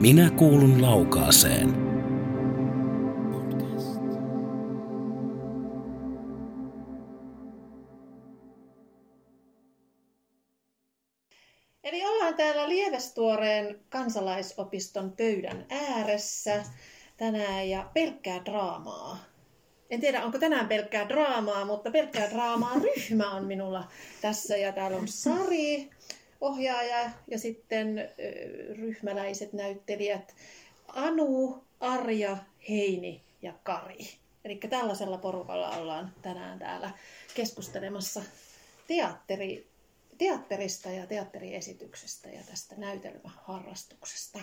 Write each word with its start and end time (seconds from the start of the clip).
Minä 0.00 0.30
kuulun 0.30 0.82
laukaaseen. 0.82 1.68
Eli 11.84 12.04
ollaan 12.06 12.34
täällä 12.34 12.68
Lievestuoreen 12.68 13.80
kansalaisopiston 13.88 15.12
pöydän 15.16 15.66
ääressä 15.70 16.64
tänään 17.16 17.68
ja 17.68 17.90
pelkkää 17.94 18.44
draamaa. 18.44 19.18
En 19.90 20.00
tiedä, 20.00 20.24
onko 20.24 20.38
tänään 20.38 20.68
pelkkää 20.68 21.08
draamaa, 21.08 21.64
mutta 21.64 21.90
pelkkää 21.90 22.30
draamaa 22.30 22.74
ryhmä 22.74 23.30
on 23.30 23.44
minulla 23.44 23.88
tässä. 24.20 24.56
Ja 24.56 24.72
täällä 24.72 24.96
on 24.96 25.08
Sari, 25.08 25.90
ohjaaja, 26.40 27.10
ja 27.30 27.38
sitten 27.38 28.10
ryhmäläiset 28.76 29.52
näyttelijät 29.52 30.34
Anu, 30.88 31.64
Arja, 31.80 32.36
Heini 32.68 33.22
ja 33.42 33.52
Kari. 33.62 34.08
Eli 34.44 34.56
tällaisella 34.56 35.18
porukalla 35.18 35.70
ollaan 35.70 36.14
tänään 36.22 36.58
täällä 36.58 36.90
keskustelemassa 37.34 38.22
teatteri, 38.86 39.66
teatterista 40.18 40.90
ja 40.90 41.06
teatteriesityksestä 41.06 42.28
ja 42.28 42.42
tästä 42.50 42.74
näytelmäharrastuksesta. 42.76 44.38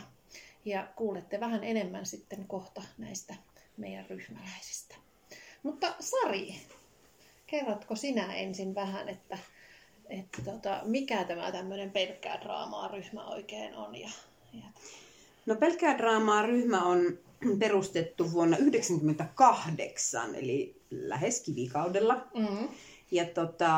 Ja 0.65 0.87
kuulette 0.95 1.39
vähän 1.39 1.63
enemmän 1.63 2.05
sitten 2.05 2.47
kohta 2.47 2.81
näistä 2.97 3.35
meidän 3.77 4.05
ryhmäläisistä. 4.09 4.95
Mutta 5.63 5.95
Sari, 5.99 6.55
kerrotko 7.47 7.95
sinä 7.95 8.33
ensin 8.33 8.75
vähän, 8.75 9.09
että, 9.09 9.37
että 10.09 10.41
tota, 10.45 10.81
mikä 10.83 11.23
tämä 11.23 11.51
tämmöinen 11.51 11.91
pelkkää 11.91 12.41
draamaa 12.41 12.87
ryhmä 12.87 13.27
oikein 13.27 13.75
on? 13.75 13.95
Ja, 13.95 14.09
ja... 14.53 14.63
No 15.45 15.55
pelkkää 15.55 15.97
draamaa 15.97 16.41
ryhmä 16.41 16.83
on 16.83 17.17
perustettu 17.59 18.31
vuonna 18.31 18.57
1998, 18.57 20.35
eli 20.35 20.75
lähes 20.91 21.41
kivikaudella. 21.41 22.27
Mm. 22.33 22.67
Ja 23.11 23.25
tota, 23.25 23.71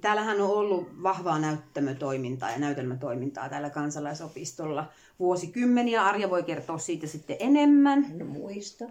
täällähän 0.00 0.40
on 0.40 0.50
ollut 0.50 1.02
vahvaa 1.02 1.38
näyttämötoimintaa 1.38 2.50
ja 2.50 2.58
näytelmätoimintaa 2.58 3.48
täällä 3.48 3.70
kansalaisopistolla 3.70 4.90
vuosikymmeniä. 5.18 6.04
Arja 6.04 6.30
voi 6.30 6.42
kertoa 6.42 6.78
siitä 6.78 7.06
sitten 7.06 7.36
enemmän. 7.40 8.06
No 8.18 8.24
muista. 8.24 8.84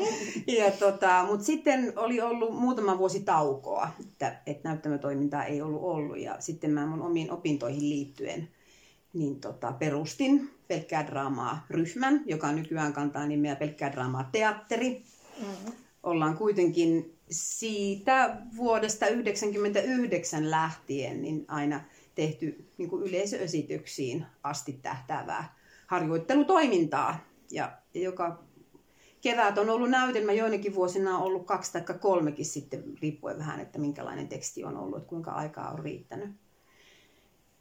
ja 0.58 0.70
tota, 0.70 1.24
Mutta 1.26 1.44
sitten 1.44 1.92
oli 1.96 2.20
ollut 2.20 2.54
muutama 2.54 2.98
vuosi 2.98 3.20
taukoa, 3.20 3.88
että, 4.00 4.40
että 4.46 4.68
näyttämötoimintaa 4.68 5.44
ei 5.44 5.62
ollut 5.62 5.82
ollut. 5.82 6.18
Ja 6.18 6.36
sitten 6.38 6.70
mä 6.70 6.86
mun 6.86 7.02
omiin 7.02 7.30
opintoihin 7.30 7.88
liittyen 7.88 8.48
niin 9.12 9.40
tota, 9.40 9.72
perustin 9.72 10.50
pelkkää 10.68 11.06
draamaa 11.06 11.66
ryhmän, 11.70 12.22
joka 12.26 12.52
nykyään 12.52 12.92
kantaa 12.92 13.26
nimeä 13.26 13.56
pelkkää 13.56 13.92
draamaa 13.92 14.28
teatteri. 14.32 15.02
Mm. 15.40 15.72
Ollaan 16.02 16.36
kuitenkin 16.36 17.17
siitä 17.30 18.36
vuodesta 18.56 19.06
1999 19.06 20.50
lähtien 20.50 21.22
niin 21.22 21.44
aina 21.48 21.80
tehty 22.14 22.70
niin 22.78 22.90
kuin 22.90 23.02
yleisöesityksiin 23.02 24.26
asti 24.42 24.72
tähtäävää 24.72 25.56
harjoittelutoimintaa. 25.86 27.18
Ja 27.50 27.72
joka 27.94 28.42
kevät 29.20 29.58
on 29.58 29.70
ollut 29.70 29.90
näytelmä, 29.90 30.32
joinakin 30.32 30.74
vuosina 30.74 31.18
on 31.18 31.22
ollut 31.22 31.46
kaksi 31.46 31.72
tai 31.72 31.82
kolmekin 32.00 32.46
sitten, 32.46 32.84
riippuen 33.02 33.38
vähän, 33.38 33.60
että 33.60 33.78
minkälainen 33.78 34.28
teksti 34.28 34.64
on 34.64 34.76
ollut, 34.76 34.98
että 34.98 35.08
kuinka 35.08 35.30
aikaa 35.30 35.70
on 35.70 35.78
riittänyt. 35.78 36.30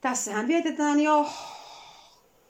Tässähän 0.02 0.48
vietetään 0.48 1.00
jo, 1.00 1.30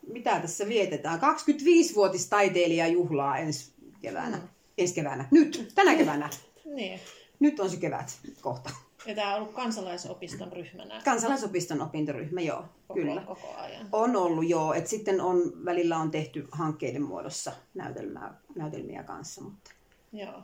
mitä 0.08 0.40
tässä 0.40 0.68
vietetään, 0.68 1.20
25-vuotis 1.20 2.30
taiteilijajuhlaa 2.30 3.38
ensi 3.38 3.74
keväänä. 4.02 4.38
Mm. 4.38 4.48
Ensi 4.78 4.94
keväänä. 4.94 5.26
Nyt, 5.32 5.72
tänä 5.76 5.96
keväänä. 5.96 6.30
Niin. 6.76 7.00
Nyt 7.40 7.60
on 7.60 7.70
se 7.70 7.78
kevät 7.78 8.20
kohta. 8.42 8.70
Ja 9.06 9.16
tämä 9.16 9.36
on 9.36 9.42
ollut 9.42 9.56
kansalaisopiston 9.56 10.54
ryhmänä 10.54 11.02
Kansalaisopiston 11.06 11.82
opintoryhmä, 11.82 12.42
joo, 12.42 12.66
koko, 12.88 13.00
kyllä. 13.00 13.22
koko 13.22 13.54
ajan. 13.58 13.90
On 13.92 14.16
ollut 14.16 14.50
joo, 14.50 14.74
että 14.74 14.90
sitten 14.90 15.22
on, 15.22 15.66
välillä 15.66 15.98
on 15.98 16.12
tehty 16.12 16.48
hankkeiden 16.52 17.02
muodossa 17.02 17.52
näytelmää, 17.74 18.40
näytelmiä 18.56 19.04
kanssa, 19.04 19.42
mutta 19.42 19.72
Joo. 20.14 20.42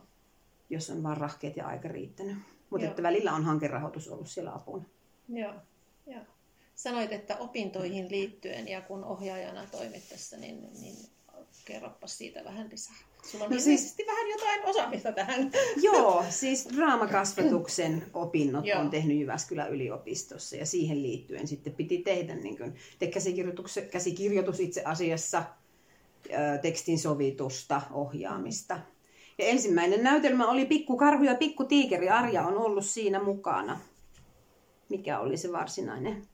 jos 0.70 0.90
on 0.90 1.04
vaan 1.04 1.18
rahkeet 1.18 1.58
ja 1.58 1.68
aika 1.68 1.88
riittänyt. 1.88 2.38
Mutta 2.70 2.88
että 2.88 3.04
välillä 3.04 3.34
on 3.34 3.44
hankerahoitus 3.44 4.08
ollut 4.08 4.30
siellä 4.30 4.56
apuna. 4.56 4.84
Joo, 5.30 5.54
joo. 6.08 6.22
Sanoit, 6.76 7.12
että 7.12 7.38
opintoihin 7.38 8.12
liittyen 8.12 8.68
ja 8.68 8.82
kun 8.82 9.04
ohjaajana 9.04 9.68
toimit 9.72 10.10
tässä, 10.10 10.38
niin, 10.38 10.74
niin 10.82 10.96
kerropa 11.66 12.08
siitä 12.08 12.44
vähän 12.44 12.70
lisää. 12.72 12.96
Sulla 13.32 13.46
on 13.46 13.52
No 13.52 13.60
siis- 13.60 13.96
vähän 14.08 14.30
jotain 14.30 14.66
osaamista 14.66 15.12
tähän. 15.12 15.52
Joo, 15.82 16.26
siis 16.30 16.68
draamakasvatuksen 16.76 18.04
opinnot 18.14 18.66
on 18.80 18.90
tehnyt 18.90 19.18
Jyväskylän 19.20 19.72
yliopistossa 19.74 20.56
ja 20.56 20.66
siihen 20.66 21.04
liittyen 21.04 21.48
sitten 21.48 21.74
piti 21.74 21.98
tehdä 21.98 22.36
niin 22.36 22.58
kuin, 22.58 22.76
te 23.00 23.08
käsikirjoitus, 23.08 23.80
käsikirjoitus 23.92 24.60
itse 24.60 24.82
asiassa, 24.86 25.44
tekstin 26.62 27.00
sovitusta, 27.00 27.82
ohjaamista. 27.92 28.80
Ja 29.38 29.46
ensimmäinen 29.46 30.04
näytelmä 30.04 30.48
oli 30.48 30.66
Pikku 30.66 30.98
Karhu 30.98 31.24
ja 31.24 31.36
Pikku 31.36 31.64
Tiikeri. 31.66 32.10
Arja 32.10 32.44
on 32.48 32.58
ollut 32.58 32.86
siinä 32.86 33.24
mukana. 33.24 33.80
Mikä 34.90 35.20
oli 35.20 35.38
se 35.38 35.52
varsinainen, 35.52 36.28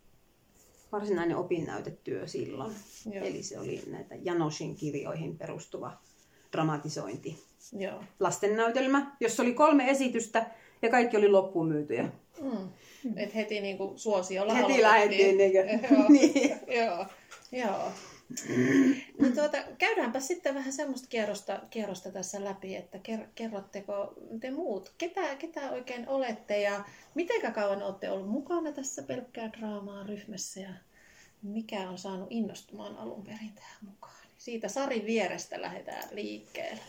varsinainen 0.92 1.38
opinnäytetyö 1.38 2.28
silloin? 2.28 2.76
Joo. 3.14 3.26
Eli 3.26 3.44
se 3.44 3.60
oli 3.60 3.82
näitä 3.88 4.16
Janoshin 4.16 4.76
kirjoihin 4.76 5.38
perustuva 5.38 5.98
dramatisointi 6.52 7.44
Joo. 7.74 8.04
lastennäytelmä, 8.20 9.16
jossa 9.20 9.44
oli 9.44 9.54
kolme 9.54 9.90
esitystä 9.90 10.46
ja 10.82 10.90
kaikki 10.90 11.18
oli 11.18 11.30
loppuun 11.30 11.68
myytyjä. 11.68 12.10
Mm. 12.42 12.70
Et 13.16 13.36
heti 13.36 13.62
niinku 13.62 13.94
suosiolla 13.96 14.54
Heti 14.54 14.82
lähdettiin. 14.82 15.38
Niin 15.38 15.54
Joo. 15.92 16.10
niin. 16.10 16.60
Joo, 16.68 17.06
joo. 17.52 17.92
No 19.20 19.30
tuota, 19.36 19.58
käydäänpä 19.78 20.20
sitten 20.20 20.56
vähän 20.56 20.74
semmoista 20.74 21.08
kierrosta, 21.08 21.60
kierrosta 21.70 22.12
tässä 22.12 22.44
läpi, 22.44 22.76
että 22.76 22.98
ker- 22.98 23.28
kerrotteko 23.36 24.14
te 24.40 24.52
muut, 24.52 24.94
ketä, 24.98 25.36
ketä 25.36 25.72
oikein 25.72 26.08
olette 26.08 26.62
ja 26.62 26.86
miten 27.16 27.54
kauan 27.54 27.84
olette 27.84 28.12
ollut 28.12 28.30
mukana 28.30 28.72
tässä 28.72 29.04
pelkkää 29.04 29.50
draamaa 29.60 30.04
ryhmässä 30.04 30.60
ja 30.60 30.70
mikä 31.42 31.90
on 31.90 31.98
saanut 31.98 32.28
innostumaan 32.30 32.98
alun 32.98 33.24
perin 33.24 33.54
tähän 33.56 33.78
mukaan. 33.86 34.19
Siitä 34.50 34.68
Sarin 34.68 35.06
vierestä 35.06 35.62
lähdetään 35.62 36.04
liikkeelle. 36.12 36.80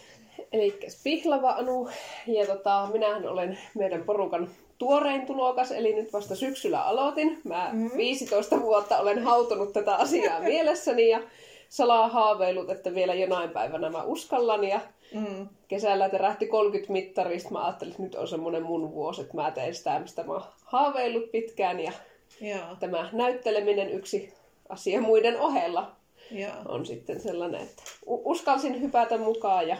Eli 0.52 0.78
Pihlava 1.04 1.50
Anu, 1.50 1.88
ja 2.26 2.46
tota, 2.46 2.88
minähän 2.92 3.28
olen 3.28 3.58
meidän 3.74 4.02
porukan 4.04 4.48
tuorein 4.78 5.26
tulokas, 5.26 5.72
eli 5.72 5.92
nyt 5.94 6.12
vasta 6.12 6.34
syksyllä 6.34 6.82
aloitin. 6.84 7.40
Mä 7.44 7.70
Mhm. 7.72 7.96
15 7.96 8.60
vuotta 8.60 8.98
olen 8.98 9.22
hautonut 9.24 9.72
tätä 9.72 9.94
asiaa 9.94 10.40
mielessäni 10.50 11.08
ja 11.08 11.20
salaa 11.68 12.08
haaveillut, 12.08 12.70
että 12.70 12.94
vielä 12.94 13.14
jonain 13.14 13.50
päivänä 13.50 13.90
mä 13.90 14.02
uskallan. 14.02 14.64
Ja 14.64 14.80
Mm. 15.14 15.48
kesällä 15.68 16.08
terähti 16.08 16.46
30 16.46 16.92
mittarista. 16.92 17.50
Mä 17.50 17.64
ajattelin, 17.64 17.90
että 17.90 18.02
nyt 18.02 18.14
on 18.14 18.28
semmoinen 18.28 18.62
mun 18.62 18.92
vuosi, 18.94 19.20
että 19.20 19.34
mä 19.36 19.50
teen 19.50 19.74
sitä, 19.74 19.98
mistä 19.98 20.22
mä 20.22 20.32
oon 20.32 20.42
haaveillut 20.64 21.30
pitkään. 21.30 21.80
Ja 21.80 21.92
Joo, 22.40 22.76
tämä 22.80 23.08
näytteleminen 23.12 23.90
yksi 23.90 24.32
asia 24.68 25.00
muiden 25.00 25.40
ohella 25.40 25.92
joo. 26.30 26.52
on 26.68 26.86
sitten 26.86 27.20
sellainen, 27.20 27.60
että 27.60 27.82
uskalsin 28.06 28.80
hypätä 28.80 29.18
mukaan 29.18 29.68
ja, 29.68 29.76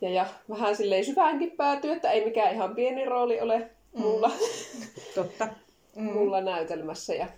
ja, 0.00 0.10
ja 0.10 0.26
vähän 0.50 0.76
silleen 0.76 1.04
syväänkin 1.04 1.50
päätyä, 1.50 1.92
että 1.96 2.10
ei 2.10 2.24
mikään 2.24 2.54
ihan 2.54 2.74
pieni 2.74 3.04
rooli 3.04 3.40
ole 3.40 3.70
mulla, 3.96 4.30
Totta. 5.14 5.48
Mm. 5.96 6.02
mulla 6.02 6.40
näytelmässä. 6.40 7.14
Ja 7.14 7.28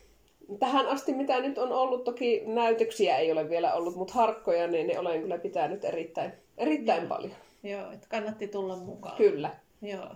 tähän 0.58 0.86
asti, 0.86 1.12
mitä 1.12 1.40
nyt 1.40 1.58
on 1.58 1.72
ollut, 1.72 2.04
toki 2.04 2.42
näytöksiä 2.46 3.16
ei 3.16 3.32
ole 3.32 3.48
vielä 3.48 3.74
ollut, 3.74 3.96
mutta 3.96 4.14
harkkoja, 4.14 4.66
niin 4.66 4.86
ne 4.86 4.98
olen 4.98 5.20
kyllä 5.22 5.38
pitänyt 5.38 5.84
erittäin, 5.84 6.32
erittäin 6.58 7.02
Joo. 7.02 7.08
paljon. 7.08 7.34
Joo, 7.62 7.90
että 7.90 8.06
kannatti 8.10 8.48
tulla 8.48 8.76
mukaan. 8.76 9.16
Kyllä. 9.16 9.50
Joo, 9.82 10.10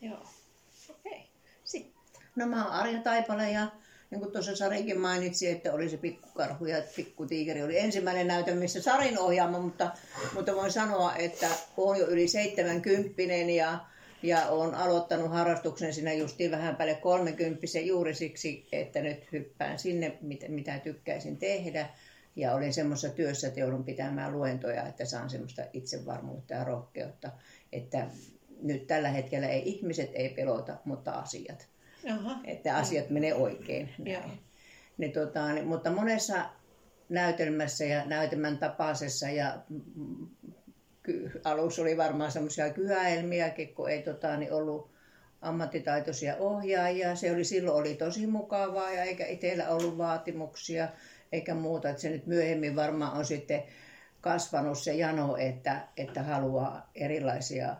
joo. 0.00 0.18
Okei. 0.90 1.22
Sitten. 1.64 2.00
No 2.36 2.46
mä 2.46 2.64
oon 2.64 2.72
Arja 2.72 3.02
Taipale 3.02 3.50
ja 3.50 3.66
niin 4.10 4.20
kuin 4.20 4.32
tuossa 4.32 4.56
Sarikin 4.56 5.00
mainitsi, 5.00 5.48
että 5.48 5.72
oli 5.72 5.88
se 5.88 5.96
pikkukarhu 5.96 6.66
ja 6.66 6.82
pikkutiikeri 6.96 7.62
oli 7.62 7.78
ensimmäinen 7.78 8.26
näytö, 8.26 8.54
missä 8.54 8.82
Sarin 8.82 9.18
ohjaama, 9.18 9.58
mutta, 9.58 9.90
mutta 10.34 10.54
voin 10.54 10.72
sanoa, 10.72 11.16
että 11.16 11.48
olen 11.76 12.00
jo 12.00 12.06
yli 12.06 12.28
70 12.28 13.32
ja, 13.56 13.78
ja 14.22 14.48
olen 14.48 14.74
aloittanut 14.74 15.30
harrastuksen 15.30 15.94
siinä 15.94 16.12
justiin 16.12 16.50
vähän 16.50 16.76
päälle 16.76 16.94
30 16.94 17.66
juuri 17.84 18.14
siksi, 18.14 18.68
että 18.72 19.00
nyt 19.00 19.32
hyppään 19.32 19.78
sinne, 19.78 20.18
mitä, 20.20 20.48
mitä 20.48 20.78
tykkäisin 20.78 21.36
tehdä. 21.36 21.88
Ja 22.36 22.54
olin 22.54 22.74
semmoisessa 22.74 23.16
työssä, 23.16 23.48
että 23.48 23.60
joudun 23.60 23.84
pitämään 23.84 24.32
luentoja, 24.32 24.86
että 24.86 25.04
saan 25.04 25.30
semmoista 25.30 25.62
itsevarmuutta 25.72 26.54
ja 26.54 26.64
rohkeutta, 26.64 27.30
että 27.72 28.06
nyt 28.62 28.86
tällä 28.86 29.08
hetkellä 29.08 29.48
ei 29.48 29.62
ihmiset 29.68 30.10
ei 30.14 30.28
pelota, 30.28 30.76
mutta 30.84 31.12
asiat 31.12 31.68
Aha. 32.08 32.40
että 32.44 32.76
asiat 32.76 33.10
menee 33.10 33.34
oikein. 33.34 33.88
Ne, 34.98 35.08
tota, 35.08 35.40
mutta 35.64 35.90
monessa 35.90 36.34
näytelmässä 37.08 37.84
ja 37.84 38.04
näytelmän 38.04 38.58
tapaisessa 38.58 39.28
ja 39.28 39.58
alussa 41.44 41.82
oli 41.82 41.96
varmaan 41.96 42.32
semmoisia 42.32 42.70
kyhäelmiäkin, 42.70 43.74
kun 43.74 43.90
ei 43.90 44.02
tota, 44.02 44.36
niin 44.36 44.52
ollut 44.52 44.90
ammattitaitoisia 45.42 46.36
ohjaajia. 46.36 47.16
Se 47.16 47.32
oli 47.32 47.44
silloin 47.44 47.76
oli 47.76 47.94
tosi 47.94 48.26
mukavaa 48.26 48.90
ja 48.90 49.04
eikä 49.04 49.26
itsellä 49.26 49.68
ollut 49.68 49.98
vaatimuksia 49.98 50.88
eikä 51.32 51.54
muuta. 51.54 51.88
Että 51.88 52.02
se 52.02 52.10
nyt 52.10 52.26
myöhemmin 52.26 52.76
varmaan 52.76 53.18
on 53.18 53.24
sitten 53.24 53.62
kasvanut 54.20 54.78
se 54.78 54.94
jano, 54.94 55.36
että, 55.36 55.88
että 55.96 56.22
haluaa 56.22 56.90
erilaisia 56.94 57.76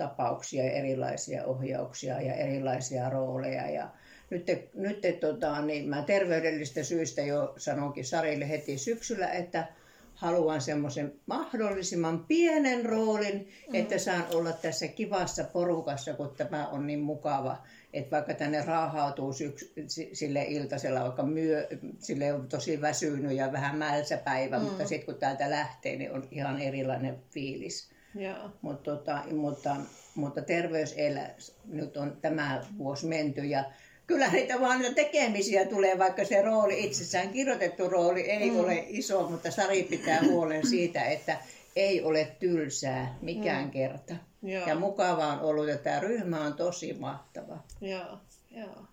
tapauksia 0.00 0.64
ja 0.64 0.72
erilaisia 0.72 1.44
ohjauksia 1.44 2.20
ja 2.20 2.34
erilaisia 2.34 3.10
rooleja. 3.10 3.70
Ja 3.70 3.90
nyt, 4.30 4.46
nyt 4.74 5.20
tota, 5.20 5.62
niin 5.62 5.88
mä 5.88 6.02
terveydellistä 6.02 6.82
syistä 6.82 7.22
jo 7.22 7.54
sanonkin 7.56 8.04
Sarille 8.04 8.48
heti 8.48 8.78
syksyllä, 8.78 9.28
että 9.28 9.68
haluan 10.14 10.60
semmoisen 10.60 11.12
mahdollisimman 11.26 12.24
pienen 12.24 12.86
roolin, 12.86 13.48
mm. 13.68 13.74
että 13.74 13.98
saan 13.98 14.24
olla 14.34 14.52
tässä 14.52 14.88
kivassa 14.88 15.44
porukassa, 15.44 16.14
kun 16.14 16.34
tämä 16.36 16.68
on 16.68 16.86
niin 16.86 17.00
mukava. 17.00 17.62
Että 17.92 18.10
vaikka 18.10 18.34
tänne 18.34 18.62
raahautuu 18.62 19.32
syks, 19.32 19.72
sille 20.12 20.42
iltasella, 20.42 21.00
vaikka 21.00 21.22
myö, 21.22 21.68
sille 21.98 22.32
on 22.32 22.48
tosi 22.48 22.80
väsynyt 22.80 23.32
ja 23.32 23.52
vähän 23.52 23.76
mälsä 23.76 24.16
päivä, 24.16 24.58
mm. 24.58 24.64
mutta 24.64 24.86
sitten 24.86 25.06
kun 25.06 25.20
täältä 25.20 25.50
lähtee, 25.50 25.96
niin 25.96 26.12
on 26.12 26.28
ihan 26.30 26.60
erilainen 26.60 27.18
fiilis. 27.30 27.90
Joo. 28.14 28.50
Mut 28.62 28.82
tota, 28.82 29.18
mutta, 29.32 29.76
mutta 30.14 30.42
terveyselä, 30.42 31.30
nyt 31.64 31.96
on 31.96 32.16
tämä 32.22 32.64
vuosi 32.78 33.06
menty 33.06 33.40
ja 33.40 33.64
kyllä 34.06 34.28
niitä 34.28 34.60
vaan 34.60 34.78
niitä 34.78 34.94
tekemisiä 34.94 35.66
tulee, 35.66 35.98
vaikka 35.98 36.24
se 36.24 36.42
rooli 36.42 36.84
itsessään, 36.84 37.28
kirjoitettu 37.28 37.88
rooli 37.88 38.20
ei 38.20 38.50
mm. 38.50 38.60
ole 38.60 38.84
iso, 38.88 39.28
mutta 39.30 39.50
Sari 39.50 39.82
pitää 39.82 40.20
huolen 40.22 40.66
siitä, 40.66 41.04
että 41.04 41.36
ei 41.76 42.02
ole 42.02 42.36
tylsää 42.40 43.18
mikään 43.22 43.64
mm. 43.64 43.70
kerta. 43.70 44.14
Joo. 44.42 44.66
Ja 44.66 44.74
mukavaa 44.74 45.32
on 45.32 45.40
ollut, 45.40 45.68
että 45.68 45.84
tämä 45.84 46.00
ryhmä 46.00 46.44
on 46.44 46.54
tosi 46.54 46.92
mahtava. 46.92 47.58
Joo, 47.80 48.18
joo, 48.50 48.84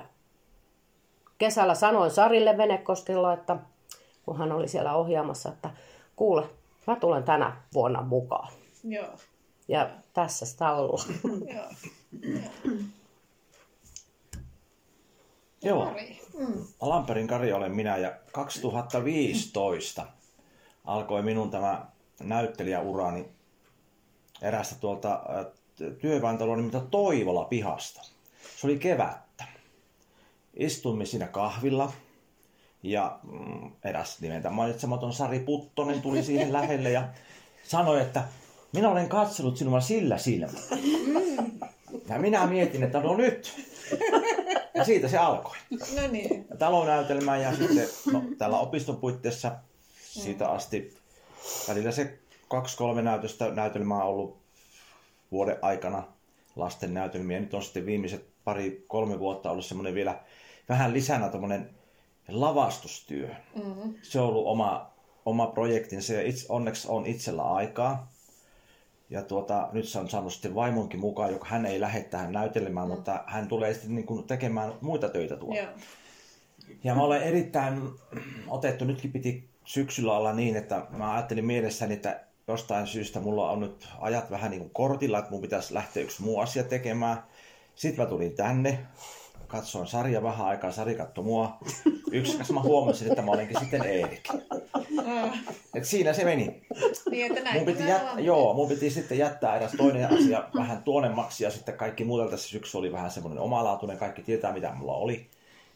kesällä 1.38 1.76
sanoin 1.76 2.12
Sarille 2.12 2.58
Venekoskella, 2.58 3.34
että 3.34 3.58
kun 4.26 4.38
hän 4.38 4.52
oli 4.52 4.68
siellä 4.68 4.96
ohjaamassa, 4.96 5.50
että 5.50 5.70
kuule, 6.16 6.44
mä 6.88 6.96
tulen 6.96 7.24
tänä 7.24 7.62
vuonna 7.74 8.02
mukaan. 8.02 8.54
Joo, 8.84 9.14
Ja 9.68 9.90
tässä 10.14 10.46
sitä 10.46 10.74
ollaan. 10.74 11.10
joo. 11.56 11.66
Joo. 15.68 15.86
Kari. 15.86 16.22
Mm. 16.40 16.66
Alamperin 16.82 17.28
Kari 17.28 17.54
olen 17.54 17.76
minä 17.76 17.98
ja 17.98 18.12
2015 18.32 20.06
alkoi 20.86 21.22
minun 21.22 21.52
tämä 21.52 21.86
näyttelijäurani 22.20 23.26
erästä 24.42 24.76
tuolta 24.76 25.14
äh, 25.14 25.46
työväentaloa 26.02 26.56
nimeltä 26.56 26.80
Toivola 26.80 27.46
pihasta. 27.46 28.02
Se 28.58 28.68
oli 28.68 28.80
kevättä. 28.80 29.44
Istuimme 30.54 31.06
siinä 31.06 31.28
kahvilla 31.28 31.94
ja 32.84 33.20
mm, 33.24 33.72
eräs 33.84 34.22
nimeltä 34.22 34.50
mainitsematon 34.50 35.14
Sari 35.14 35.40
Puttonen 35.40 36.02
tuli 36.02 36.24
siihen 36.24 36.54
lähelle 36.54 36.92
ja 36.92 37.08
sanoi, 37.64 38.02
että 38.02 38.24
minä 38.74 38.90
olen 38.90 39.10
katsellut 39.10 39.58
sinua 39.58 39.82
sillä 39.82 40.18
silmällä. 40.18 40.78
Ja 42.10 42.20
minä 42.20 42.48
mietin, 42.48 42.84
että 42.84 43.00
no 43.00 43.18
nyt. 43.18 43.54
Ja 44.78 44.86
siitä 44.86 45.08
se 45.08 45.18
alkoi. 45.18 45.56
No 45.72 46.08
niin. 46.12 46.48
talonäytelmään 46.60 47.42
ja 47.42 47.56
sitten 47.56 47.90
no, 48.12 48.24
tällä 48.38 48.60
opiston 48.60 48.98
puitteissa 48.98 49.52
siitä 50.02 50.48
asti 50.50 50.98
välillä 51.68 51.92
se 51.92 52.20
kaksi-kolme 52.48 53.02
näytöstä 53.02 53.52
näytelmää 53.52 53.98
on 53.98 54.10
ollut 54.10 54.38
vuoden 55.32 55.58
aikana 55.62 56.04
lasten 56.56 56.94
näytelmiä. 56.94 57.40
Nyt 57.40 57.54
on 57.54 57.64
sitten 57.64 57.86
viimeiset 57.86 58.28
pari-kolme 58.44 59.20
vuotta 59.20 59.52
ollut 59.52 59.66
semmoinen 59.66 59.96
vielä 59.96 60.20
vähän 60.70 60.94
lisänä 60.94 61.30
tämmöinen 61.30 61.70
lavastustyö. 62.28 63.30
Mm. 63.56 63.94
Se 64.02 64.20
on 64.20 64.28
ollut 64.28 64.48
oma, 64.48 64.92
oma 65.26 65.48
projektinsa 65.48 66.14
ja 66.14 66.22
itse, 66.22 66.46
onneksi 66.50 66.88
on 66.88 67.06
itsellä 67.06 67.44
aikaa. 67.44 68.12
Ja 69.10 69.22
tuota, 69.22 69.70
nyt 69.72 69.88
se 69.88 70.00
on 70.00 70.10
saanut 70.10 70.34
sitten 70.34 70.56
vaimonkin 70.56 71.00
mukaan, 71.00 71.32
joka 71.32 71.48
hän 71.50 71.66
ei 71.66 71.80
lähde 71.80 72.04
tähän 72.04 72.32
näytelemään, 72.32 72.88
mm. 72.88 72.94
mutta 72.94 73.24
hän 73.28 73.48
tulee 73.48 73.74
sitten 73.74 73.96
niin 73.96 74.06
kuin 74.06 74.24
tekemään 74.24 74.74
muita 74.82 75.10
töitä 75.10 75.36
tuolla. 75.36 75.62
Joo. 75.62 75.72
Ja 76.84 76.96
mä 76.96 77.04
olen 77.04 77.24
erittäin 77.24 77.90
otettu, 78.48 78.86
nytkin 78.86 79.12
piti 79.12 79.50
syksyllä 79.66 80.18
olla 80.18 80.34
niin, 80.34 80.56
että 80.56 80.88
mä 80.90 81.14
ajattelin 81.14 81.46
mielessäni, 81.46 81.94
että 81.94 82.20
jostain 82.48 82.88
syystä 82.88 83.20
mulla 83.20 83.52
on 83.52 83.60
nyt 83.60 83.88
ajat 84.00 84.32
vähän 84.32 84.52
niin 84.52 84.62
kuin 84.62 84.74
kortilla, 84.74 85.20
että 85.20 85.32
mun 85.32 85.42
pitäisi 85.42 85.74
lähteä 85.74 86.04
yksi 86.04 86.22
muu 86.22 86.40
asia 86.40 86.64
tekemään. 86.64 87.24
Sitten 87.76 88.06
mä 88.06 88.10
tulin 88.10 88.36
tänne, 88.36 88.80
katsoin 89.48 89.88
sarja 89.88 90.24
vähän 90.24 90.48
aikaa, 90.48 90.72
Sari 90.72 90.96
katsoi 90.96 91.24
mua. 91.24 91.58
Yksi 92.12 92.54
mä 92.54 92.62
huomasin, 92.62 93.08
että 93.10 93.22
mä 93.22 93.32
olenkin 93.32 93.60
sitten 93.60 93.86
Eerik. 93.86 94.30
Et 95.76 95.86
siinä 95.86 96.14
se 96.14 96.24
meni. 96.24 96.62
Niin, 97.12 97.32
että 97.32 97.44
näin 97.44 97.58
Mun 97.58 97.66
piti, 97.66 97.90
jät... 97.90 98.02
Joo, 98.18 98.54
mun 98.54 98.70
piti 98.70 98.90
sitten 98.90 99.18
jättää 99.18 99.56
eräs 99.56 99.72
toinen 99.72 100.14
asia 100.14 100.44
vähän 100.56 100.84
tuonemmaksi 100.84 101.44
ja 101.44 101.52
sitten 101.52 101.78
kaikki 101.78 102.04
muuta 102.04 102.30
tässä 102.30 102.50
syksy 102.50 102.78
oli 102.78 102.92
vähän 102.92 103.12
semmoinen 103.12 103.40
omalaatuinen, 103.40 103.98
kaikki 103.98 104.22
tietää 104.22 104.54
mitä 104.54 104.74
mulla 104.74 104.94
oli. 104.94 105.30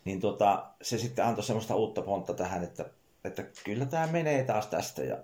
Niin 0.05 0.19
tota, 0.19 0.65
se 0.81 0.97
sitten 0.97 1.25
antoi 1.25 1.43
semmoista 1.43 1.75
uutta 1.75 2.01
pontta 2.01 2.33
tähän, 2.33 2.63
että, 2.63 2.85
että 3.23 3.43
kyllä 3.63 3.85
tämä 3.85 4.07
menee 4.07 4.43
taas 4.43 4.67
tästä 4.67 5.03
ja 5.03 5.17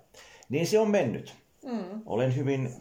niin 0.48 0.66
se 0.66 0.78
on 0.78 0.90
mennyt. 0.90 1.34
Mm. 1.64 2.02
Olen 2.06 2.36
hyvin 2.36 2.74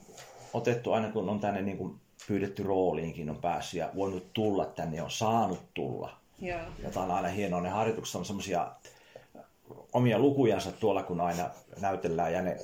otettu 0.54 0.92
aina 0.92 1.12
kun 1.12 1.30
on 1.30 1.40
tänne 1.40 1.62
niin 1.62 1.78
kuin 1.78 2.00
pyydetty 2.28 2.64
rooliinkin 2.64 3.30
on 3.30 3.38
päässyt 3.38 3.80
ja 3.80 3.90
voinut 3.96 4.34
tulla 4.34 4.66
tänne 4.66 5.02
on 5.02 5.12
saanut 5.12 5.60
tulla. 5.74 6.18
Joo. 6.40 6.60
Ja 6.84 6.92
tämä 6.92 7.06
on 7.06 7.12
aina 7.12 7.28
hienoa. 7.28 7.62
Ne 7.62 7.70
harjoitukset 7.70 8.16
on 8.16 8.26
semmoisia 8.26 8.72
omia 9.94 10.20
lukujansa 10.20 10.72
tuolla, 10.72 11.04
kun 11.04 11.22
aina 11.22 11.50
näytellään. 11.82 12.34
Ja 12.34 12.42
ne, 12.42 12.58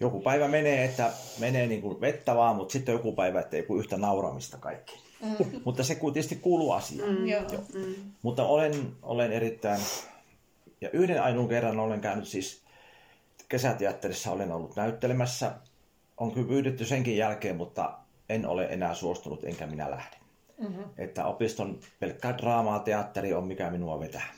joku 0.00 0.20
päivä 0.20 0.48
menee, 0.48 0.84
että 0.84 1.12
menee 1.38 1.66
niin 1.66 1.82
kuin 1.82 2.00
vettä 2.00 2.34
vaan, 2.34 2.56
mutta 2.56 2.72
sitten 2.72 2.92
joku 2.92 3.12
päivä, 3.12 3.40
että 3.40 3.56
ei 3.56 3.62
kuin 3.62 3.80
yhtä 3.80 3.96
nauramista 3.96 4.58
kaikki. 4.58 4.98
Mm. 5.22 5.46
mutta 5.64 5.84
se 5.84 5.94
tietysti 5.94 6.36
kuuluu 6.36 6.72
asiaan. 6.72 7.10
Mm. 7.10 7.26
Joo. 7.26 7.42
Mm. 7.74 7.94
Mutta 8.22 8.46
olen, 8.46 8.92
olen 9.02 9.32
erittäin... 9.32 9.80
Ja 10.80 10.90
yhden 10.90 11.22
ainoan 11.22 11.48
kerran 11.48 11.80
olen 11.80 12.00
käynyt 12.00 12.28
siis 12.28 12.62
kesäteatterissa, 13.48 14.30
olen 14.30 14.52
ollut 14.52 14.76
näyttelemässä. 14.76 15.52
On 16.16 16.32
kyllä 16.32 16.48
pyydetty 16.48 16.84
senkin 16.84 17.16
jälkeen, 17.16 17.56
mutta 17.56 17.98
en 18.28 18.46
ole 18.46 18.66
enää 18.70 18.94
suostunut 18.94 19.44
enkä 19.44 19.66
minä 19.66 19.90
lähde. 19.90 20.16
Mm-hmm. 20.58 20.84
Että 20.98 21.24
opiston 21.24 21.80
pelkkää 22.00 22.38
draamaa, 22.38 22.78
teatteri 22.78 23.34
on 23.34 23.46
mikä 23.46 23.70
minua 23.70 24.00
vetää. 24.00 24.34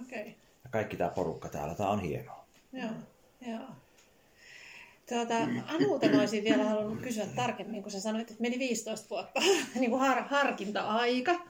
Okei. 0.00 0.20
Okay. 0.20 0.32
Ja 0.64 0.70
kaikki 0.70 0.96
tämä 0.96 1.10
porukka 1.10 1.48
täällä, 1.48 1.74
tämä 1.74 1.90
on 1.90 2.00
hienoa. 2.00 2.44
Joo, 2.72 2.90
joo. 3.46 3.66
Tuota, 5.08 5.34
Anulta 5.66 6.08
mä 6.08 6.20
olisin 6.20 6.44
vielä 6.44 6.64
halunnut 6.64 7.02
kysyä 7.02 7.26
tarkemmin, 7.36 7.82
kun 7.82 7.92
sä 7.92 8.00
sanoit, 8.00 8.30
että 8.30 8.42
meni 8.42 8.58
15 8.58 9.10
vuotta 9.10 9.40
niin 9.80 9.90
kuin 9.90 10.00
har, 10.00 10.22
harkinta-aika. 10.22 11.40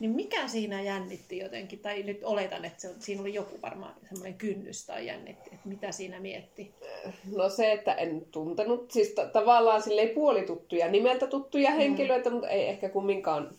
Niin 0.00 0.10
mikä 0.10 0.48
siinä 0.48 0.82
jännitti 0.82 1.38
jotenkin, 1.38 1.78
tai 1.78 2.02
nyt 2.02 2.24
oletan, 2.24 2.64
että 2.64 2.80
se, 2.80 2.94
siinä 2.98 3.22
oli 3.22 3.34
joku 3.34 3.58
varmaan 3.62 3.94
semmoinen 4.08 4.34
kynnys 4.34 4.86
tai 4.86 5.06
jännitti, 5.06 5.50
että 5.52 5.68
mitä 5.68 5.92
siinä 5.92 6.20
mietti. 6.20 6.74
No 7.36 7.48
se, 7.48 7.72
että 7.72 7.94
en 7.94 8.26
tuntenut, 8.30 8.90
siis 8.90 9.08
t- 9.08 9.32
tavallaan 9.32 9.82
silleen 9.82 10.08
puolituttuja, 10.08 10.88
nimeltä 10.88 11.26
tuttuja 11.26 11.70
henkilöitä, 11.70 12.30
mutta 12.30 12.48
ei 12.48 12.68
ehkä 12.68 12.88
kumminkaan 12.88 13.50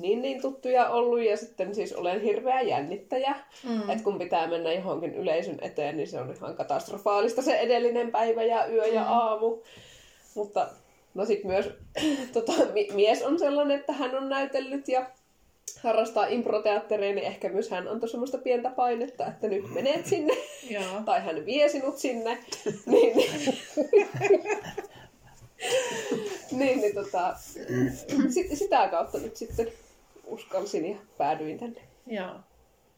niin 0.00 0.22
niin 0.22 0.42
tuttuja 0.42 0.90
ollut. 0.90 1.22
Ja 1.22 1.36
sitten 1.36 1.74
siis 1.74 1.92
olen 1.92 2.20
hirveä 2.20 2.60
jännittäjä, 2.60 3.34
mm. 3.68 3.90
että 3.90 4.04
kun 4.04 4.18
pitää 4.18 4.46
mennä 4.46 4.72
johonkin 4.72 5.14
yleisön 5.14 5.58
eteen, 5.60 5.96
niin 5.96 6.08
se 6.08 6.20
on 6.20 6.34
ihan 6.36 6.56
katastrofaalista 6.56 7.42
se 7.42 7.58
edellinen 7.58 8.12
päivä 8.12 8.42
ja 8.42 8.66
yö 8.66 8.86
ja 8.86 9.04
aamu. 9.04 9.58
Mutta 10.34 10.68
no 11.14 11.24
sitten 11.24 11.50
myös 11.50 11.70
tota, 12.32 12.52
mi- 12.72 12.88
mies 12.94 13.22
on 13.22 13.38
sellainen, 13.38 13.80
että 13.80 13.92
hän 13.92 14.16
on 14.16 14.28
näytellyt 14.28 14.88
ja 14.88 15.06
harrastaa 15.82 16.26
improteatteria, 16.26 17.14
niin 17.14 17.26
ehkä 17.26 17.48
myös 17.48 17.70
hän 17.70 17.88
antoi 17.88 18.08
semmoista 18.08 18.38
pientä 18.38 18.70
painetta, 18.70 19.26
että 19.26 19.48
nyt 19.48 19.74
menet 19.74 20.06
sinne. 20.06 20.32
Tai 21.04 21.20
hän 21.20 21.46
vie 21.46 21.68
sinut 21.68 21.98
sinne, 21.98 22.38
niin, 22.86 23.16
niin, 26.58 26.80
niin 26.80 26.94
tota, 26.94 27.34
sit, 28.28 28.58
sitä 28.58 28.88
kautta 28.88 29.18
nyt 29.18 29.36
sitten 29.36 29.68
uskalsin 30.26 30.90
ja 30.90 30.96
päädyin 31.18 31.58
tänne. 31.58 31.80
Joo. 32.06 32.34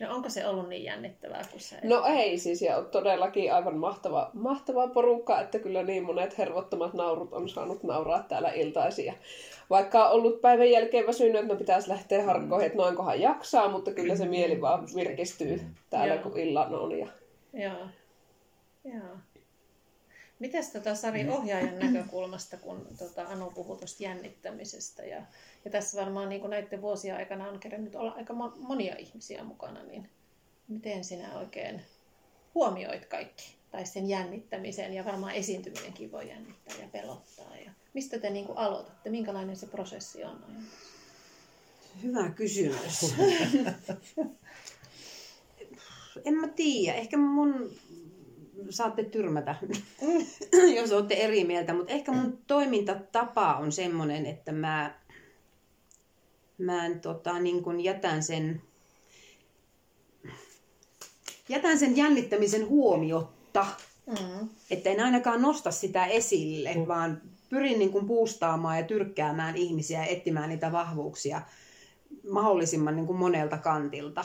No 0.01 0.15
onko 0.15 0.29
se 0.31 0.47
ollut 0.47 0.69
niin 0.69 0.85
jännittävää 0.85 1.43
kuin 1.51 1.61
se? 1.61 1.77
No 1.83 2.05
ei 2.07 2.39
siis, 2.39 2.63
ja 2.63 2.77
on 2.77 2.87
todellakin 2.87 3.55
aivan 3.55 3.77
mahtava, 3.77 4.31
mahtava 4.33 4.89
porukka, 4.89 5.41
että 5.41 5.59
kyllä 5.59 5.83
niin 5.83 6.05
monet 6.05 6.39
hervottomat 6.39 6.95
naurut 6.95 7.33
on 7.33 7.49
saanut 7.49 7.83
nauraa 7.83 8.23
täällä 8.23 8.49
iltaisin. 8.49 9.07
Ja 9.07 9.13
vaikka 9.71 10.09
on 10.09 10.13
ollut 10.13 10.41
päivän 10.41 10.71
jälkeen 10.71 11.07
väsynyt, 11.07 11.35
että 11.35 11.53
no 11.53 11.59
pitäisi 11.59 11.89
lähteä 11.89 12.25
harkkoihin, 12.25 12.67
että 12.67 12.79
noinkohan 12.79 13.21
jaksaa, 13.21 13.69
mutta 13.69 13.91
kyllä 13.91 14.17
se 14.17 14.27
mieli 14.27 14.61
vaan 14.61 14.89
virkistyy 14.95 15.61
täällä, 15.91 16.15
Joo. 16.15 16.23
kun 16.23 16.39
illan 16.39 16.75
on. 16.75 16.99
Ja... 16.99 17.07
Joo. 17.53 17.87
Joo. 18.85 19.17
Mites 20.45 20.71
tota 20.71 20.95
Sari 20.95 21.29
ohjaajan 21.29 21.79
näkökulmasta, 21.79 22.57
kun 22.57 22.87
tota 22.99 23.23
Anu 23.23 23.51
puhui 23.51 23.77
tuosta 23.77 24.03
jännittämisestä 24.03 25.03
ja, 25.03 25.23
ja 25.65 25.71
tässä 25.71 26.01
varmaan 26.01 26.29
niin 26.29 26.51
näiden 26.51 26.83
vuosien 26.83 27.17
aikana 27.17 27.49
on 27.49 27.61
kerännyt 27.61 27.95
olla 27.95 28.11
aika 28.11 28.35
mo- 28.35 28.59
monia 28.59 28.97
ihmisiä 28.97 29.45
mukana, 29.45 29.83
niin 29.83 30.11
miten 30.69 31.05
sinä 31.05 31.39
oikein 31.39 31.83
huomioit 32.55 33.07
kaikki? 33.07 33.57
Tai 33.71 33.87
sen 33.87 34.09
jännittämisen 34.09 34.95
ja 34.95 35.05
varmaan 35.05 35.35
esiintyminenkin 35.35 36.13
voi 36.13 36.29
jännittää 36.29 36.77
ja 36.81 36.89
pelottaa. 36.93 37.57
Ja 37.65 37.71
mistä 37.95 38.19
te 38.19 38.31
niin 38.31 38.47
aloitatte? 38.55 39.11
Minkälainen 39.11 39.57
se 39.57 39.67
prosessi 39.67 40.25
on? 40.25 40.45
Hyvä 42.03 42.31
kysymys. 42.31 43.15
en 46.25 46.35
mä 46.35 46.49
tiedä. 46.49 46.99
Ehkä 46.99 47.17
mun 47.17 47.73
saatte 48.71 49.05
tyrmätä, 49.05 49.55
jos 50.77 50.93
olette 50.93 51.15
eri 51.15 51.45
mieltä, 51.45 51.75
mutta 51.75 51.93
ehkä 51.93 52.13
mun 52.13 52.39
toimintatapa 52.47 53.55
on 53.55 53.73
semmoinen, 53.73 54.27
että 54.27 54.53
mä, 54.53 54.95
mä 56.59 56.87
en, 56.87 57.01
tota, 57.01 57.39
niin 57.39 57.63
kun 57.63 57.81
jätän 57.81 58.23
sen 58.23 58.63
jätän 61.49 61.79
sen 61.79 61.97
jännittämisen 61.97 62.69
huomiotta, 62.69 63.67
Mm. 64.07 64.49
että 64.71 64.91
en 64.91 65.01
ainakaan 65.01 65.43
nosta 65.43 65.71
sitä 65.71 66.07
esille, 66.07 66.75
mm. 66.75 66.89
vaan 66.89 67.23
pyrin 67.49 67.79
niin 67.79 67.93
kuin 67.93 68.07
puustaamaan 68.07 68.79
ja 68.79 68.85
tyrkkäämään 68.85 69.57
ihmisiä 69.57 69.99
ja 69.99 70.07
etsimään 70.07 70.49
niitä 70.49 70.73
vahvuuksia 70.73 71.43
mahdollisimman 72.31 72.97
niin 72.97 73.07
kuin 73.07 73.19
monelta 73.19 73.59
kantilta. 73.59 74.25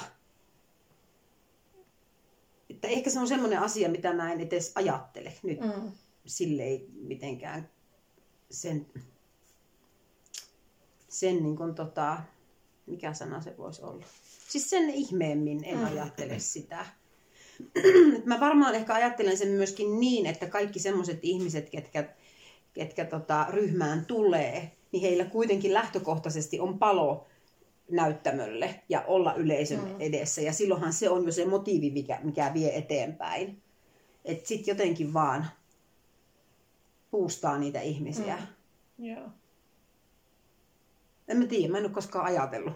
Että 2.69 2.87
ehkä 2.87 3.09
se 3.09 3.19
on 3.19 3.27
semmoinen 3.27 3.59
asia, 3.59 3.89
mitä 3.89 4.13
mä 4.13 4.33
en 4.33 4.39
edes 4.39 4.71
ajattele 4.75 5.33
nyt 5.43 5.59
Mm. 5.59 5.91
sille 6.25 6.63
ei 6.63 6.89
mitenkään 7.01 7.69
sen, 8.51 8.85
sen 11.07 11.43
niin 11.43 11.55
kuin 11.57 11.75
tota, 11.75 12.17
mikä 12.85 13.13
sana 13.13 13.41
se 13.41 13.57
voisi 13.57 13.81
olla? 13.81 14.05
Siis 14.49 14.69
sen 14.69 14.89
ihmeemmin 14.89 15.63
en 15.63 15.85
ajattele 15.85 16.39
sitä. 16.39 16.85
Mä 18.25 18.39
varmaan 18.39 18.75
ehkä 18.75 18.93
ajattelen 18.93 19.37
sen 19.37 19.47
myöskin 19.47 19.99
niin, 19.99 20.25
että 20.25 20.45
kaikki 20.45 20.79
semmoiset 20.79 21.19
ihmiset, 21.21 21.69
ketkä, 21.69 22.09
ketkä 22.73 23.05
tota, 23.05 23.47
ryhmään 23.49 24.05
tulee, 24.05 24.71
niin 24.91 25.01
heillä 25.01 25.25
kuitenkin 25.25 25.73
lähtökohtaisesti 25.73 26.59
on 26.59 26.79
palo 26.79 27.25
näyttämölle 27.91 28.75
ja 28.89 29.01
olla 29.01 29.33
yleisön 29.33 29.79
mm. 29.79 29.95
edessä. 29.99 30.41
Ja 30.41 30.53
silloinhan 30.53 30.93
se 30.93 31.09
on 31.09 31.25
jo 31.25 31.31
se 31.31 31.45
motiivi, 31.45 31.91
mikä, 31.91 32.19
mikä 32.23 32.51
vie 32.53 32.77
eteenpäin. 32.77 33.61
Että 34.25 34.47
sitten 34.47 34.71
jotenkin 34.71 35.13
vaan 35.13 35.47
puustaa 37.11 37.57
niitä 37.57 37.81
ihmisiä. 37.81 38.37
Mm. 38.97 39.05
Joo. 39.05 39.29
En 41.27 41.37
mä 41.37 41.45
tiedä, 41.45 41.71
mä 41.71 41.77
en 41.77 41.85
ole 41.85 41.91
koskaan 41.91 42.25
ajatellut. 42.25 42.73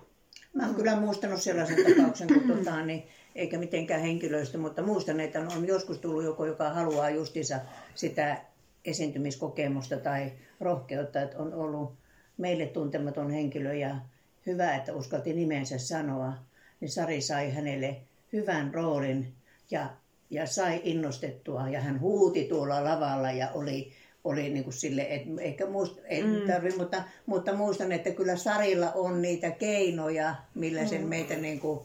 Mä 0.54 0.66
oon 0.66 0.76
kyllä 0.76 1.00
muistanut 1.00 1.42
sellaisen 1.42 1.78
tapauksen, 1.96 2.28
kun 2.28 2.58
tota, 2.58 2.86
niin, 2.86 3.04
eikä 3.36 3.58
mitenkään 3.58 4.02
henkilöistä, 4.02 4.58
mutta 4.58 4.82
muistan, 4.82 5.20
että 5.20 5.40
on 5.40 5.68
joskus 5.68 5.98
tullut 5.98 6.24
joku, 6.24 6.46
joka 6.46 6.70
haluaa 6.70 7.10
justiinsa 7.10 7.60
sitä 7.96 8.42
esiintymiskokemusta 8.86 9.98
tai 9.98 10.32
rohkeutta, 10.60 11.22
että 11.22 11.38
on 11.38 11.54
ollut 11.54 11.94
meille 12.38 12.66
tuntematon 12.66 13.32
henkilö 13.32 13.74
ja 13.74 13.96
hyvä, 14.46 14.76
että 14.76 14.94
uskalti 14.94 15.34
nimensä 15.34 15.78
sanoa, 15.78 16.34
niin 16.80 16.92
Sari 16.92 17.22
sai 17.22 17.52
hänelle 17.52 17.98
hyvän 18.34 18.74
roolin 18.74 19.34
ja, 19.72 19.90
ja 20.30 20.48
sai 20.48 20.82
innostettua 20.84 21.70
ja 21.70 21.82
hän 21.82 22.00
huuti 22.00 22.44
tuolla 22.44 22.84
lavalla 22.84 23.32
ja 23.32 23.52
oli, 23.52 23.92
oli 24.24 24.50
niin 24.50 24.64
kuin 24.64 24.74
sille, 24.74 25.08
et, 25.10 25.22
ehkä 25.40 25.66
muist, 25.66 25.98
en 26.06 26.26
mm. 26.26 26.48
tarvi, 26.48 26.72
mutta, 26.78 27.04
mutta 27.26 27.56
muistan, 27.56 27.92
että 27.92 28.12
kyllä 28.12 28.36
Sarilla 28.36 28.92
on 28.92 29.22
niitä 29.22 29.52
keinoja, 29.52 30.36
millä 30.56 30.86
sen 30.86 31.08
meitä 31.08 31.36
niin 31.36 31.60
kuin 31.60 31.80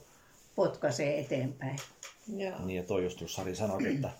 potkaisee 0.54 1.18
eteenpäin. 1.18 1.78
Joo. 2.36 2.64
Niin 2.64 2.76
ja 2.76 2.82
toi 2.82 3.04
just 3.04 3.20
jos 3.20 3.34
Sari 3.34 3.56
sanoi, 3.56 3.94
että 3.94 4.10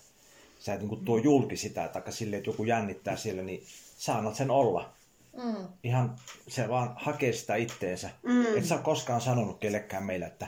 sä 0.59 0.73
et 0.73 0.81
niin 0.81 1.05
tuo 1.05 1.17
julki 1.17 1.57
sitä, 1.57 1.87
taikka 1.87 2.11
silleen, 2.11 2.37
että 2.37 2.49
joku 2.49 2.63
jännittää 2.63 3.15
siellä, 3.15 3.41
niin 3.41 3.63
sä 3.97 4.15
annat 4.15 4.35
sen 4.35 4.51
olla. 4.51 4.93
Mm. 5.37 5.67
Ihan 5.83 6.15
se 6.47 6.69
vaan 6.69 6.93
hakee 6.97 7.33
sitä 7.33 7.55
itteensä. 7.55 8.09
Mm. 8.23 8.57
Et 8.57 8.65
sä 8.65 8.75
ole 8.75 8.83
koskaan 8.83 9.21
sanonut 9.21 9.59
kellekään 9.59 10.03
meille, 10.03 10.25
että, 10.25 10.47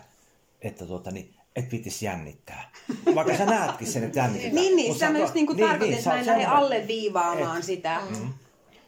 että 0.61 0.85
tuota, 0.85 1.11
niin, 1.11 1.35
et 1.55 1.71
viitis 1.71 2.01
jännittää. 2.01 2.71
Vaikka 3.15 3.37
sä 3.37 3.45
näetkin 3.45 3.87
sen, 3.87 4.03
että 4.03 4.19
jännitetään. 4.19 4.55
Niin, 4.55 4.75
niin 4.75 4.93
sitä 4.93 5.05
sä- 5.05 5.11
mä 5.11 5.19
just 5.19 5.33
niin 5.33 5.47
kuin 5.47 5.57
niin, 5.57 5.69
tarkoitin, 5.69 5.97
että 5.97 6.09
mä 6.09 6.19
en 6.19 6.25
lähde 6.25 6.45
alleviivaamaan 6.45 7.63
sitä. 7.63 8.01
Mm. 8.09 8.33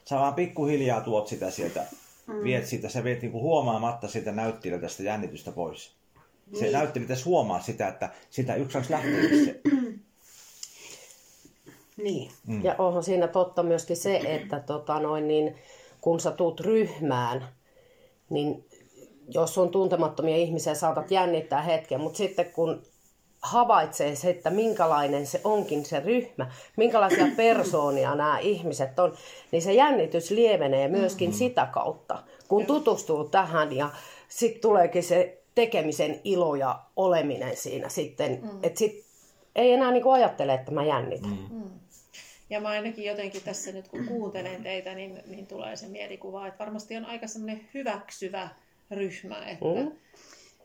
Sä 0.04 0.16
vaan 0.16 0.34
pikkuhiljaa 0.34 1.00
tuot 1.00 1.28
sitä 1.28 1.50
sieltä, 1.50 1.86
mm. 2.26 2.44
viet 2.44 2.66
sitä, 2.66 2.88
sä 2.88 3.04
viet 3.04 3.22
niinku 3.22 3.40
huomaamatta 3.40 4.08
sitä 4.08 4.32
näyttelijältä 4.32 4.88
sitä 4.88 5.02
jännitystä 5.02 5.52
pois. 5.52 5.94
Se 6.52 6.60
niin. 6.60 6.72
näyttelijä 6.72 7.08
tässä 7.08 7.24
huomaa 7.24 7.60
sitä, 7.60 7.88
että 7.88 8.10
sitä 8.30 8.54
yksi 8.54 8.72
saaks 8.72 8.90
lähteä 8.90 9.28
se. 9.44 9.60
Niin. 11.96 12.30
Ja 12.62 12.74
onhan 12.78 13.02
siinä 13.02 13.28
totta 13.28 13.62
myöskin 13.62 13.96
se, 13.96 14.16
että 14.24 14.60
tota 14.60 15.00
noin, 15.00 15.28
niin, 15.28 15.54
kun 16.04 16.20
sä 16.20 16.30
tuut 16.30 16.60
ryhmään, 16.60 17.48
niin 18.30 18.64
jos 19.28 19.58
on 19.58 19.70
tuntemattomia 19.70 20.36
ihmisiä, 20.36 20.74
saatat 20.74 21.10
jännittää 21.10 21.62
hetken, 21.62 22.00
mutta 22.00 22.16
sitten 22.16 22.52
kun 22.52 22.82
havaitsee 23.42 24.14
se, 24.14 24.30
että 24.30 24.50
minkälainen 24.50 25.26
se 25.26 25.40
onkin 25.44 25.84
se 25.84 26.00
ryhmä, 26.00 26.50
minkälaisia 26.76 27.26
persoonia 27.36 28.14
nämä 28.14 28.38
ihmiset 28.38 28.98
on, 28.98 29.14
niin 29.52 29.62
se 29.62 29.72
jännitys 29.72 30.30
lievenee 30.30 30.88
myöskin 30.88 31.28
mm-hmm. 31.28 31.38
sitä 31.38 31.66
kautta, 31.66 32.22
kun 32.48 32.66
tutustuu 32.66 33.28
tähän 33.28 33.72
ja 33.72 33.90
sitten 34.28 34.62
tuleekin 34.62 35.02
se 35.02 35.42
tekemisen 35.54 36.20
ilo 36.24 36.54
ja 36.54 36.80
oleminen 36.96 37.56
siinä 37.56 37.88
sitten, 37.88 38.40
mm. 38.42 38.58
että 38.62 38.78
sit 38.78 39.04
ei 39.56 39.72
enää 39.72 39.90
niinku 39.90 40.10
ajattele, 40.10 40.54
että 40.54 40.72
mä 40.72 40.84
jännitän. 40.84 41.38
Mm. 41.50 41.70
Ja 42.54 42.60
mä 42.60 42.68
ainakin 42.68 43.04
jotenkin 43.04 43.42
tässä 43.42 43.72
nyt 43.72 43.88
kun 43.88 44.06
kuuntelen 44.06 44.62
teitä, 44.62 44.94
niin, 44.94 45.18
niin 45.26 45.46
tulee 45.46 45.76
se 45.76 45.88
mielikuva, 45.88 46.46
että 46.46 46.58
varmasti 46.58 46.96
on 46.96 47.04
aika 47.04 47.26
semmoinen 47.26 47.68
hyväksyvä 47.74 48.48
ryhmä, 48.90 49.46
että, 49.46 49.64
mm. 49.64 49.92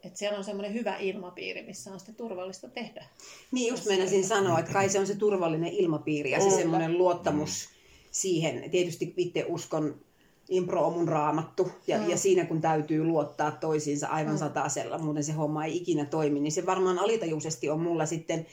että 0.03 0.19
siellä 0.19 0.37
on 0.37 0.43
semmoinen 0.43 0.73
hyvä 0.73 0.97
ilmapiiri, 0.97 1.61
missä 1.61 1.91
on 1.91 1.99
sitten 1.99 2.15
turvallista 2.15 2.69
tehdä. 2.69 3.05
Niin 3.51 3.67
just 3.67 3.85
meinasin 3.85 4.25
sanoa, 4.25 4.59
että 4.59 4.71
kai 4.71 4.89
se 4.89 4.99
on 4.99 5.07
se 5.07 5.15
turvallinen 5.15 5.71
ilmapiiri 5.71 6.31
ja 6.31 6.41
se 6.41 6.49
semmoinen 6.49 6.97
luottamus 6.97 7.69
siihen. 8.11 8.69
Tietysti 8.71 9.13
itse 9.17 9.45
uskon 9.47 10.01
impro 10.49 10.87
on 10.87 10.93
mun 10.93 11.07
raamattu. 11.07 11.71
Ja, 11.87 11.97
mm. 11.97 12.09
ja 12.09 12.17
siinä 12.17 12.45
kun 12.45 12.61
täytyy 12.61 13.03
luottaa 13.03 13.51
toisiinsa 13.51 14.07
aivan 14.07 14.33
mm. 14.33 14.39
satasella, 14.39 14.97
muuten 14.97 15.23
se 15.23 15.33
homma 15.33 15.65
ei 15.65 15.77
ikinä 15.77 16.05
toimi, 16.05 16.39
niin 16.39 16.51
se 16.51 16.65
varmaan 16.65 16.99
alitajuisesti 16.99 17.69
on 17.69 17.79
mulla 17.79 18.05
sitten 18.05 18.47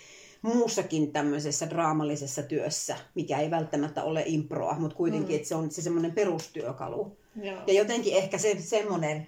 muussakin 0.46 1.12
tämmöisessä 1.12 1.70
draamallisessa 1.70 2.42
työssä, 2.42 2.96
mikä 3.14 3.38
ei 3.38 3.50
välttämättä 3.50 4.02
ole 4.02 4.22
improa, 4.26 4.78
mutta 4.78 4.96
kuitenkin, 4.96 5.28
mm. 5.30 5.36
että 5.36 5.48
se 5.48 5.54
on 5.54 5.70
se 5.70 5.82
semmoinen 5.82 6.12
perustyökalu. 6.12 7.16
Joo. 7.42 7.58
Ja 7.66 7.72
jotenkin 7.72 8.14
ehkä 8.14 8.38
se 8.38 8.56
semmoinen, 8.60 9.26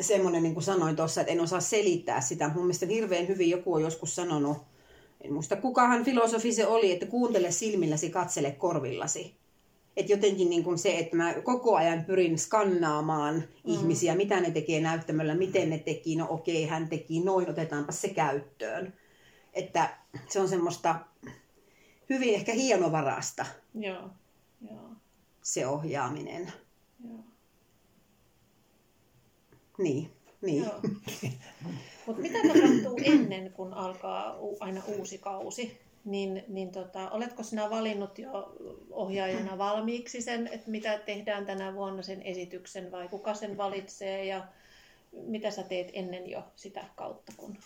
semmoinen, 0.00 0.42
niin 0.42 0.54
kuin 0.54 0.64
sanoin 0.64 0.96
tuossa, 0.96 1.20
että 1.20 1.32
en 1.32 1.40
osaa 1.40 1.60
selittää 1.60 2.20
sitä. 2.20 2.50
Mun 2.54 2.64
mielestä 2.64 2.86
hirveän 2.86 3.28
hyvin 3.28 3.50
joku 3.50 3.74
on 3.74 3.82
joskus 3.82 4.14
sanonut, 4.14 4.56
en 5.20 5.32
muista 5.32 5.56
kukahan 5.56 6.04
filosofi 6.04 6.52
se 6.52 6.66
oli, 6.66 6.92
että 6.92 7.06
kuuntele 7.06 7.50
silmilläsi, 7.50 8.10
katsele 8.10 8.50
korvillasi. 8.50 9.34
Että 9.96 10.12
jotenkin 10.12 10.50
niin 10.50 10.64
kuin 10.64 10.78
se, 10.78 10.98
että 10.98 11.16
mä 11.16 11.34
koko 11.34 11.76
ajan 11.76 12.04
pyrin 12.04 12.38
skannaamaan 12.38 13.34
mm. 13.34 13.42
ihmisiä, 13.64 14.14
mitä 14.14 14.40
ne 14.40 14.50
tekee 14.50 14.80
näyttämöllä, 14.80 15.34
miten 15.34 15.70
ne 15.70 15.78
teki, 15.78 16.16
no 16.16 16.26
okei, 16.30 16.66
hän 16.66 16.88
teki 16.88 17.20
noin, 17.20 17.50
otetaanpa 17.50 17.92
se 17.92 18.08
käyttöön. 18.08 18.94
Että 19.54 19.96
se 20.28 20.40
on 20.40 20.48
semmoista 20.48 21.00
hyvin 22.10 22.34
ehkä 22.34 22.52
hienovarasta 22.52 23.46
Joo. 23.74 24.10
Joo. 24.70 24.88
se 25.42 25.66
ohjaaminen. 25.66 26.52
Joo. 27.08 27.18
Niin, 29.78 30.10
niin. 30.42 30.64
Mutta 32.06 32.22
mitä 32.22 32.38
tapahtuu 32.38 32.98
ennen, 33.04 33.52
kun 33.52 33.74
alkaa 33.74 34.36
aina 34.60 34.82
uusi 34.98 35.18
kausi? 35.18 35.84
Niin, 36.04 36.44
niin 36.48 36.72
tota, 36.72 37.10
oletko 37.10 37.42
sinä 37.42 37.70
valinnut 37.70 38.18
jo 38.18 38.56
ohjaajana 38.90 39.58
valmiiksi 39.58 40.22
sen, 40.22 40.46
että 40.46 40.70
mitä 40.70 40.98
tehdään 40.98 41.46
tänä 41.46 41.74
vuonna 41.74 42.02
sen 42.02 42.22
esityksen 42.22 42.92
vai 42.92 43.08
kuka 43.08 43.34
sen 43.34 43.56
valitsee 43.56 44.24
ja 44.24 44.46
mitä 45.26 45.50
sä 45.50 45.62
teet 45.62 45.90
ennen 45.92 46.30
jo 46.30 46.42
sitä 46.56 46.84
kautta, 46.96 47.32
kun? 47.36 47.56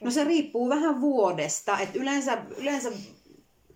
No 0.00 0.10
se 0.10 0.24
riippuu 0.24 0.68
vähän 0.68 1.00
vuodesta. 1.00 1.78
Et 1.78 1.96
yleensä, 1.96 2.38
yleensä 2.56 2.90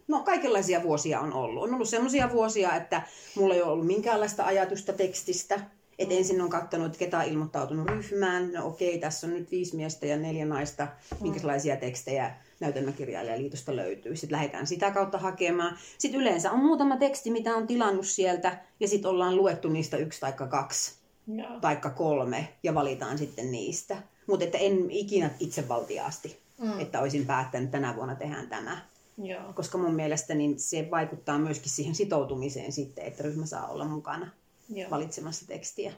no 0.09 0.23
kaikenlaisia 0.23 0.83
vuosia 0.83 1.21
on 1.21 1.33
ollut. 1.33 1.63
On 1.63 1.75
ollut 1.75 1.89
sellaisia 1.89 2.33
vuosia, 2.33 2.77
että 2.77 3.03
mulla 3.37 3.55
ei 3.55 3.63
ole 3.63 3.73
ollut 3.73 3.87
minkäänlaista 3.87 4.45
ajatusta 4.45 4.93
tekstistä. 4.93 5.61
Et 5.99 6.13
ensin 6.13 6.41
on 6.43 6.51
katsonut, 6.51 6.97
ketä 6.97 7.19
on 7.19 7.25
ilmoittautunut 7.25 7.89
ryhmään. 7.89 8.53
No 8.53 8.67
okei, 8.67 8.99
tässä 8.99 9.27
on 9.27 9.33
nyt 9.33 9.51
viisi 9.51 9.77
miestä 9.77 10.07
ja 10.07 10.17
neljä 10.17 10.47
naista. 10.47 10.89
Minkälaisia 11.21 11.77
tekstejä 11.77 12.35
näytelmäkirjailijaliitosta 12.61 13.77
löytyy. 13.77 14.17
Sitten 14.17 14.37
lähdetään 14.37 14.67
sitä 14.67 14.91
kautta 14.91 15.19
hakemaan. 15.19 15.79
Sitten 15.99 16.21
yleensä 16.21 16.51
on 16.51 16.59
muutama 16.59 16.97
teksti, 16.97 17.31
mitä 17.31 17.57
on 17.57 17.67
tilannut 17.67 18.07
sieltä. 18.07 18.65
Ja 18.81 18.89
sitten 18.89 19.11
ollaan 19.11 19.37
luettu 19.37 19.69
niistä 19.69 19.97
yksi 19.97 20.21
tai 20.21 20.33
kaksi 20.33 21.00
Joo. 21.37 21.61
taikka 21.61 21.91
kolme 21.91 22.49
ja 22.63 22.75
valitaan 22.75 23.19
sitten 23.19 23.53
niistä. 23.53 23.97
Mutta 24.27 24.45
että 24.45 24.59
en 24.59 24.91
ikinä 24.91 25.31
itsevaltiaasti, 25.41 26.39
mm. 26.59 26.81
että 26.81 27.01
olisin 27.01 27.27
päättänyt, 27.27 27.67
että 27.67 27.79
tänä 27.79 27.97
vuonna 27.97 28.15
tehdään 28.15 28.49
tämä. 28.49 28.87
Joo. 29.19 29.53
Koska 29.53 29.79
mun 29.79 29.95
mielestä 29.95 30.35
niin 30.35 30.61
se 30.61 30.89
vaikuttaa 30.91 31.39
myöskin 31.39 31.71
siihen 31.71 31.95
sitoutumiseen 31.95 32.73
sitten, 32.73 33.05
että 33.05 33.23
ryhmä 33.23 33.47
saa 33.47 33.67
olla 33.67 33.85
mukana 33.85 34.31
Joo. 34.69 34.91
valitsemassa 34.91 35.47
tekstiä. 35.47 35.93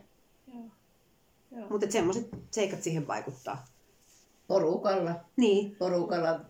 Joo. 0.54 0.64
Joo. 1.56 1.68
Mutta 1.70 1.90
semmoiset 1.90 2.28
seikat 2.50 2.82
siihen 2.82 3.06
vaikuttaa. 3.06 3.64
Porukalla. 4.46 5.14
Niin. 5.36 5.76
porukalla. 5.76 6.40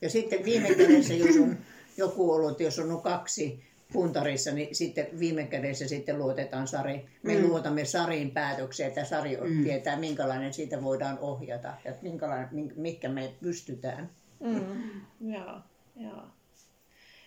Ja 0.00 0.10
sitten 0.10 0.44
viime 0.44 0.74
kädessä, 0.74 1.14
jos 1.14 1.36
on 1.36 1.56
joku 1.96 2.32
ollut, 2.32 2.60
jos 2.60 2.78
on 2.78 3.02
kaksi 3.02 3.69
puntarissa, 3.92 4.50
niin 4.50 4.74
sitten 4.74 5.06
viime 5.18 5.46
kädessä 5.46 5.88
sitten 5.88 6.18
luotetaan 6.18 6.68
Sari. 6.68 7.08
Me 7.22 7.34
mm. 7.34 7.48
luotamme 7.48 7.84
Sarin 7.84 8.30
päätöksiä, 8.30 8.86
että 8.86 9.04
Sari 9.04 9.36
mm. 9.36 9.64
tietää, 9.64 9.98
minkälainen 9.98 10.52
siitä 10.52 10.82
voidaan 10.82 11.18
ohjata 11.18 11.74
ja 11.84 11.94
minkälainen, 12.02 12.48
mink- 12.48 12.76
mitkä 12.76 13.08
me 13.08 13.34
pystytään. 13.40 14.10
Mm. 14.40 15.00
Joo. 15.32 15.60
Joo. 15.96 16.22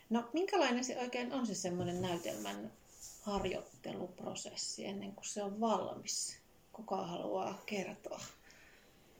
No 0.10 0.30
minkälainen 0.34 0.84
se 0.84 1.00
oikein 1.00 1.34
on 1.34 1.48
se 1.48 1.56
semmoinen 1.56 2.02
näytelmän 2.02 2.72
harjoitteluprosessi 3.22 4.86
ennen 4.86 5.12
kuin 5.12 5.26
se 5.26 5.44
on 5.44 5.60
valmis? 5.60 6.38
Kuka 6.74 7.08
haluaa 7.08 7.64
kertoa? 7.66 8.20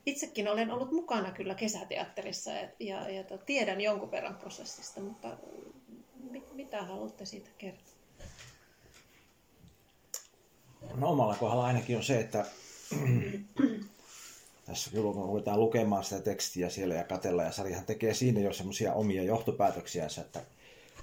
Itsekin 0.06 0.48
olen 0.48 0.72
ollut 0.72 0.92
mukana 0.92 1.32
kyllä 1.32 1.56
kesäteatterissa 1.56 2.52
ja, 2.52 2.70
ja, 2.80 3.10
ja 3.10 3.38
tiedän 3.46 3.82
jonkun 3.82 4.12
verran 4.12 4.36
prosessista, 4.36 5.02
mutta 5.02 5.38
mit, 6.34 6.54
mitä 6.54 6.84
haluatte 6.84 7.26
siitä 7.26 7.50
kertoa? 7.58 7.94
No 10.96 11.10
omalla 11.10 11.36
kohdalla 11.36 11.66
ainakin 11.66 11.98
on 11.98 12.04
se, 12.04 12.20
että 12.20 12.46
tässä 14.66 14.92
kyllä 14.92 15.14
kun 15.14 15.26
ruvetaan 15.26 15.60
lukemaan 15.60 16.04
sitä 16.04 16.22
tekstiä 16.22 16.70
siellä 16.70 16.96
ja 16.96 17.04
katella, 17.04 17.44
ja 17.44 17.52
Sarihan 17.52 17.86
tekee 17.86 18.14
siinä 18.14 18.40
jo 18.40 18.54
semmoisia 18.54 18.94
omia 18.94 19.24
johtopäätöksiänsä, 19.24 20.22
että 20.22 20.42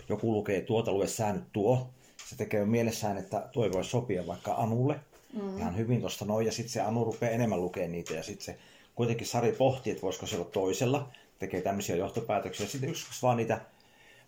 joku 0.08 0.32
lukee 0.32 0.60
tuota, 0.60 0.92
lue 0.92 1.06
sä 1.06 1.32
nyt 1.32 1.52
tuo. 1.52 1.88
Se 2.28 2.36
tekee 2.36 2.64
mielessään, 2.64 3.18
että 3.18 3.48
tuo 3.52 3.72
voi 3.72 3.84
sopia 3.84 4.26
vaikka 4.26 4.54
Anulle 4.54 5.00
mm. 5.32 5.58
ihan 5.58 5.76
hyvin 5.76 6.00
tuosta 6.00 6.24
noin, 6.24 6.46
ja 6.46 6.52
sitten 6.52 6.72
se 6.72 6.80
Anu 6.80 7.04
rupeaa 7.04 7.32
enemmän 7.32 7.60
lukemaan 7.60 7.92
niitä, 7.92 8.14
ja 8.14 8.22
sitten 8.22 8.44
se 8.44 8.58
kuitenkin 8.94 9.26
Sari 9.26 9.52
pohtii, 9.52 9.90
että 9.90 10.02
voisiko 10.02 10.26
se 10.26 10.36
olla 10.36 10.44
toisella, 10.44 11.08
tekee 11.38 11.60
tämmöisiä 11.60 11.96
johtopäätöksiä, 11.96 12.66
sitten 12.66 12.90
yksi 12.90 13.06
vaan 13.22 13.36
niitä 13.36 13.60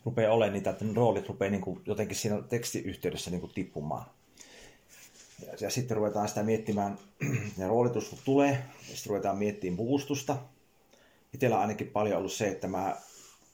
rupeaa 0.04 0.34
olemaan 0.34 0.52
niitä, 0.52 0.70
että 0.70 0.84
ne 0.84 0.92
roolit 0.94 1.28
rupeaa 1.28 1.50
niin 1.50 1.60
kuin 1.60 1.80
jotenkin 1.86 2.16
siinä 2.16 2.42
tekstiyhteydessä 2.42 3.30
niin 3.30 3.40
kuin 3.40 3.52
tippumaan. 3.54 4.04
Ja, 5.46 5.52
ja 5.60 5.70
sitten 5.70 5.96
ruvetaan 5.96 6.28
sitä 6.28 6.42
miettimään, 6.42 6.98
ja 7.58 7.68
roolitus 7.68 8.08
kun 8.08 8.18
tulee, 8.24 8.50
ja 8.88 8.96
sitten 8.96 9.10
ruvetaan 9.10 9.38
miettimään 9.38 9.76
puvustusta. 9.76 10.36
Itsellä 11.34 11.56
on 11.56 11.62
ainakin 11.62 11.86
paljon 11.86 12.18
ollut 12.18 12.32
se, 12.32 12.48
että 12.48 12.68
mä 12.68 12.96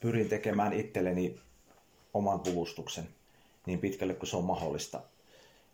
pyrin 0.00 0.28
tekemään 0.28 0.72
itselleni 0.72 1.40
oman 2.14 2.40
puvustuksen 2.40 3.08
niin 3.66 3.78
pitkälle 3.78 4.14
kuin 4.14 4.28
se 4.28 4.36
on 4.36 4.44
mahdollista. 4.44 5.02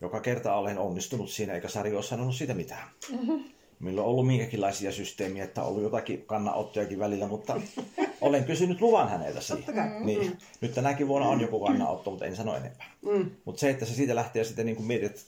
Joka 0.00 0.20
kerta 0.20 0.54
olen 0.54 0.78
onnistunut 0.78 1.30
siinä, 1.30 1.54
eikä 1.54 1.68
Sari 1.68 1.94
ole 1.94 2.02
sanonut 2.02 2.34
siitä 2.34 2.54
mitään. 2.54 2.88
Mm-hmm. 3.12 3.44
Meillä 3.78 4.02
on 4.02 4.08
ollut 4.08 4.26
minkäkinlaisia 4.26 4.92
systeemiä, 4.92 5.44
että 5.44 5.62
on 5.62 5.68
ollut 5.68 5.82
jotakin 5.82 6.22
kannanottojakin 6.26 6.98
välillä, 6.98 7.28
mutta 7.28 7.60
olen 8.20 8.44
kysynyt 8.44 8.80
luvan 8.80 9.08
häneltä 9.08 9.40
siihen. 9.40 10.04
Niin, 10.04 10.38
nyt 10.60 10.74
tänäkin 10.74 11.08
vuonna 11.08 11.28
on 11.28 11.40
joku 11.40 11.60
kannanotto, 11.60 12.10
mutta 12.10 12.26
en 12.26 12.36
sano 12.36 12.56
enempää. 12.56 12.90
Mm. 13.02 13.30
Mutta 13.44 13.60
se, 13.60 13.70
että 13.70 13.84
se 13.84 13.94
siitä 13.94 14.14
lähtee 14.14 14.44
sitten 14.44 14.66
niin 14.66 14.76
kuin 14.76 14.86
mietit, 14.86 15.26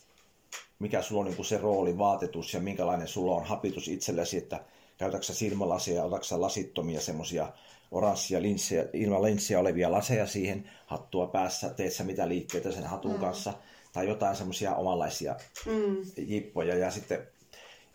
mikä 0.79 1.03
sulla 1.03 1.21
on 1.21 1.27
niin 1.27 1.37
kuin 1.37 1.47
se 1.47 1.59
rooli, 1.59 1.99
vaatetus 1.99 2.55
ja 2.55 2.61
minkälainen 2.61 3.09
sulla 3.09 3.37
on 3.37 3.45
hapitus 3.45 3.89
itsellesi, 3.89 4.37
että 4.37 4.61
käytätkö 4.99 5.33
silmälasia, 5.33 6.05
otatko 6.05 6.41
lasittomia 6.41 7.01
semmoisia 7.01 7.53
oranssia 7.91 8.43
linssejä, 8.43 8.85
ilman 8.93 9.23
linssiä 9.23 9.59
olevia 9.59 9.93
laseja 9.93 10.27
siihen, 10.27 10.71
hattua 10.87 11.27
päässä, 11.27 11.71
teet 11.71 11.93
sä 11.93 12.05
mitä 12.05 12.29
liikkeitä 12.29 12.73
sen 12.73 12.85
hatun 12.85 13.13
mm. 13.13 13.19
kanssa, 13.19 13.53
tai 13.93 14.09
jotain 14.09 14.37
semmoisia 14.37 14.75
omanlaisia 14.75 15.37
Mm. 15.67 15.97
jippoja. 16.17 16.77
Ja 16.77 16.91
sitten 16.91 17.27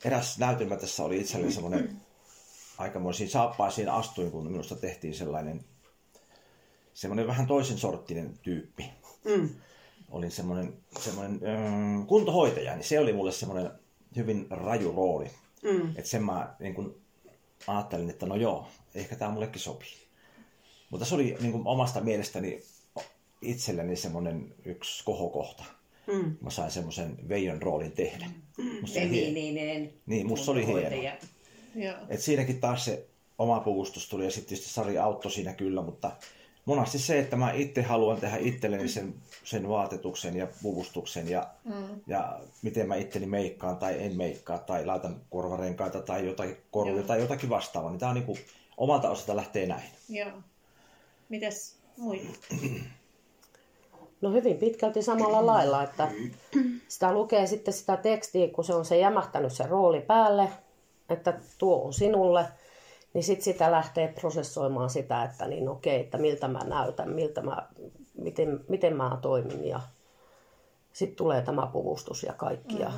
eräs 0.06 0.38
näytelmä 0.38 0.76
tässä 0.76 1.04
oli 1.04 1.20
itselleni 1.20 1.52
semmoinen 1.52 2.02
aikamoisiin 2.78 3.30
saappaisiin 3.30 3.90
astuin, 3.90 4.32
kun 4.32 4.52
minusta 4.52 4.76
tehtiin 4.76 5.16
sellainen 5.16 5.66
semmoinen 6.94 7.28
vähän 7.28 7.48
toisen 7.48 7.78
sorttinen 7.78 8.40
tyyppi. 8.42 8.90
Mm. 9.26 9.50
Olin 10.10 10.32
semmoinen, 10.32 10.74
semmoinen 11.00 11.40
ähm, 11.48 12.06
kuntohoitaja, 12.06 12.76
niin 12.76 12.84
se 12.84 13.00
oli 13.00 13.14
mulle 13.14 13.32
semmoinen 13.32 13.72
hyvin 14.16 14.48
raju 14.50 14.92
rooli. 14.92 15.32
Mm. 15.64 15.90
Että 15.90 16.10
sen 16.10 16.24
mä 16.24 16.56
niin 16.60 16.74
kun 16.74 17.02
ajattelin, 17.68 18.10
että 18.10 18.26
no 18.26 18.36
joo, 18.36 18.68
ehkä 18.96 19.16
tämä 19.16 19.32
mullekin 19.32 19.62
sopii. 19.62 20.08
Mutta 20.90 21.06
se 21.06 21.16
oli 21.16 21.38
niin 21.40 21.52
kun 21.52 21.68
omasta 21.68 22.02
mielestäni 22.02 22.64
itselleni 23.42 23.96
semmoinen 23.96 24.56
yksi 24.66 25.04
kohokohta. 25.04 25.64
Mm. 26.12 26.36
Mä 26.42 26.50
sain 26.50 26.72
semmoisen 26.72 27.18
Veijon 27.30 27.62
roolin 27.62 27.92
tehdä. 27.92 28.26
Musta 28.82 28.94
se 28.94 29.00
oli 29.00 29.10
Niin, 29.10 29.34
niin, 29.34 29.56
niin, 29.56 29.94
Niin, 30.06 30.28
musta 30.28 30.52
oli 30.52 30.68
hieno. 30.68 31.18
Et 32.10 32.22
siinäkin 32.22 32.60
taas 32.60 32.86
se 32.86 33.08
oma 33.38 33.60
puvustus 33.60 34.10
tuli 34.10 34.26
ja 34.26 34.32
sitten 34.32 34.50
tietysti 34.50 34.74
Sari 34.74 34.98
auttoi 34.98 35.32
siinä 35.32 35.54
kyllä, 35.54 35.82
mutta 35.82 36.12
monasti 36.66 37.00
se, 37.00 37.20
että 37.20 37.36
mä 37.36 37.52
itse 37.52 37.82
haluan 37.82 38.20
tehdä 38.22 38.38
itselleni 38.38 38.88
sen, 38.90 39.14
sen 39.44 39.70
vaatetuksen 39.70 40.36
ja 40.36 40.48
puvustuksen 40.62 41.30
ja, 41.30 41.48
Mm. 41.64 42.02
ja 42.08 42.40
miten 42.62 42.88
mä 42.88 42.96
itteni 42.96 43.26
meikkaan 43.26 43.78
tai 43.78 44.04
en 44.06 44.18
meikkaa 44.18 44.58
tai 44.60 44.86
laitan 44.86 45.22
korvarenkaita 45.30 46.02
tai 46.02 46.26
jotakin 46.26 46.58
korvia 46.72 46.96
Joo. 46.96 47.04
tai 47.04 47.20
jotakin 47.22 47.50
vastaavaa, 47.50 47.92
niin 47.92 48.00
tää 48.00 48.10
on 48.10 48.16
niinku 48.16 48.38
omalta 48.78 49.10
osalta 49.10 49.36
lähtee 49.36 49.66
näin. 49.66 49.90
Joo. 50.10 50.32
Mites 51.30 51.76
muita? 51.98 52.30
No 54.22 54.32
hyvin 54.32 54.58
pitkälti 54.58 55.02
samalla 55.02 55.46
lailla, 55.46 55.84
että 55.84 56.08
sitä 56.88 57.14
lukee 57.14 57.48
sitten 57.48 57.74
sitä 57.74 57.98
tekstiä, 57.98 58.48
kun 58.48 58.64
se 58.64 58.74
on 58.74 58.86
se 58.86 58.98
jämähtänyt 58.98 59.54
se 59.54 59.64
rooli 59.68 60.02
päälle, 60.02 60.50
että 61.10 61.34
tuo 61.58 61.86
on 61.86 61.94
sinulle, 61.94 62.46
niin 63.14 63.24
sitten 63.24 63.44
sitä 63.44 63.72
lähtee 63.72 64.08
prosessoimaan 64.08 64.90
sitä, 64.90 65.24
että 65.24 65.48
niin 65.48 65.70
okei, 65.70 66.00
että 66.00 66.18
miltä 66.18 66.48
mä 66.48 66.60
näytän, 66.60 67.10
miltä 67.10 67.42
mä, 67.42 67.68
miten, 68.18 68.60
miten 68.68 68.98
mä 68.98 69.18
toimin 69.22 69.68
ja 69.68 69.80
Sitten 70.94 71.16
tulee 71.16 71.42
tämä 71.42 71.68
puvustus 71.68 72.24
ja 72.24 72.34
kaikki. 72.34 72.80
Ja, 72.80 72.92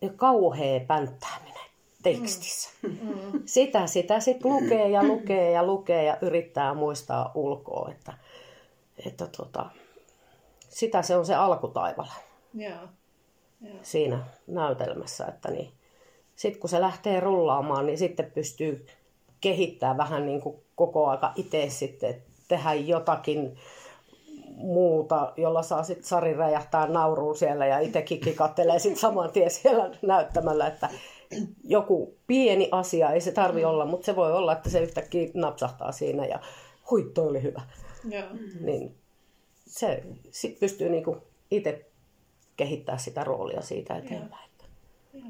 ja 0.00 0.10
kauhea 0.16 0.80
pänttääminen 0.80 1.70
tekstissä. 2.02 2.70
Mm. 2.82 3.42
Sitä, 3.44 3.86
sitä 3.86 4.20
sitten 4.20 4.52
lukee 4.52 4.88
ja 4.88 5.04
lukee 5.04 5.50
ja 5.50 5.66
lukee 5.66 6.04
ja 6.04 6.16
yrittää 6.22 6.74
muistaa 6.74 7.32
ulkoa, 7.34 7.90
että, 7.92 8.12
että 9.06 9.26
tota, 9.36 9.70
sitä 10.80 11.02
se 11.02 11.16
on 11.16 11.26
se 11.26 11.34
Joo. 12.54 12.72
Joo. 13.60 13.74
siinä 13.82 14.24
näytelmässä. 14.46 15.26
Että 15.26 15.50
niin, 15.50 15.72
sitten 16.36 16.60
kun 16.60 16.70
se 16.70 16.80
lähtee 16.80 17.20
rullaamaan, 17.20 17.86
niin 17.86 17.98
sitten 17.98 18.30
pystyy 18.34 18.86
kehittämään 19.40 19.96
vähän 19.96 20.26
niin 20.26 20.40
kuin 20.40 20.56
koko 20.74 21.06
aika 21.06 21.32
itse 21.36 21.66
sitten, 21.68 22.10
että 22.10 22.30
tehdä 22.48 22.74
jotakin 22.74 23.56
muuta, 24.56 25.32
jolla 25.36 25.62
saa 25.62 25.82
sitten 25.82 26.04
Sari 26.04 26.34
räjähtää 26.34 26.86
nauruun 26.86 27.36
siellä 27.36 27.66
ja 27.66 27.78
itsekin 27.78 28.20
kikattelee 28.20 28.78
sitten 28.78 29.00
saman 29.00 29.30
tien 29.30 29.50
siellä 29.50 29.90
näyttämällä, 30.02 30.66
että 30.66 30.88
joku 31.64 32.14
pieni 32.26 32.68
asia, 32.72 33.10
ei 33.10 33.20
se 33.20 33.32
tarvi 33.32 33.64
olla, 33.64 33.86
mutta 33.86 34.06
se 34.06 34.16
voi 34.16 34.32
olla, 34.32 34.52
että 34.52 34.70
se 34.70 34.80
yhtäkkiä 34.80 35.30
napsahtaa 35.34 35.92
siinä 35.92 36.26
ja 36.26 36.40
hui, 36.90 37.10
toi 37.14 37.26
oli 37.28 37.42
hyvä. 37.42 37.62
Joo. 38.08 38.28
Niin 38.60 38.99
se 39.70 40.02
sit 40.30 40.60
pystyy 40.60 40.88
niinku 40.88 41.16
itse 41.50 41.86
kehittämään 42.56 43.00
sitä 43.00 43.24
roolia 43.24 43.62
siitä 43.62 43.96
eteenpäin. 43.96 44.50
Joo. 45.12 45.24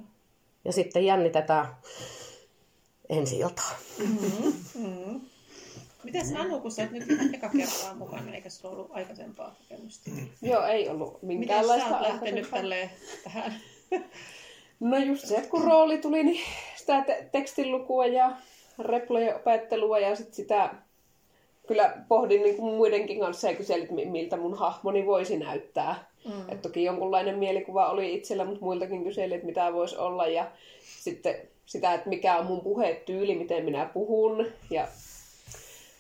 Ja 0.65 0.73
sitten 0.73 1.05
jännitetään 1.05 1.67
ensi 3.09 3.39
iltaa. 3.39 3.71
Mm. 4.75 5.21
Mites 6.05 6.33
Anu, 6.33 6.61
kun 6.61 6.71
sä 6.71 6.83
oot 6.83 6.91
nyt 6.91 7.11
ihan 7.11 7.35
eka 7.35 7.49
kertaa 7.49 7.95
mukana, 7.95 8.35
eikä 8.35 8.51
sulla 8.51 8.75
ollut 8.75 8.91
aikaisempaa 8.91 9.57
kokemusta? 9.59 10.11
Joo, 10.43 10.65
ei 10.65 10.89
ollut 10.89 11.23
Miten 11.23 11.39
minkäänlaista 11.39 11.89
sä 11.89 11.99
oot 11.99 12.09
lähtenyt 12.09 12.51
tälleen 12.51 12.91
tähän? 13.25 13.55
No 14.81 14.99
just 14.99 15.27
se, 15.27 15.37
että 15.37 15.51
kun 15.51 15.65
rooli 15.65 15.99
tuli, 15.99 16.25
niin 16.25 16.45
sitä 16.77 17.05
te- 17.05 17.29
tekstinlukua 17.33 18.07
ja 18.07 18.37
replojen 18.79 19.37
opettelua 19.37 19.99
ja 19.99 20.17
sit 20.17 20.35
sitä 20.35 20.75
kyllä 21.71 21.97
pohdin 22.09 22.43
niin 22.43 22.57
kuin 22.57 22.75
muidenkin 22.75 23.21
kanssa 23.21 23.49
ja 23.49 23.57
kyselin, 23.57 24.11
miltä 24.11 24.37
mun 24.37 24.55
hahmoni 24.55 25.07
voisi 25.07 25.39
näyttää. 25.39 26.11
Mm. 26.25 26.53
Et 26.53 26.63
toki 26.63 26.85
jonkunlainen 26.85 27.39
mielikuva 27.39 27.91
oli 27.91 28.15
itsellä, 28.15 28.45
mutta 28.45 28.65
muiltakin 28.65 29.05
kyselin, 29.05 29.33
että 29.33 29.47
mitä 29.47 29.73
voisi 29.73 29.97
olla 29.97 30.27
ja 30.27 30.51
sitten 31.01 31.35
sitä, 31.67 31.95
että 31.95 32.09
mikä 32.09 32.37
on 32.37 32.47
mun 32.47 32.61
puhetyyli, 32.61 33.35
miten 33.35 33.65
minä 33.65 33.91
puhun 33.95 34.47
ja 34.71 34.89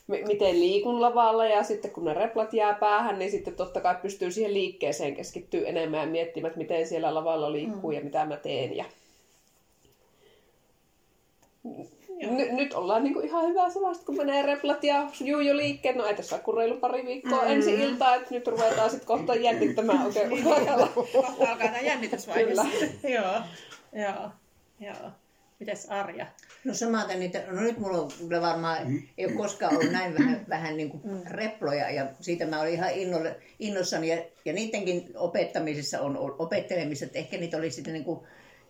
m- 0.06 0.26
miten 0.26 0.60
liikun 0.60 1.02
lavalla 1.02 1.46
ja 1.46 1.62
sitten 1.62 1.90
kun 1.90 2.04
ne 2.04 2.14
replat 2.14 2.52
jää 2.52 2.74
päähän, 2.74 3.18
niin 3.18 3.30
sitten 3.30 3.54
totta 3.54 3.80
kai 3.80 3.94
pystyy 4.02 4.30
siihen 4.30 4.54
liikkeeseen 4.54 5.14
keskittyä 5.14 5.68
enemmän 5.68 6.00
ja 6.00 6.06
miettimään, 6.06 6.48
että 6.48 6.58
miten 6.58 6.86
siellä 6.86 7.14
lavalla 7.14 7.52
liikkuu 7.52 7.90
mm. 7.90 7.96
ja 7.96 8.04
mitä 8.04 8.26
mä 8.26 8.36
teen. 8.36 8.76
Ja... 8.76 8.84
N- 12.26 12.56
nyt 12.56 12.74
ollaan 12.74 13.04
niinku 13.04 13.20
ihan 13.20 13.48
hyvässä 13.48 13.80
vasta, 13.80 14.04
kun 14.04 14.16
menee 14.16 14.42
replat 14.42 14.84
ja 14.84 15.10
juu 15.24 15.40
jo 15.40 15.56
liikkeet. 15.56 15.96
No 15.96 16.06
ei 16.06 16.14
tässä 16.14 16.40
ole 16.46 16.60
reilu 16.60 16.80
pari 16.80 17.06
viikkoa 17.06 17.42
mm. 17.42 17.50
ensi 17.50 17.74
iltaa, 17.74 18.14
että 18.14 18.34
nyt 18.34 18.46
ruvetaan 18.46 18.90
sitten 18.90 19.06
kohta 19.06 19.34
jännittämään 19.34 20.06
oikein 20.06 20.46
urakalla. 20.46 20.86
Kohta 20.94 21.18
alkaa 21.18 21.56
tämä 21.56 21.80
jännitysvaihe. 21.80 22.46
Kyllä. 22.46 22.66
joo, 23.16 23.34
joo, 23.92 24.30
joo. 24.80 25.10
Mites 25.60 25.90
Arja? 25.90 26.26
No 26.64 26.74
samaten 26.74 27.20
niitä, 27.20 27.42
no 27.50 27.60
nyt 27.60 27.78
mulla 27.78 27.98
on 27.98 28.10
kyllä 28.18 28.40
varmaan, 28.40 29.02
ei 29.18 29.26
ole 29.26 29.32
koskaan 29.32 29.76
ollut 29.76 29.92
näin 29.92 30.14
vähän, 30.18 30.46
vähän 30.48 30.76
niin 30.76 30.90
kuin 30.90 31.26
reploja 31.26 31.90
ja 31.90 32.06
siitä 32.20 32.46
mä 32.46 32.60
olin 32.60 32.74
ihan 32.74 32.90
innolle, 32.90 33.36
innossani 33.58 34.08
ja, 34.08 34.22
ja 34.44 34.52
niidenkin 34.52 35.10
opettamisessa 35.14 36.00
on, 36.00 36.16
on 36.16 36.36
opettelemisessa, 36.38 37.06
että 37.06 37.18
ehkä 37.18 37.36
niitä 37.36 37.56
oli 37.56 37.70
sitten 37.70 37.92
niin 37.92 38.04
kuin, 38.04 38.20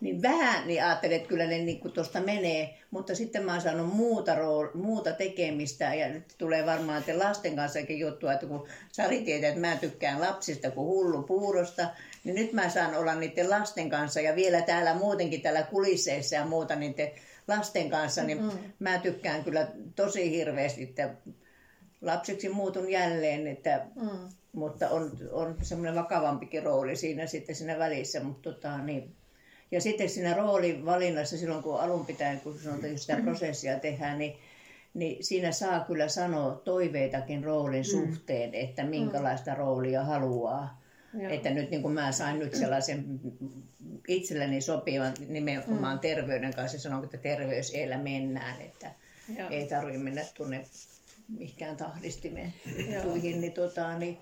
niin 0.00 0.22
vähän, 0.22 0.66
niin 0.66 0.84
ajattelin, 0.84 1.16
että 1.16 1.28
kyllä 1.28 1.46
ne 1.46 1.58
niin 1.58 1.92
tuosta 1.92 2.20
menee, 2.20 2.78
mutta 2.90 3.14
sitten 3.14 3.44
mä 3.44 3.52
oon 3.52 3.60
saanut 3.60 3.94
muuta, 3.94 4.34
rool, 4.34 4.68
muuta 4.74 5.12
tekemistä 5.12 5.94
ja 5.94 6.08
nyt 6.08 6.34
tulee 6.38 6.66
varmaan 6.66 6.98
että 6.98 7.18
lasten 7.18 7.56
kanssakin 7.56 7.98
juttua, 7.98 8.32
että 8.32 8.46
kun 8.46 8.68
Sari 8.92 9.20
tietää, 9.20 9.48
että 9.48 9.60
mä 9.60 9.76
tykkään 9.76 10.20
lapsista 10.20 10.70
kuin 10.70 10.86
hullu 10.86 11.22
puurosta, 11.22 11.88
niin 12.24 12.34
nyt 12.34 12.52
mä 12.52 12.68
saan 12.68 12.94
olla 12.94 13.14
niiden 13.14 13.50
lasten 13.50 13.90
kanssa 13.90 14.20
ja 14.20 14.36
vielä 14.36 14.62
täällä 14.62 14.94
muutenkin 14.94 15.42
täällä 15.42 15.62
kulisseissa 15.62 16.34
ja 16.34 16.46
muuta 16.46 16.76
niiden 16.76 17.10
lasten 17.48 17.90
kanssa, 17.90 18.22
niin 18.22 18.42
mm. 18.42 18.50
mä 18.78 18.98
tykkään 18.98 19.44
kyllä 19.44 19.66
tosi 19.96 20.30
hirveästi, 20.30 20.82
että 20.82 21.10
lapseksi 22.00 22.48
muutun 22.48 22.90
jälleen, 22.90 23.46
että, 23.46 23.86
Mm. 23.94 24.28
mutta 24.52 24.88
on, 24.88 25.10
on 25.32 25.56
semmoinen 25.62 25.94
vakavampikin 25.94 26.62
rooli 26.62 26.96
siinä 26.96 27.26
sitten 27.26 27.54
siinä 27.54 27.78
välissä, 27.78 28.20
mutta 28.22 28.52
tota, 28.52 28.78
niin. 28.78 29.16
Ja 29.70 29.80
sitten 29.80 30.08
siinä 30.08 30.34
roolin 30.34 30.84
valinnassa 30.84 31.38
silloin, 31.38 31.62
kun 31.62 31.80
alun 31.80 32.06
pitäen, 32.06 32.40
kun 32.40 32.58
sanotaan, 32.58 32.98
sitä 32.98 33.16
prosessia 33.24 33.78
tehdään, 33.78 34.18
niin, 34.18 34.36
niin 34.94 35.24
siinä 35.24 35.52
saa 35.52 35.84
kyllä 35.84 36.08
sanoa 36.08 36.54
toiveitakin 36.64 37.44
roolin 37.44 37.84
suhteen, 37.84 38.54
että 38.54 38.84
minkälaista 38.84 39.54
roolia 39.54 40.04
haluaa. 40.04 40.80
Joo. 41.14 41.32
Että 41.32 41.50
nyt 41.50 41.70
niin 41.70 41.82
kuin 41.82 41.94
mä 41.94 42.12
sain 42.12 42.38
nyt 42.38 42.54
sellaisen 42.54 43.20
itselleni 44.08 44.60
sopivan 44.60 45.14
nimenomaan 45.28 45.96
mm. 45.96 46.00
terveyden 46.00 46.54
kanssa, 46.54 46.78
sanon, 46.78 47.04
että 47.04 47.16
terveys 47.16 47.70
edellä 47.70 47.98
mennään, 47.98 48.60
että 48.60 48.90
Joo. 49.38 49.48
ei 49.50 49.66
tarvitse 49.66 49.98
mennä 49.98 50.22
tuonne 50.34 50.64
mihinkään 51.38 51.76
tahdistimeen 51.76 52.52
Joo. 52.66 52.94
juttuihin, 52.94 53.40
niin, 53.40 53.52
tota, 53.52 53.98
niin, 53.98 54.18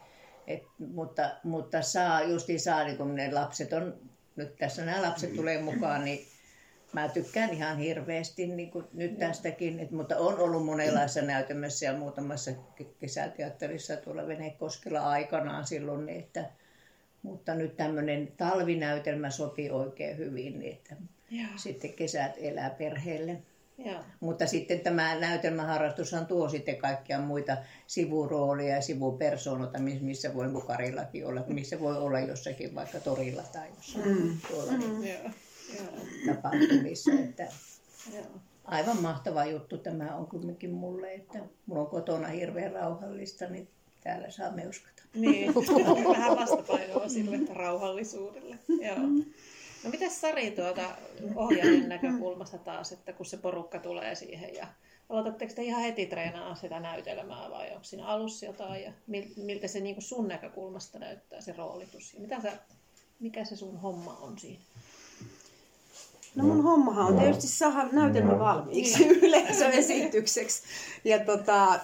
et, 0.47 0.63
mutta, 0.79 1.31
mutta 1.45 1.83
saa, 1.83 2.23
justiin 2.23 2.61
saa, 2.61 2.85
niin 2.85 2.97
kun 2.97 3.15
ne 3.15 3.33
lapset 3.33 3.73
on, 3.73 3.95
nyt 4.39 4.57
tässä 4.57 4.85
nämä 4.85 5.03
lapset 5.03 5.37
tulee 5.37 5.63
mukaan, 5.63 6.05
niin 6.05 6.27
mä 6.93 7.09
tykkään 7.09 7.51
ihan 7.51 7.79
hirveästi 7.79 8.47
niin 8.47 8.71
kuin 8.71 8.85
nyt 8.93 9.19
tästäkin, 9.19 9.81
et, 9.81 9.91
mutta 9.91 10.17
on 10.17 10.39
ollut 10.39 10.65
monenlaisessa 10.65 11.23
näytelmässä 11.23 11.87
ja 11.87 11.99
muutamassa 11.99 12.51
ke- 12.51 12.95
kesäteatterissa 13.01 13.97
tuolla 13.97 14.27
Venekoskella 14.27 15.01
aikanaan 15.01 15.67
silloin, 15.67 16.07
niin 16.07 16.19
että, 16.19 16.45
mutta 17.23 17.55
nyt 17.55 17.77
tämmöinen 17.77 18.33
talvinäytelmä 18.37 19.31
sopii 19.31 19.71
oikein 19.71 20.17
hyvin, 20.17 20.59
niin 20.59 20.73
että 20.73 20.97
Joo. 21.31 21.49
sitten 21.57 21.93
kesät 21.93 22.33
elää 22.37 22.71
perheelle. 22.71 23.39
Joo. 23.79 24.01
Mutta 24.21 24.47
sitten 24.47 24.81
tämä 24.81 25.19
näytelmäharrastushan 25.19 26.27
tuo 26.27 26.49
sitten 26.49 26.77
kaikkia 26.77 27.21
muita 27.21 27.57
sivurooleja 27.87 28.75
ja 28.75 28.83
sivupersoonoita, 28.83 29.79
miss- 29.79 30.03
missä 30.03 30.35
voi 30.35 30.45
niin 30.45 30.53
kuin 30.53 30.67
Karillakin 30.67 31.27
olla, 31.27 31.45
missä 31.47 31.81
voi 31.81 31.97
olla 31.97 32.21
jossakin 32.21 32.75
vaikka 32.75 33.01
torilla 33.01 33.43
tai 33.43 33.69
jossain 33.77 34.23
mm. 34.23 34.39
tuolla 34.51 34.73
mm. 34.73 35.05
Joo. 35.07 35.31
tapahtumissa. 36.27 37.13
Että 37.13 37.47
Joo. 38.15 38.25
aivan 38.65 39.03
mahtava 39.03 39.45
juttu 39.45 39.79
tämä 39.79 40.17
on 40.17 40.27
kumminkin 40.27 40.71
mulle, 40.71 41.15
että 41.15 41.39
mulla 41.67 41.83
on 41.83 41.87
kotona 41.91 42.29
hirveän 42.29 42.73
rauhallista, 42.73 43.47
niin 43.47 43.69
täällä 44.05 44.31
saa 44.31 44.51
meuskata. 44.51 45.03
Niin, 45.15 45.55
vähän 46.17 46.37
vastapainoa 46.37 47.09
sille 47.09 47.39
rauhallisuudelle. 47.55 48.59
Joo. 48.69 49.25
No 49.85 49.91
mitäs 49.91 50.21
Sari 50.21 50.51
tuolta 50.51 50.83
ohjaajan 51.35 51.89
näkökulmasta 51.89 52.59
taas, 52.59 52.93
että 52.93 53.13
kun 53.13 53.27
se 53.27 53.37
porukka 53.37 53.79
tulee 53.79 54.15
siihen 54.15 54.55
ja 54.55 54.67
aloitatteko 55.09 55.55
te 55.55 55.63
ihan 55.63 55.83
heti 55.83 56.07
treenaa 56.07 56.55
sitä 56.55 56.81
näytelmää 56.81 57.51
vai 57.51 57.71
onko 57.71 57.85
siinä 57.85 58.07
alussa 58.07 58.47
jotain 58.47 58.83
ja 58.83 58.93
mil- 59.11 59.33
miltä 59.45 59.69
se 59.69 59.81
niinku 59.81 60.01
sun 60.01 60.29
näkökulmasta 60.29 60.99
näyttää 60.99 61.41
se 61.41 61.53
roolitus 61.53 62.15
ja 62.15 62.21
mitä 62.21 62.41
sä, 62.41 62.53
mikä 63.21 63.45
se 63.45 63.57
sun 63.57 63.81
homma 63.81 64.19
on 64.21 64.39
siinä? 64.39 64.63
No 66.35 66.45
mun 66.45 66.63
hommahan 66.63 67.07
on 67.07 67.19
tietysti 67.19 67.47
saada 67.49 67.89
näytelmä 67.93 68.39
valmiiksi 68.39 69.07
yleisöesitykseksi. 69.07 70.63
Ja 71.05 71.25
tota, 71.25 71.81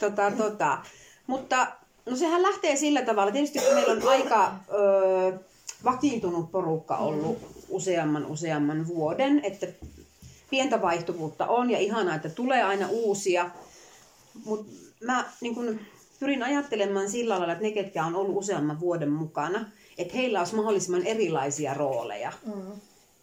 tota, 0.00 0.30
tota. 0.30 0.78
Mutta 1.26 1.66
no 2.06 2.16
sehän 2.16 2.42
lähtee 2.42 2.76
sillä 2.76 3.02
tavalla, 3.02 3.32
tietysti 3.32 3.58
kun 3.58 3.74
meillä 3.74 3.92
on 3.92 4.08
aika 4.08 4.54
ö, 4.72 5.38
vakiintunut 5.84 6.52
porukka 6.52 6.96
ollut 6.96 7.38
useamman 7.68 8.26
useamman 8.26 8.86
vuoden, 8.86 9.40
että 9.44 9.66
pientä 10.50 10.82
vaihtuvuutta 10.82 11.46
on 11.46 11.70
ja 11.70 11.78
ihanaa, 11.78 12.14
että 12.14 12.28
tulee 12.28 12.62
aina 12.62 12.88
uusia. 12.90 13.50
Mutta 14.44 14.72
mä 15.00 15.24
niin 15.40 15.54
kun, 15.54 15.80
pyrin 16.20 16.42
ajattelemaan 16.42 17.10
sillä 17.10 17.38
lailla, 17.38 17.52
että 17.52 17.64
ne, 17.64 17.70
ketkä 17.70 18.04
on 18.04 18.14
ollut 18.16 18.36
useamman 18.36 18.80
vuoden 18.80 19.10
mukana, 19.10 19.64
että 19.98 20.14
heillä 20.14 20.38
olisi 20.38 20.54
mahdollisimman 20.54 21.06
erilaisia 21.06 21.74
rooleja 21.74 22.32
Mm. 22.46 22.80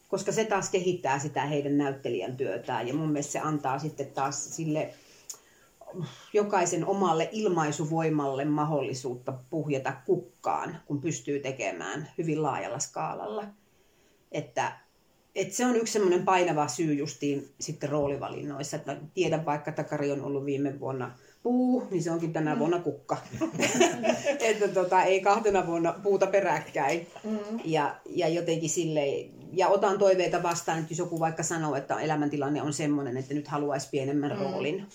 koska 0.08 0.32
se 0.32 0.44
taas 0.44 0.70
kehittää 0.70 1.18
sitä 1.18 1.46
heidän 1.46 1.78
näyttelijän 1.78 2.36
työtään 2.36 2.88
ja 2.88 2.94
mun 2.94 3.08
mielestä 3.08 3.32
se 3.32 3.38
antaa 3.38 3.78
sitten 3.78 4.06
taas 4.06 4.56
sille 4.56 4.94
jokaisen 6.32 6.86
omalle 6.86 7.28
ilmaisuvoimalle 7.32 8.44
mahdollisuutta 8.44 9.32
puhjeta 9.50 9.92
kukkaan, 10.06 10.76
kun 10.86 11.00
pystyy 11.00 11.40
tekemään 11.40 12.08
hyvin 12.18 12.42
laajalla 12.42 12.78
skaalalla. 12.78 13.44
Että, 14.32 14.72
että 15.34 15.56
se 15.56 15.66
on 15.66 15.76
yksi 15.76 15.92
semmoinen 15.92 16.24
painava 16.24 16.68
syy 16.68 16.94
justiin 16.94 17.48
sitten 17.60 17.88
roolivalinnoissa. 17.88 18.76
Että 18.76 18.96
tiedän 19.14 19.44
vaikka, 19.44 19.70
että 19.70 19.84
Kari 19.84 20.12
on 20.12 20.24
ollut 20.24 20.44
viime 20.44 20.80
vuonna 20.80 21.10
puu, 21.42 21.88
niin 21.90 22.02
se 22.02 22.10
onkin 22.10 22.32
tänä 22.32 22.58
vuonna 22.58 22.78
kukka. 22.78 23.16
että 24.40 24.68
tota, 24.68 25.02
ei 25.02 25.20
kahtena 25.20 25.66
vuonna 25.66 25.92
puuta 26.02 26.26
peräkkäin. 26.26 27.06
Mm. 27.24 27.38
Ja, 27.64 27.96
ja 28.06 28.28
jotenkin 28.28 28.70
silleen, 28.70 29.30
ja 29.52 29.68
otan 29.68 29.98
toiveita 29.98 30.42
vastaan, 30.42 30.78
että 30.78 30.92
jos 30.92 30.98
joku 30.98 31.20
vaikka 31.20 31.42
sanoo, 31.42 31.74
että 31.74 32.00
elämäntilanne 32.00 32.62
on 32.62 32.72
semmoinen, 32.72 33.16
että 33.16 33.34
nyt 33.34 33.48
haluaisi 33.48 33.88
pienemmän 33.90 34.32
mm. 34.32 34.38
roolin, 34.38 34.86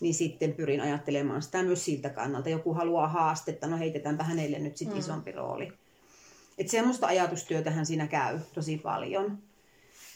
niin 0.00 0.14
sitten 0.14 0.52
pyrin 0.52 0.80
ajattelemaan 0.80 1.42
sitä 1.42 1.62
myös 1.62 1.84
siltä 1.84 2.10
kannalta. 2.10 2.48
Joku 2.48 2.74
haluaa 2.74 3.08
haastetta, 3.08 3.66
no 3.66 3.78
heitetäänpä 3.78 4.24
hänelle 4.24 4.58
nyt 4.58 4.76
sitten 4.76 4.96
mm. 4.96 5.00
isompi 5.00 5.32
rooli. 5.32 5.72
Että 6.58 6.70
semmoista 6.70 7.06
ajatustyötähän 7.06 7.86
siinä 7.86 8.06
käy 8.06 8.38
tosi 8.54 8.78
paljon. 8.78 9.38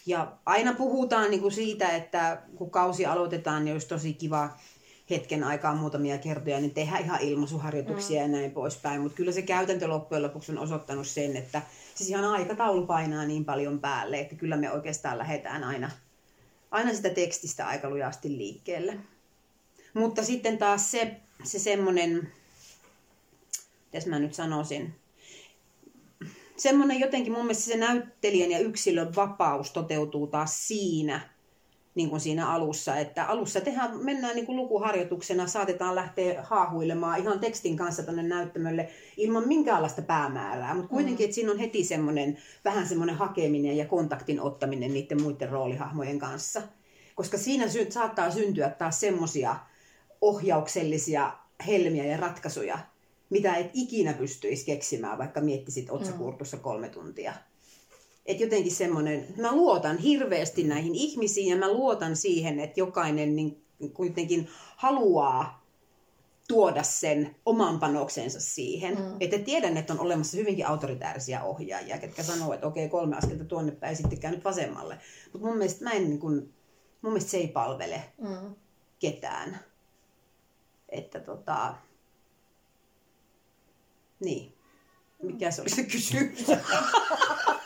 Ja 0.05 0.31
aina 0.45 0.73
puhutaan 0.73 1.31
niin 1.31 1.41
kuin 1.41 1.51
siitä, 1.51 1.89
että 1.89 2.41
kun 2.55 2.71
kausi 2.71 3.05
aloitetaan, 3.05 3.65
niin 3.65 3.73
olisi 3.73 3.87
tosi 3.87 4.13
kiva 4.13 4.49
hetken 5.09 5.43
aikaa 5.43 5.75
muutamia 5.75 6.17
kertoja, 6.17 6.59
niin 6.59 6.73
tehdään 6.73 7.03
ihan 7.03 7.21
ilmaisuharjoituksia 7.21 8.21
mm. 8.27 8.33
ja 8.33 8.39
näin 8.39 8.51
poispäin. 8.51 9.01
Mutta 9.01 9.15
kyllä 9.15 9.31
se 9.31 9.41
käytäntö 9.41 9.87
loppujen 9.87 10.23
lopuksi 10.23 10.51
on 10.51 10.57
osoittanut 10.57 11.07
sen, 11.07 11.35
että 11.35 11.61
siis 11.95 12.09
ihan 12.09 12.25
aikataulu 12.25 12.85
painaa 12.85 13.25
niin 13.25 13.45
paljon 13.45 13.79
päälle, 13.79 14.19
että 14.19 14.35
kyllä 14.35 14.57
me 14.57 14.71
oikeastaan 14.71 15.17
lähdetään 15.17 15.63
aina, 15.63 15.91
aina 16.71 16.93
sitä 16.93 17.09
tekstistä 17.09 17.67
aika 17.67 17.89
lujasti 17.89 18.37
liikkeelle. 18.37 18.97
Mutta 19.95 20.23
sitten 20.23 20.57
taas 20.57 20.91
se, 20.91 21.15
se 21.43 21.59
semmoinen, 21.59 22.31
mitäs 23.85 24.07
mä 24.07 24.19
nyt 24.19 24.33
sanoisin, 24.33 24.95
semmoinen 26.57 26.99
jotenkin 26.99 27.33
mun 27.33 27.41
mielestä 27.41 27.63
se 27.63 27.77
näyttelijän 27.77 28.51
ja 28.51 28.59
yksilön 28.59 29.15
vapaus 29.15 29.71
toteutuu 29.71 30.27
taas 30.27 30.67
siinä, 30.67 31.29
niin 31.95 32.09
kuin 32.09 32.19
siinä 32.19 32.49
alussa, 32.49 32.95
että 32.95 33.25
alussa 33.25 33.61
tehdään, 33.61 34.03
mennään 34.03 34.35
niin 34.35 34.45
kuin 34.45 34.55
lukuharjoituksena, 34.55 35.47
saatetaan 35.47 35.95
lähteä 35.95 36.43
haahuilemaan 36.43 37.19
ihan 37.19 37.39
tekstin 37.39 37.77
kanssa 37.77 38.03
tänne 38.03 38.23
näyttämölle 38.23 38.89
ilman 39.17 39.47
minkäänlaista 39.47 40.01
päämäärää, 40.01 40.73
mutta 40.73 40.89
kuitenkin, 40.89 41.23
mm. 41.23 41.25
että 41.25 41.35
siinä 41.35 41.51
on 41.51 41.59
heti 41.59 41.83
semmoinen, 41.83 42.37
vähän 42.65 42.87
semmoinen 42.87 43.15
hakeminen 43.15 43.77
ja 43.77 43.85
kontaktin 43.85 44.41
ottaminen 44.41 44.93
niiden 44.93 45.21
muiden 45.21 45.49
roolihahmojen 45.49 46.19
kanssa. 46.19 46.61
Koska 47.15 47.37
siinä 47.37 47.67
sy- 47.67 47.91
saattaa 47.91 48.31
syntyä 48.31 48.69
taas 48.69 48.99
semmoisia 48.99 49.55
ohjauksellisia 50.25 51.31
helmiä 51.67 52.05
ja 52.05 52.17
ratkaisuja, 52.17 52.79
mitä 53.29 53.55
et 53.55 53.69
ikinä 53.73 54.13
pystyisi 54.13 54.65
keksimään, 54.65 55.17
vaikka 55.17 55.41
miettisit 55.41 55.89
otsakurtussa 55.89 56.57
kolme 56.57 56.89
tuntia. 56.89 57.33
Et 58.25 58.39
jotenkin 58.39 58.71
semmoinen, 58.71 59.27
mä 59.37 59.55
luotan 59.55 59.97
hirveästi 59.97 60.63
näihin 60.63 60.95
ihmisiin 60.95 61.49
ja 61.49 61.55
mä 61.55 61.73
luotan 61.73 62.15
siihen, 62.15 62.59
että 62.59 62.79
jokainen 62.79 63.35
niin 63.35 63.61
kuitenkin 63.93 64.49
haluaa 64.75 65.65
tuoda 66.47 66.83
sen 66.83 67.35
oman 67.45 67.79
panoksensa 67.79 68.39
siihen. 68.39 68.95
Mm. 68.95 69.17
Että 69.19 69.37
tiedän, 69.37 69.77
että 69.77 69.93
on 69.93 69.99
olemassa 69.99 70.37
hyvinkin 70.37 70.67
autoritäärisiä 70.67 71.43
ohjaajia, 71.43 71.97
ketkä 71.97 72.23
sanoo, 72.23 72.53
että 72.53 72.67
okei, 72.67 72.89
kolme 72.89 73.17
askelta 73.17 73.45
tuonne 73.45 73.71
päin, 73.71 73.95
sitten 73.95 74.19
käy 74.19 74.31
nyt 74.31 74.43
vasemmalle. 74.43 74.97
Mutta 75.33 75.47
mun 75.47 75.57
mielestä 75.57 75.83
mä 75.83 75.91
en 75.91 76.09
niin 76.09 76.19
kun, 76.19 76.53
mun 77.01 77.13
mielestä 77.13 77.31
se 77.31 77.37
ei 77.37 77.47
palvele 77.47 78.03
mm. 78.21 78.55
ketään. 78.99 79.59
Että 80.95 81.19
tota, 81.19 81.75
niin. 84.19 84.53
Mikä 85.23 85.51
se 85.51 85.61
oli 85.61 85.69
se 85.69 85.83
kysymys? 85.83 86.45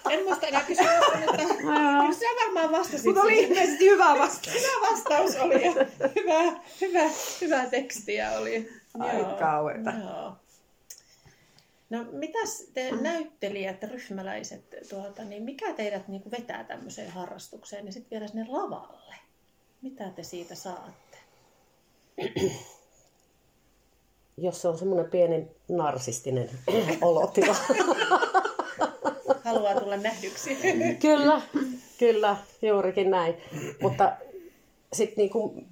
En 0.09 0.23
muista 0.23 0.47
enää 0.47 0.63
kysymystä, 0.63 1.17
mutta 1.17 1.37
kyllä 2.01 2.13
sä 2.13 2.25
varmaan 2.45 2.71
vastasit. 2.71 3.05
Mutta 3.05 3.21
oli 3.21 3.43
ilmeisesti 3.43 3.89
hyvä 3.89 4.19
vastaus. 4.19 4.55
Hyvä 4.55 4.91
vastaus 4.91 5.35
oli 5.35 5.65
ja 5.65 5.71
hyvä, 6.15 6.61
hyvä, 6.81 7.09
hyvä 7.41 7.65
tekstiä 7.65 8.31
oli. 8.31 8.69
Ai 8.99 9.25
kauheeta. 9.39 9.91
No 11.89 12.05
mitäs 12.11 12.63
te 12.73 12.91
näyttelijät, 12.91 13.83
ryhmäläiset, 13.83 14.75
tuota, 14.89 15.23
niin 15.23 15.43
mikä 15.43 15.73
teidät 15.73 16.07
niin 16.07 16.21
kuin 16.21 16.31
vetää 16.31 16.63
tämmöiseen 16.63 17.11
harrastukseen 17.11 17.85
ja 17.85 17.91
sitten 17.91 18.11
vielä 18.11 18.27
sinne 18.27 18.45
lavalle? 18.47 19.15
Mitä 19.81 20.09
te 20.09 20.23
siitä 20.23 20.55
saatte? 20.55 21.17
Jos 24.41 24.61
se 24.61 24.67
on 24.67 24.77
semmoinen 24.77 25.11
pieni 25.11 25.47
narsistinen 25.67 26.49
olotila. 27.01 27.55
Haluaa 29.45 29.79
tulla 29.79 29.97
nähdyksi. 29.97 30.57
kyllä, 31.01 31.41
kyllä, 31.99 32.37
juurikin 32.61 33.11
näin. 33.11 33.37
Mutta 33.81 34.11
sitten 34.93 35.17
niinku, 35.17 35.63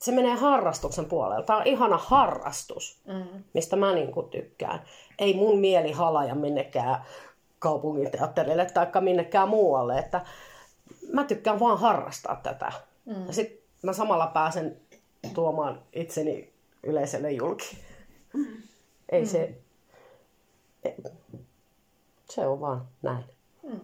se 0.00 0.12
menee 0.12 0.34
harrastuksen 0.34 1.04
puolella. 1.04 1.42
Tämä 1.42 1.58
on 1.58 1.66
ihana 1.66 1.96
harrastus, 1.96 2.98
mm. 3.06 3.44
mistä 3.54 3.76
mä 3.76 3.94
niinku 3.94 4.22
tykkään. 4.22 4.82
Ei 5.18 5.34
mun 5.34 5.58
mieli 5.58 5.92
halaja 5.92 6.34
minnekään 6.34 7.04
kaupunginteatterille 7.58 8.66
tai 8.66 8.86
minnekään 9.00 9.48
muualle. 9.48 9.98
Että 9.98 10.20
mä 11.12 11.24
tykkään 11.24 11.60
vaan 11.60 11.78
harrastaa 11.78 12.40
tätä. 12.42 12.72
Mm. 13.04 13.26
Ja 13.26 13.32
sitten 13.32 13.58
mä 13.82 13.92
samalla 13.92 14.26
pääsen 14.26 14.76
tuomaan 15.34 15.82
itseni 15.92 16.53
yleisölle 16.86 17.32
julki. 17.32 17.78
Mm. 18.32 18.62
Ei 19.08 19.22
mm. 19.22 19.28
se... 19.28 19.54
Se 22.30 22.46
on 22.46 22.60
vaan 22.60 22.88
näin. 23.02 23.24
Mm. 23.62 23.80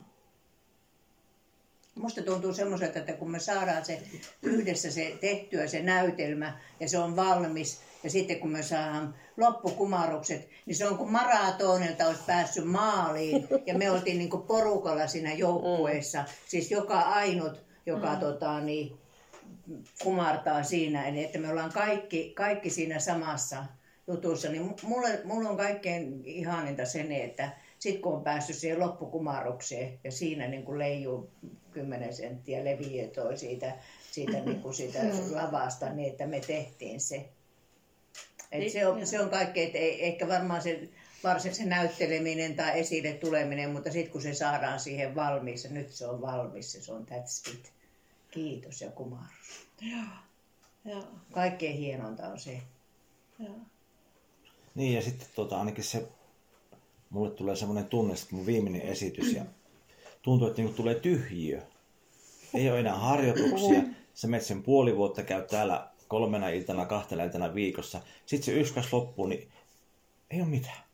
Musta 1.95 2.23
tuntuu 2.23 2.53
semmoiselta, 2.53 2.99
että 2.99 3.13
kun 3.13 3.31
me 3.31 3.39
saadaan 3.39 3.85
se 3.85 4.03
yhdessä 4.43 4.91
se 4.91 5.19
tehtyä 5.21 5.67
se 5.67 5.83
näytelmä 5.83 6.59
ja 6.81 6.89
se 6.89 6.99
on 6.99 7.17
valmis 7.17 7.81
ja 8.05 8.11
sitten 8.11 8.41
kun 8.41 8.51
me 8.51 8.63
saadaan 8.63 9.15
loppukumarukset, 9.37 10.49
niin 10.67 10.77
se 10.77 10.89
on 10.89 10.99
kuin 10.99 11.13
maratonilta 11.13 12.07
olisi 12.07 12.23
päässyt 12.27 12.65
maaliin 12.65 13.49
ja 13.67 13.79
me 13.79 13.91
oltiin 13.91 14.19
niin 14.19 14.31
kuin 14.31 14.43
porukalla 14.43 15.07
siinä 15.07 15.33
joukkueessa. 15.33 16.19
Mm. 16.19 16.29
Siis 16.47 16.71
joka 16.71 16.99
ainut, 16.99 17.63
joka 17.87 18.15
mm. 18.15 18.21
tota, 18.21 18.61
niin, 18.61 18.99
kumartaa 20.03 20.63
siinä, 20.63 21.09
eli 21.09 21.25
että 21.25 21.39
me 21.39 21.51
ollaan 21.51 21.73
kaikki, 21.73 22.33
kaikki 22.37 22.71
siinä 22.71 22.99
samassa 22.99 23.65
jutussa, 24.07 24.49
niin 24.49 24.75
mulle, 24.83 25.21
mulle 25.25 25.49
on 25.49 25.57
kaikkein 25.57 26.23
ihaninta 26.25 26.85
sen, 26.85 27.13
että 27.13 27.51
sitten 27.79 28.03
kun 28.03 28.15
on 28.15 28.25
päässyt 28.25 28.57
siihen 28.57 28.81
loppukumarukseen 28.81 29.99
ja 30.05 30.13
siinä 30.13 30.49
niin 30.49 30.65
kuin 30.65 30.79
leijuu 30.79 31.31
10 31.71 32.15
senttiä 32.15 32.65
leviö 32.65 33.09
siitä, 33.35 33.77
siitä, 34.11 34.33
niin 34.33 34.61
kuin 34.61 34.75
siitä 34.75 34.99
mm. 35.03 35.35
lavasta, 35.35 35.93
niin 35.93 36.11
että 36.11 36.27
me 36.27 36.41
tehtiin 36.41 37.01
se. 37.01 37.29
Et 38.53 38.73
se, 38.73 38.87
on, 38.87 39.07
se 39.07 39.21
on 39.21 39.31
kaikkea, 39.31 39.67
että 39.67 39.79
ei, 39.79 40.07
ehkä 40.07 40.29
varmaan 40.29 40.63
se 40.63 40.89
varsin 41.25 41.55
se 41.55 41.65
näytteleminen 41.65 42.57
tai 42.57 42.81
esille 42.81 43.13
tuleminen, 43.13 43.71
mutta 43.71 43.91
sitten 43.91 44.13
kun 44.13 44.23
se 44.23 44.35
saadaan 44.35 44.81
siihen 44.81 45.15
valmiiksi, 45.15 45.69
nyt 45.69 45.89
se 45.89 46.07
on 46.07 46.21
valmis, 46.21 46.73
se 46.73 46.93
on 46.93 47.07
that's 47.11 47.55
it. 47.55 47.73
Kiitos 48.31 48.81
ja 48.81 48.91
kumarus. 48.91 49.69
Joo. 49.81 50.05
Joo. 50.85 51.05
Kaikkein 51.33 51.77
hienonta 51.77 52.29
on 52.29 52.39
se. 52.39 52.63
Joo. 53.39 53.59
Niin 54.75 54.95
ja 54.95 55.03
sitten 55.03 55.29
tota, 55.35 55.59
ainakin 55.59 55.85
se, 55.85 56.09
mulle 57.11 57.31
tulee 57.31 57.57
semmoinen 57.57 57.87
tunne, 57.87 58.15
että 58.15 58.27
mun 58.31 58.47
viimeinen 58.47 58.83
esitys 58.83 59.33
ja 59.33 59.45
tuntuu, 60.23 60.49
että 60.49 60.63
niinku 60.63 60.77
tulee 60.77 60.95
tyhjiö. 60.95 61.63
Ei 62.55 62.71
ole 62.71 62.81
enää 62.81 62.99
harjoituksia. 62.99 63.83
Sä 64.15 64.29
menet 64.29 64.47
sen 64.47 64.63
puoli 64.63 64.97
vuotta, 64.97 65.23
käy 65.23 65.43
täällä 65.43 65.91
kolmena 66.09 66.49
iltana, 66.49 66.87
kahtena 66.87 67.25
iltana 67.25 67.55
viikossa. 67.55 68.01
Sitten 68.27 68.55
se 68.55 68.61
yskäs 68.61 68.93
loppuu, 68.93 69.27
niin 69.27 69.49
ei 70.31 70.41
ole 70.41 70.49
mitään. 70.49 70.90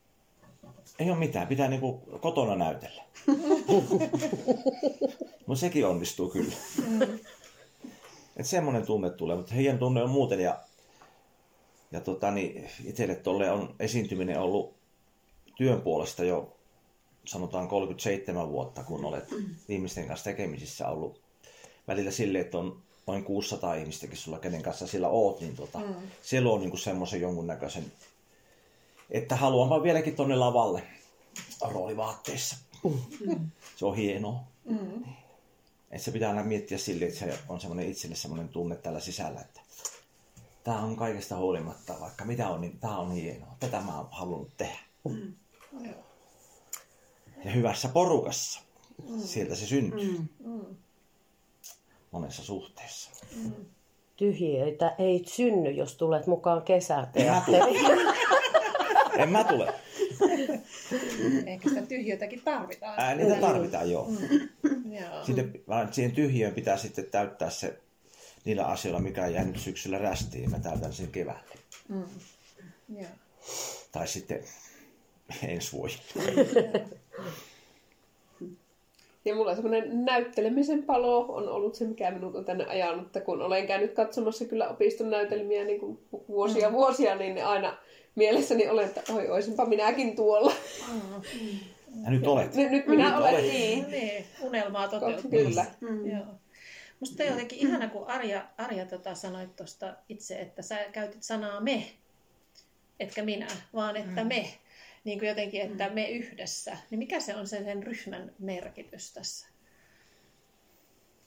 Ei 0.98 1.10
ole 1.10 1.18
mitään, 1.18 1.46
pitää 1.46 1.68
niinku 1.68 2.02
kotona 2.20 2.56
näytellä. 2.56 3.02
no 5.46 5.54
sekin 5.54 5.86
onnistuu 5.86 6.28
kyllä. 6.28 6.54
Mm. 6.88 7.02
Että 8.36 8.50
semmoinen 8.50 8.86
tunne 8.86 9.10
tulee, 9.10 9.36
mutta 9.36 9.54
heidän 9.54 9.78
tunne 9.78 10.02
on 10.02 10.10
muuten 10.10 10.40
ja, 10.40 10.60
ja 11.92 12.00
tota, 12.00 12.30
niin 12.30 12.70
itselle 12.84 13.14
tolle 13.14 13.50
on 13.50 13.74
esiintyminen 13.80 14.40
ollut 14.40 14.74
työn 15.56 15.80
puolesta 15.80 16.24
jo 16.24 16.56
sanotaan 17.24 17.68
37 17.68 18.48
vuotta, 18.48 18.82
kun 18.82 19.04
olet 19.04 19.28
ihmisten 19.68 20.06
kanssa 20.06 20.24
tekemisissä 20.24 20.88
ollut 20.88 21.20
välillä 21.88 22.10
sille, 22.10 22.40
että 22.40 22.58
on 22.58 22.82
noin 23.06 23.24
600 23.24 23.74
ihmistäkin 23.74 24.16
sulla, 24.16 24.38
kenen 24.38 24.62
kanssa 24.62 24.86
sillä 24.86 25.08
oot, 25.08 25.40
niin 25.40 25.56
tota, 25.56 25.78
mm. 25.78 25.94
se 26.22 26.40
luo 26.40 26.58
niin 26.58 26.78
semmoisen 26.78 27.20
jonkunnäköisen, 27.20 27.92
että 29.10 29.36
haluan 29.36 29.68
vaan 29.68 29.82
vieläkin 29.82 30.16
tonne 30.16 30.36
lavalle 30.36 30.82
roolivaatteissa. 31.70 32.56
Mm. 33.26 33.50
Se 33.76 33.86
on 33.86 33.96
hienoa. 33.96 34.40
Mm. 34.64 35.04
Että 35.90 36.04
se 36.04 36.10
pitää 36.10 36.28
aina 36.28 36.42
miettiä 36.42 36.78
sille, 36.78 37.04
että 37.04 37.18
se 37.18 37.38
on 37.48 37.60
semmoinen 37.60 37.88
itselle 37.88 38.16
semmoinen 38.16 38.48
tunne 38.48 38.76
tällä 38.76 39.00
sisällä, 39.00 39.40
että 39.40 39.60
tämä 40.64 40.78
on 40.78 40.96
kaikesta 40.96 41.36
huolimatta, 41.36 41.94
vaikka 42.00 42.24
mitä 42.24 42.48
on, 42.48 42.60
niin 42.60 42.78
tämä 42.78 42.98
on 42.98 43.12
hienoa. 43.12 43.56
Tätä 43.60 43.80
mä 43.80 43.98
oon 43.98 44.08
halunnut 44.10 44.56
tehdä. 44.56 44.78
Mm. 45.04 45.34
Ja 47.44 47.50
hyvässä 47.50 47.88
porukassa. 47.88 48.60
Mm. 49.08 49.20
Sieltä 49.20 49.54
se 49.54 49.66
syntyy. 49.66 50.20
Mm. 50.44 50.76
Monessa 52.10 52.42
suhteessa. 52.42 53.10
Mm. 53.36 53.52
tyhjiöitä 54.16 54.94
ei 54.98 55.22
synny, 55.26 55.70
jos 55.70 55.94
tulet 55.94 56.26
mukaan 56.26 56.62
kesäteatteriin. 56.62 57.86
En 59.18 59.28
mä 59.28 59.44
tule. 59.44 59.74
Ehkä 61.46 61.68
sitä 61.68 61.82
tyhjötäkin 61.82 62.42
tarvitaan. 62.44 63.00
Ää, 63.00 63.14
niitä 63.14 63.40
tarvitaan, 63.40 63.90
joo. 63.90 64.08
Joo. 64.90 65.24
Sitten, 65.24 65.60
vaan 65.68 65.92
siihen 65.92 66.12
tyhjiöön 66.12 66.54
pitää 66.54 66.76
sitten 66.76 67.04
täyttää 67.10 67.50
se 67.50 67.78
niillä 68.44 68.66
asioilla, 68.66 69.00
mikä 69.00 69.24
on 69.24 69.34
jäänyt 69.34 69.58
syksyllä 69.58 69.98
rästiin. 69.98 70.50
Mä 70.50 70.58
täytän 70.58 70.92
sen 70.92 71.08
keväällä. 71.08 71.42
Joo. 72.88 73.10
Tai 73.92 74.08
sitten 74.08 74.44
ensi 75.48 75.72
vuosi. 75.72 75.98
Ja 79.24 79.34
mulla 79.34 79.54
semmoinen 79.54 80.04
näyttelemisen 80.04 80.82
palo 80.82 81.26
on 81.28 81.48
ollut 81.48 81.74
se, 81.74 81.84
mikä 81.84 82.10
minut 82.10 82.34
on 82.34 82.44
tänne 82.44 82.64
ajanut. 82.64 83.06
Että 83.06 83.20
kun 83.20 83.42
olen 83.42 83.66
käynyt 83.66 83.94
katsomassa 83.94 84.44
kyllä 84.44 84.68
opiston 84.68 85.10
näytelmiä 85.10 85.64
niin 85.64 85.80
kuin 85.80 85.98
vuosia 86.28 86.72
vuosia, 86.72 87.14
niin 87.16 87.44
aina 87.44 87.76
mielessäni 88.16 88.68
olen, 88.68 88.86
että 88.86 89.12
oi, 89.12 89.28
oisinpa 89.28 89.66
minäkin 89.66 90.16
tuolla. 90.16 90.52
Ja 92.04 92.10
nyt 92.10 92.26
olet. 92.26 92.54
Nyt, 92.54 92.70
nyt 92.70 92.86
minä 92.86 93.04
Nyt 93.08 93.18
olen 93.18 93.34
olet. 93.34 93.42
niin. 93.42 93.90
Niin, 93.90 94.24
unelmaa 94.40 94.88
toteutuu. 94.88 95.30
Kyllä. 95.30 95.66
Joo. 96.12 96.26
Musta 97.00 97.22
on 97.22 97.28
jotenkin 97.28 97.58
ihana, 97.58 97.88
kun 97.88 98.06
Arja, 98.06 98.46
Arja 98.58 98.86
tota 98.86 99.14
sanoit 99.14 99.56
tuosta 99.56 99.96
itse, 100.08 100.38
että 100.38 100.62
sä 100.62 100.78
käytit 100.92 101.22
sanaa 101.22 101.60
me, 101.60 101.86
etkä 103.00 103.22
minä, 103.22 103.46
vaan 103.74 103.96
että 103.96 104.24
me. 104.24 104.46
Niin 105.04 105.18
kuin 105.18 105.28
jotenkin, 105.28 105.62
että 105.62 105.90
me 105.90 106.10
yhdessä. 106.10 106.76
Niin 106.90 106.98
mikä 106.98 107.20
se 107.20 107.36
on 107.36 107.46
se 107.46 107.64
sen 107.64 107.82
ryhmän 107.82 108.32
merkitys 108.38 109.12
tässä? 109.12 109.46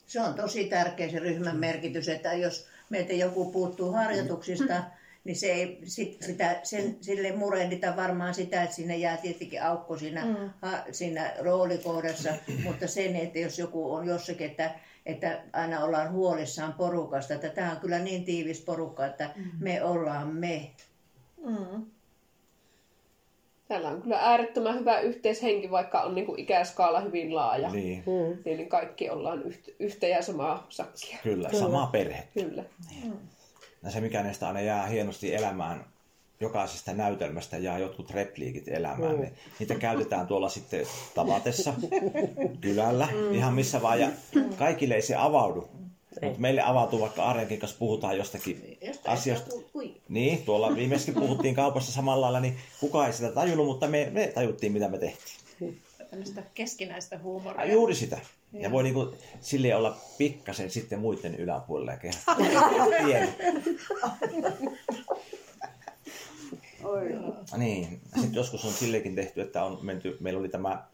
Se 0.06 0.22
on 0.22 0.34
tosi 0.34 0.66
tärkeä 0.66 1.10
se 1.10 1.20
ryhmän 1.20 1.58
merkitys, 1.58 2.10
että 2.10 2.34
jos 2.34 2.68
meiltä 2.90 3.14
joku 3.14 3.52
puuttuu 3.52 3.92
harjoituksista, 3.92 4.84
niin 5.30 5.38
se 5.38 5.48
ei 5.48 5.80
sit 5.84 6.22
sitä, 6.22 6.60
sen, 6.64 6.98
sille 7.02 7.32
murehdita 7.32 7.96
varmaan 7.96 8.34
sitä, 8.34 8.64
että 8.64 8.76
sinne 8.76 8.98
jää 8.98 9.18
tietenkin 9.18 9.64
aukko 9.64 9.98
siinä, 9.98 10.26
mm. 10.26 10.50
ha, 10.62 10.84
siinä 10.92 11.34
roolikohdassa, 11.40 12.30
mutta 12.64 12.88
sen, 12.88 13.16
että 13.16 13.40
jos 13.40 13.60
joku 13.60 13.94
on 13.94 14.08
jossakin, 14.08 14.48
että, 14.48 14.72
että 15.06 15.42
aina 15.54 15.84
ollaan 15.84 16.12
huolissaan 16.12 16.74
porukasta, 16.74 17.34
että 17.34 17.50
tämä 17.50 17.72
on 17.72 17.78
kyllä 17.78 18.00
niin 18.00 18.26
tiivis 18.26 18.62
porukka, 18.62 19.06
että 19.06 19.30
mm. 19.36 19.52
me 19.60 19.84
ollaan 19.84 20.28
me. 20.28 20.72
Mm. 21.46 21.86
Täällä 23.68 23.90
on 23.90 24.02
kyllä 24.02 24.18
äärettömän 24.18 24.80
hyvä 24.80 25.00
yhteishenki, 25.00 25.72
vaikka 25.72 26.02
on 26.02 26.16
niin 26.16 26.26
kuin 26.26 26.40
ikäskaala 26.40 27.00
hyvin 27.00 27.36
laaja. 27.36 27.70
Niin, 27.70 28.04
Mm. 28.06 28.42
Niin, 28.46 28.58
niin 28.58 28.70
kaikki 28.70 29.10
ollaan 29.10 29.44
yhtä, 29.44 29.72
yhtä 29.80 30.08
ja 30.08 30.22
samaa 30.22 30.66
sakkia. 30.70 31.18
kyllä. 31.24 31.50
Sama 31.60 31.88
perhe. 31.88 32.28
Kyllä. 32.34 32.64
Ja 33.84 33.92
se, 33.92 34.02
mikä 34.02 34.24
näistä 34.24 34.48
aina 34.48 34.62
jää 34.62 34.86
hienosti 34.88 35.36
elämään, 35.36 35.86
jokaisesta 36.40 36.94
näytelmästä 36.94 37.58
jää 37.58 37.80
jotkut 37.80 38.12
repliikit 38.12 38.68
elämään. 38.68 39.16
Mm. 39.16 39.22
Mm. 39.22 39.32
Niitä 39.60 39.76
käytetään 39.76 40.28
tuolla 40.28 40.50
sitten 40.50 40.86
tavatessa, 41.16 41.74
kylällä, 42.62 43.08
mm. 43.12 43.34
ihan 43.34 43.54
missä 43.54 43.82
vaan. 43.82 44.00
Ja 44.00 44.10
kaikille 44.58 44.96
ei 44.96 45.02
se 45.02 45.16
avaudu. 45.16 45.70
Mutta 46.22 46.40
meille 46.40 46.62
avautuu, 46.62 47.00
vaikka 47.00 47.24
Arjankin 47.24 47.60
kanssa 47.60 47.80
puhutaan 47.80 48.18
jostakin 48.18 48.78
asiasta. 49.06 49.56
Niin, 50.10 50.44
tuolla 50.44 50.76
viimeiskin 50.76 51.14
puhuttiin 51.14 51.56
kaupassa 51.56 51.92
samalla 51.92 52.22
lailla, 52.22 52.40
niin 52.40 52.58
kukaan 52.80 53.08
ei 53.08 53.14
sitä 53.14 53.32
tajunnut, 53.32 53.66
mutta 53.66 53.88
me, 53.88 54.10
me 54.12 54.28
tajuttiin, 54.28 54.72
mitä 54.72 54.88
me 54.90 54.98
tehtiin. 54.98 55.82
Tämmöistä 56.10 56.44
keskinäistä 56.54 57.16
Ja 57.16 57.22
huumoria. 57.22 57.74
juuri 57.74 57.96
sitä. 57.96 58.18
Ja 58.54 58.72
voi 58.72 58.84
niinku 58.84 59.14
silleen 59.42 59.78
olla 59.78 59.98
pikkasen 60.18 60.72
sitten 60.72 61.00
muiden 61.00 61.36
yläpuolella 61.36 61.92
ja. 61.92 62.00
Niin. 67.58 68.02
Sitten 68.16 68.34
joskus 68.34 68.66
on 68.66 68.74
sillekin 68.74 69.16
tehty, 69.16 69.42
että 69.42 69.64
on 69.64 69.86
menty, 69.86 70.18
meillä 70.20 70.40
oli 70.40 70.50
tämä 70.50 70.88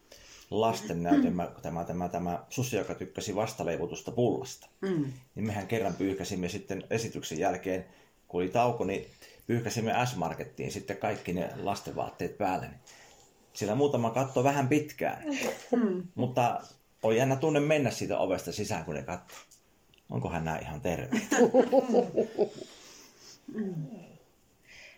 lasten 0.50 1.02
näytelmä, 1.02 1.48
tämä, 1.62 1.84
tämä, 1.84 2.08
tämä 2.08 2.44
Susi, 2.48 2.76
joka 2.76 2.94
tykkäsi 2.94 3.34
vastaleivotusta 3.34 4.10
pullasta. 4.10 4.68
Mm. 4.80 5.12
Niin 5.34 5.46
mehän 5.46 5.66
kerran 5.66 5.94
pyyhkäsimme 5.94 6.48
sitten 6.48 6.84
esityksen 6.90 7.38
jälkeen, 7.38 7.84
kun 8.28 8.40
oli 8.40 8.48
tauko, 8.48 8.84
niin 8.84 9.06
pyyhkäsimme 9.46 9.94
S-Markettiin 10.04 10.72
sitten 10.72 10.96
kaikki 10.96 11.32
ne 11.32 11.50
lastenvaatteet 11.62 12.38
päälle. 12.38 12.66
Niin 12.66 12.80
siellä 13.52 13.74
muutama 13.74 14.10
katto 14.10 14.44
vähän 14.44 14.68
pitkään, 14.68 15.22
mutta 16.14 16.60
on 17.02 17.16
jännä 17.16 17.36
tunne 17.36 17.60
mennä 17.60 17.90
siitä 17.90 18.18
ovesta 18.18 18.52
sisään, 18.52 18.84
kun 18.84 18.94
ne 18.94 19.02
katsoo. 19.02 19.38
Onkohan 20.10 20.44
nämä 20.44 20.58
ihan 20.58 20.80
terveitä? 20.80 21.36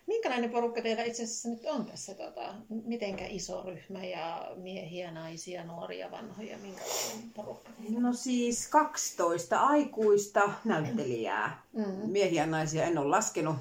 Minkälainen 0.07 0.51
porukka 0.51 0.83
teillä 0.83 1.03
itse 1.03 1.23
asiassa 1.23 1.49
nyt 1.49 1.65
on 1.65 1.87
tässä? 1.87 2.15
Tota, 2.15 2.55
mitenkä 2.69 3.27
iso 3.27 3.63
ryhmä 3.63 4.05
ja 4.05 4.53
miehiä, 4.57 5.11
naisia, 5.11 5.65
nuoria, 5.65 6.11
vanhoja? 6.11 6.59
Minkälainen 6.59 7.31
porukka? 7.35 7.71
No 7.99 8.13
siis 8.13 8.69
12 8.69 9.61
aikuista 9.61 10.41
näyttelijää. 10.65 11.63
Mm. 11.73 12.11
Miehiä 12.11 12.43
ja 12.43 12.47
naisia 12.47 12.85
en 12.85 12.99
ole 12.99 13.09
laskenut. 13.09 13.57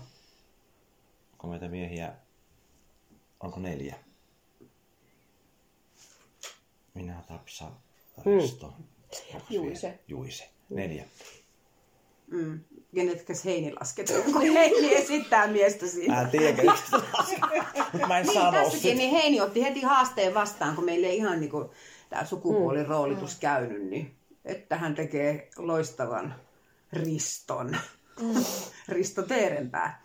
Onko 1.32 1.48
meitä 1.48 1.68
miehiä? 1.68 2.14
Onko 3.40 3.60
neljä? 3.60 3.96
Minä, 6.94 7.24
Tapsa, 7.28 7.72
Risto, 8.26 8.74
Juise. 9.50 10.00
Juise. 10.08 10.50
Neljä. 10.70 11.04
Mm. 12.28 12.60
Kenetkäs 12.96 13.46
Heini 13.46 13.74
lasketaan, 13.80 14.24
kun 14.34 14.42
Heini 14.42 14.96
esittää 14.96 15.48
miestä 15.48 15.88
siinä. 15.88 16.16
Mä 16.16 16.22
en 16.22 16.30
tiedä, 16.30 16.64
mä 18.08 18.18
en 18.20 18.26
Niin, 18.26 18.34
sano 18.34 18.52
tässäkin, 18.52 18.80
sitä. 18.82 18.96
niin 18.96 19.12
Heini 19.12 19.42
otti 19.42 19.64
heti 19.64 19.82
haasteen 19.82 20.34
vastaan, 20.34 20.76
kun 20.76 20.86
meillä 20.86 21.08
ei 21.08 21.18
ihan 21.18 21.40
niinku 21.40 21.72
tämä 22.10 22.26
sukupuoliroolitus 22.26 23.34
Mm. 23.36 23.40
käynyt, 23.40 23.84
niin 23.90 24.16
että 24.46 24.78
hän 24.78 24.96
tekee 24.96 25.50
loistavan 25.58 26.36
Riston. 26.94 27.78
Risto 28.90 29.24
Teerenpää. 29.24 30.04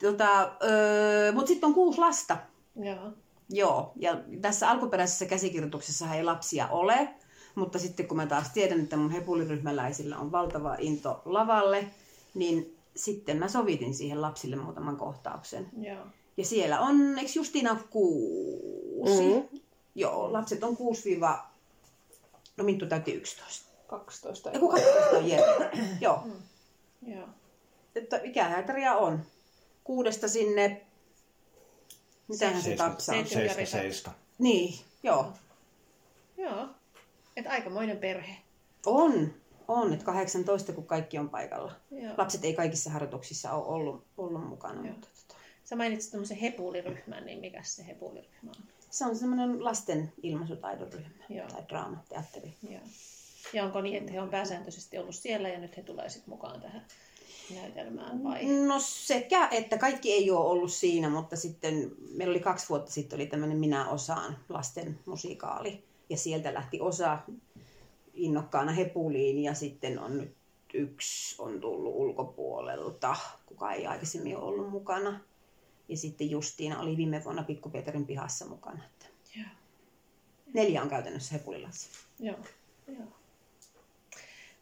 Tota, 0.00 0.56
öö, 0.62 1.32
Mutta 1.32 1.48
sitten 1.48 1.66
on 1.66 1.74
kuusi 1.74 1.98
lasta. 1.98 2.36
Joo. 2.76 3.12
Joo, 3.50 3.92
ja 3.96 4.20
tässä 4.40 4.70
alkuperäisessä 4.70 5.26
käsikirjoituksessa 5.26 6.14
ei 6.14 6.24
lapsia 6.24 6.68
ole, 6.68 7.08
mutta 7.56 7.78
sitten 7.78 8.08
kun 8.08 8.16
mä 8.16 8.26
taas 8.26 8.50
tiedän, 8.50 8.80
että 8.80 8.96
mun 8.96 9.10
hepuliryhmäläisillä 9.10 10.18
on 10.18 10.32
valtava 10.32 10.76
into 10.78 11.22
lavalle, 11.24 11.86
niin 12.34 12.76
sitten 12.96 13.36
mä 13.38 13.48
sovitin 13.48 13.94
siihen 13.94 14.22
lapsille 14.22 14.56
muutaman 14.56 14.96
kohtauksen. 14.96 15.68
Joo. 15.80 16.06
Ja 16.36 16.44
siellä 16.44 16.80
on, 16.80 17.18
eikö 17.18 17.30
Justina 17.34 17.76
kuusi? 17.90 19.22
Mm. 19.22 19.58
Joo, 19.94 20.32
lapset 20.32 20.64
on 20.64 20.76
6 20.76 21.18
No 22.56 22.64
Minttu 22.64 22.86
täytti 22.86 23.12
11. 23.12 23.66
12. 23.86 24.50
Eiku 24.50 24.68
12 24.68 25.16
on. 25.16 25.30
Joo. 26.00 26.26
Joo. 27.06 27.28
Että 27.94 28.20
ikähäitäriä 28.24 28.96
on. 28.96 29.22
Kuudesta 29.84 30.28
sinne... 30.28 30.86
Mitähän 32.28 32.62
se 32.62 32.76
tapsaa? 32.76 33.14
Seitsemän. 33.14 33.54
seiska, 33.54 33.78
seiska. 33.78 34.10
Niin, 34.38 34.78
joo. 35.02 35.32
Joo. 36.36 36.68
Et 37.36 37.46
aikamoinen 37.46 37.98
perhe. 37.98 38.36
On, 38.86 39.34
on, 39.68 39.92
että 39.92 40.04
18 40.04 40.72
kun 40.72 40.86
kaikki 40.86 41.18
on 41.18 41.28
paikalla. 41.28 41.72
Joo. 41.90 42.14
Lapset 42.16 42.44
ei 42.44 42.54
kaikissa 42.54 42.90
harjoituksissa 42.90 43.52
ole 43.52 43.66
ollut, 43.66 44.04
ollut 44.18 44.48
mukana, 44.48 44.74
Joo. 44.74 44.92
mutta 44.92 45.08
tota, 45.28 45.40
Sä 45.64 45.76
mainitsit 45.76 46.12
tämmöisen 46.12 46.36
hepuliryhmän, 46.36 47.26
niin 47.26 47.38
mikä 47.40 47.62
se 47.62 47.86
hepuliryhmä 47.86 48.50
on? 48.50 48.62
se 48.90 49.04
on 49.04 49.16
semmoinen 49.16 49.64
lasten 49.64 50.12
ilmaisutaidon 50.22 50.92
ryhmä 50.92 51.24
Joo. 51.28 51.48
tai 51.48 51.62
draama, 51.68 52.04
teatteri. 52.08 52.54
Joo. 52.70 52.80
Ja 53.52 53.64
onko 53.64 53.80
niin, 53.80 53.96
että 53.96 54.12
he 54.12 54.20
on 54.20 54.28
pääsääntöisesti 54.28 54.98
ollut 54.98 55.14
siellä 55.14 55.48
ja 55.48 55.58
nyt 55.58 55.76
he 55.76 55.82
tulee 55.82 56.08
sitten 56.08 56.30
mukaan 56.30 56.60
tähän 56.60 56.86
näytelmään 57.54 58.24
vai? 58.24 58.44
No 58.44 58.78
sekä, 58.80 59.48
että 59.50 59.78
kaikki 59.78 60.12
ei 60.12 60.30
ole 60.30 60.50
ollut 60.50 60.72
siinä, 60.72 61.08
mutta 61.08 61.36
sitten 61.36 61.92
meillä 62.10 62.32
oli 62.32 62.40
kaksi 62.40 62.68
vuotta 62.68 62.92
sitten 62.92 63.16
oli 63.16 63.26
tämmöinen 63.26 63.58
Minä 63.58 63.88
osaan 63.88 64.38
lasten 64.48 64.98
musikaali. 65.06 65.84
Ja 66.10 66.16
sieltä 66.16 66.54
lähti 66.54 66.80
osa 66.80 67.18
innokkaana 68.14 68.72
hepuliin 68.72 69.38
ja 69.38 69.54
sitten 69.54 69.98
on 69.98 70.18
nyt 70.18 70.36
yksi 70.74 71.42
on 71.42 71.60
tullut 71.60 71.94
ulkopuolelta, 71.94 73.16
kuka 73.46 73.72
ei 73.72 73.86
aikaisemmin 73.86 74.36
ollut 74.36 74.70
mukana. 74.70 75.20
Ja 75.88 75.96
sitten 75.96 76.30
Justiina 76.30 76.80
oli 76.80 76.96
viime 76.96 77.24
vuonna 77.24 77.42
Pikku-Pietarin 77.42 78.06
pihassa 78.06 78.46
mukana. 78.46 78.84
Että 78.84 79.06
neljä 80.54 80.82
on 80.82 80.88
käytännössä 80.88 81.34
hepulilassa. 81.34 81.90
Joo. 82.20 82.38
Joo. 82.88 83.06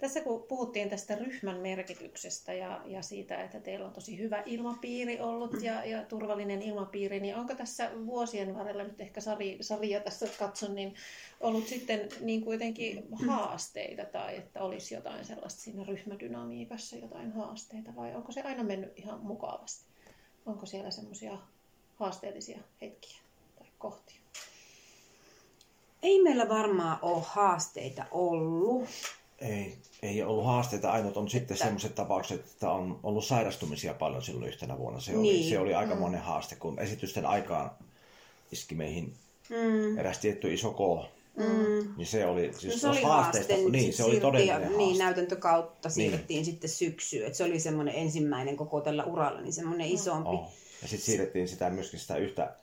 Tässä 0.05 0.21
kun 0.21 0.43
puhuttiin 0.43 0.91
tästä 0.91 1.15
ryhmän 1.15 1.57
merkityksestä 1.57 2.53
ja, 2.53 2.81
ja 2.87 3.03
siitä, 3.03 3.43
että 3.43 3.61
teillä 3.61 3.87
on 3.87 3.93
tosi 3.93 4.19
hyvä 4.19 4.43
ilmapiiri 4.47 5.21
ollut 5.21 5.63
ja, 5.63 5.85
ja 5.85 6.03
turvallinen 6.03 6.63
ilmapiiri, 6.63 7.21
niin 7.21 7.37
onko 7.37 7.55
tässä 7.55 7.91
vuosien 8.07 8.55
varrella, 8.55 8.83
nyt 8.83 9.01
ehkä 9.01 9.21
Sari, 9.21 9.59
Saria 9.61 10.01
tässä 10.01 10.29
katson, 10.39 10.75
niin 10.75 10.95
ollut 11.41 11.67
sitten 11.67 12.09
niin 12.21 12.45
kuitenkin 12.45 13.09
haasteita 13.27 14.05
tai 14.05 14.37
että 14.37 14.63
olisi 14.63 14.95
jotain 14.95 15.25
sellaista 15.25 15.61
siinä 15.61 15.85
ryhmädynamiikassa, 15.85 16.97
jotain 16.97 17.33
haasteita 17.33 17.97
vai 17.97 18.15
onko 18.15 18.33
se 18.33 18.43
aina 18.43 18.63
mennyt 18.63 18.99
ihan 18.99 19.21
mukavasti? 19.21 19.85
Onko 20.47 20.67
siellä 20.67 20.91
semmoisia 20.91 21.39
haasteellisia 21.97 22.59
hetkiä 22.81 23.19
tai 23.59 23.67
kohtia? 23.79 24.21
Ei 26.03 26.23
meillä 26.23 26.49
varmaan 26.49 26.99
ole 27.03 27.23
haasteita 27.27 28.05
ollut. 28.11 28.89
Ei, 29.39 29.77
ei 30.03 30.23
ollut 30.23 30.45
haasteita. 30.47 30.93
Ainut 30.93 31.17
on 31.17 31.31
sitten 31.31 31.57
sellaiset 31.57 31.95
tapaukset, 31.95 32.41
että 32.41 32.71
on 32.71 33.01
ollut 33.03 33.25
sairastumisia 33.25 33.95
paljon 33.95 34.23
silloin 34.23 34.49
yhtenä 34.49 34.79
vuonna. 34.79 35.01
Se 35.01 35.13
oli, 35.13 35.23
Niin. 35.23 35.49
se 35.51 35.59
oli 35.59 35.75
aika 35.75 35.95
monen 35.95 36.21
haaste, 36.21 36.57
kun 36.57 36.79
esitysten 36.79 37.27
aikaan 37.27 37.71
iski 38.53 38.75
meihin 38.75 39.15
mm. 39.51 39.99
eräs 39.99 40.19
tietty 40.19 40.55
iso 40.55 40.71
K. 40.73 41.11
Mm. 41.37 41.95
Niin 41.97 42.07
se 42.07 42.27
oli, 42.27 42.53
siis 42.59 42.75
No 42.75 42.79
se 42.79 42.89
oli 42.89 43.03
haasteista, 43.03 43.55
haaste. 43.55 43.71
niin, 43.71 43.93
se 43.93 44.05
oli 44.05 44.21
todellinen 44.21 44.61
haaste. 44.61 44.77
Niin, 44.77 44.99
näytäntökautta 44.99 45.89
siirrettiin 45.91 46.39
niin. 46.39 46.45
sitten 46.45 46.71
syksyyn. 46.71 47.27
Et 47.27 47.35
se 47.35 47.45
oli 47.45 47.61
semmoinen 47.61 47.95
ensimmäinen 47.95 48.57
koko 48.57 48.81
tällä 48.81 49.05
uralla, 49.05 49.41
niin 49.41 49.53
semmoinen 49.53 49.87
isompi. 49.87 50.29
Oh. 50.29 50.53
Ja 50.83 50.89
sitten 50.89 51.07
siirrettiin 51.07 51.49
sitä 51.49 51.71
myöskin 51.71 52.01
sitä 52.01 52.17
yhtä 52.17 52.57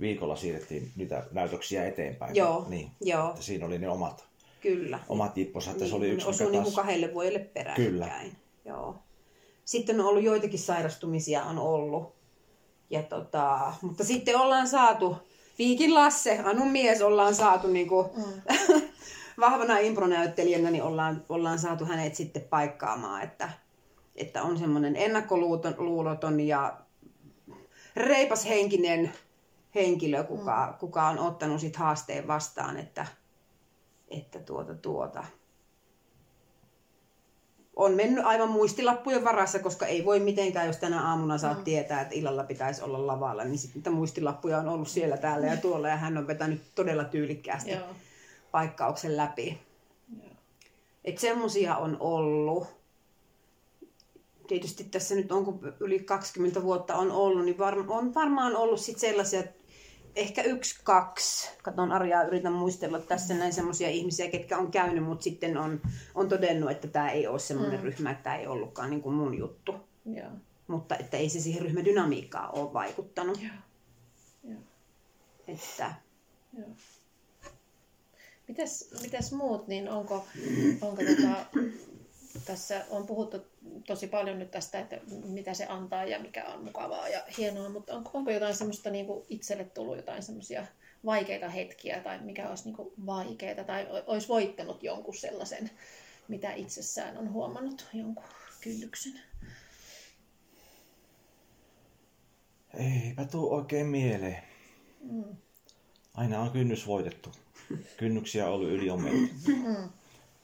viikolla 0.00 0.36
siirrettiin 0.36 0.92
niitä 0.96 1.26
näytöksiä 1.30 1.86
eteenpäin. 1.86 2.36
Joo, 2.36 2.66
niin. 2.68 2.90
joo. 3.00 3.30
Että 3.30 3.42
siinä 3.42 3.66
oli 3.66 3.78
ne 3.78 3.88
omat, 3.88 4.24
Kyllä. 4.62 4.98
omat 5.08 5.36
jipposa, 5.36 5.70
että 5.70 5.84
niin, 5.84 5.90
se 5.90 5.96
oli 5.96 6.10
yksi, 6.10 6.28
osui 6.28 6.46
niin 6.46 6.62
taas... 6.62 6.64
kuin 6.64 6.84
kahdelle 6.84 7.14
vuodelle 7.14 7.38
peräkkäin. 7.38 7.90
Kyllä. 7.90 8.08
Joo. 8.64 8.96
Sitten 9.64 10.00
on 10.00 10.06
ollut 10.06 10.22
joitakin 10.22 10.58
sairastumisia 10.58 11.42
on 11.42 11.58
ollut. 11.58 12.14
Ja 12.90 13.02
tota, 13.02 13.72
mutta 13.82 14.04
sitten 14.04 14.36
ollaan 14.36 14.68
saatu, 14.68 15.16
Viikin 15.58 15.94
Lasse, 15.94 16.38
Anun 16.44 16.70
mies, 16.70 17.02
ollaan 17.02 17.34
saatu 17.34 17.68
niin 17.68 17.88
kuin, 17.88 18.06
mm. 18.16 18.82
vahvana 19.40 19.78
impronäyttelijänä, 19.78 20.70
niin 20.70 20.82
ollaan, 20.82 21.24
ollaan 21.28 21.58
saatu 21.58 21.84
hänet 21.84 22.14
sitten 22.14 22.42
paikkaamaan, 22.42 23.22
että, 23.22 23.50
että 24.16 24.42
on 24.42 24.58
semmoinen 24.58 24.96
ennakkoluuloton 24.96 26.40
ja 26.40 26.78
reipashenkinen 27.96 29.12
henkilö, 29.74 30.24
kuka, 30.24 30.66
mm. 30.66 30.78
kuka 30.78 31.08
on 31.08 31.18
ottanut 31.18 31.60
sit 31.60 31.76
haasteen 31.76 32.26
vastaan, 32.26 32.76
että, 32.76 33.06
että 34.12 34.38
tuota, 34.38 34.74
tuota, 34.74 35.24
on 37.76 37.92
mennyt 37.92 38.24
aivan 38.24 38.50
muistilappujen 38.50 39.24
varassa, 39.24 39.58
koska 39.58 39.86
ei 39.86 40.04
voi 40.04 40.20
mitenkään, 40.20 40.66
jos 40.66 40.76
tänä 40.76 41.08
aamuna 41.08 41.38
saat 41.38 41.58
mm. 41.58 41.64
tietää, 41.64 42.00
että 42.00 42.14
illalla 42.14 42.44
pitäisi 42.44 42.82
olla 42.82 43.06
lavalla, 43.06 43.44
niin 43.44 43.58
sitten 43.58 43.92
muistilappuja 43.92 44.58
on 44.58 44.68
ollut 44.68 44.88
siellä, 44.88 45.16
täällä 45.16 45.46
ja 45.46 45.56
tuolla, 45.56 45.88
ja 45.88 45.96
hän 45.96 46.18
on 46.18 46.26
vetänyt 46.26 46.62
todella 46.74 47.04
tyylikkäästi 47.04 47.70
Joo. 47.70 47.86
paikkauksen 48.50 49.16
läpi. 49.16 49.58
Joo. 50.22 50.30
Että 51.04 51.20
semmosia 51.20 51.76
on 51.76 51.96
ollut. 52.00 52.66
Tietysti 54.46 54.84
tässä 54.84 55.14
nyt 55.14 55.32
on, 55.32 55.44
kun 55.44 55.74
yli 55.80 55.98
20 56.00 56.62
vuotta 56.62 56.96
on 56.96 57.10
ollut, 57.10 57.44
niin 57.44 57.58
var, 57.58 57.78
on 57.88 58.14
varmaan 58.14 58.56
ollut 58.56 58.80
sit 58.80 58.98
sellaisia, 58.98 59.42
ehkä 60.16 60.42
yksi, 60.42 60.80
kaksi, 60.84 61.50
katon 61.62 61.92
Arjaa, 61.92 62.22
yritän 62.22 62.52
muistella 62.52 62.98
tässä 62.98 63.34
näin 63.34 63.52
semmoisia 63.52 63.88
ihmisiä, 63.88 64.30
ketkä 64.30 64.58
on 64.58 64.70
käynyt, 64.70 65.04
mutta 65.04 65.24
sitten 65.24 65.56
on, 65.56 65.80
on 66.14 66.28
todennut, 66.28 66.70
että 66.70 66.88
tämä 66.88 67.10
ei 67.10 67.26
ole 67.26 67.38
semmoinen 67.38 67.80
mm. 67.80 67.84
ryhmä, 67.84 68.10
että 68.10 68.22
tämä 68.22 68.36
ei 68.36 68.46
ollutkaan 68.46 68.90
niin 68.90 69.02
kuin 69.02 69.14
mun 69.14 69.38
juttu. 69.38 69.74
Joo. 70.06 70.30
Mutta 70.66 70.96
että 70.96 71.16
ei 71.16 71.28
se 71.28 71.40
siihen 71.40 71.62
ryhmädynamiikkaan 71.62 72.54
ole 72.54 72.72
vaikuttanut. 72.72 73.42
Joo. 73.42 73.52
Joo. 74.44 74.60
Että 75.48 75.94
Joo. 76.58 76.68
Mitäs, 78.48 78.90
mitäs 79.02 79.32
muut, 79.32 79.68
niin 79.68 79.90
onko, 79.90 80.26
onko 80.80 81.02
tota, 81.02 81.60
tässä 82.44 82.84
on 82.90 83.06
puhuttu 83.06 83.46
tosi 83.86 84.06
paljon 84.06 84.38
nyt 84.38 84.50
tästä, 84.50 84.80
että 84.80 85.00
mitä 85.24 85.54
se 85.54 85.66
antaa 85.66 86.04
ja 86.04 86.18
mikä 86.18 86.44
on 86.44 86.64
mukavaa 86.64 87.08
ja 87.08 87.24
hienoa, 87.38 87.68
mutta 87.68 87.96
onko, 87.96 88.10
onko 88.14 88.30
jotain 88.30 88.54
semmoista 88.54 88.90
niin 88.90 89.06
kuin 89.06 89.26
itselle 89.28 89.64
tullut 89.64 89.96
jotain 89.96 90.22
semmoisia 90.22 90.66
vaikeita 91.04 91.48
hetkiä 91.48 92.00
tai 92.00 92.18
mikä 92.20 92.48
olisi 92.48 92.64
niin 92.64 92.92
vaikeita 93.06 93.64
tai 93.64 93.86
olisi 94.06 94.28
voittanut 94.28 94.82
jonkun 94.82 95.16
sellaisen, 95.16 95.70
mitä 96.28 96.52
itsessään 96.52 97.18
on 97.18 97.32
huomannut, 97.32 97.86
jonkun 97.94 98.24
kynnyksen? 98.60 99.20
Eipä 102.74 103.24
tuu 103.24 103.54
oikein 103.54 103.86
mieleen. 103.86 104.42
Mm. 105.00 105.36
Aina 106.14 106.40
on 106.40 106.50
kynnys 106.50 106.86
voitettu. 106.86 107.32
Kynnyksiä 107.96 108.46
on 108.46 108.52
ollut 108.52 108.70
yli 108.70 108.90
on 108.90 109.02
menty. 109.02 109.34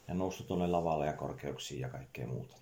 Ja 0.08 0.14
noussut 0.14 0.46
tuonne 0.46 0.66
lavalle 0.66 1.06
ja 1.06 1.12
korkeuksiin 1.12 1.80
ja 1.80 1.88
kaikkea 1.88 2.26
muuta. 2.26 2.56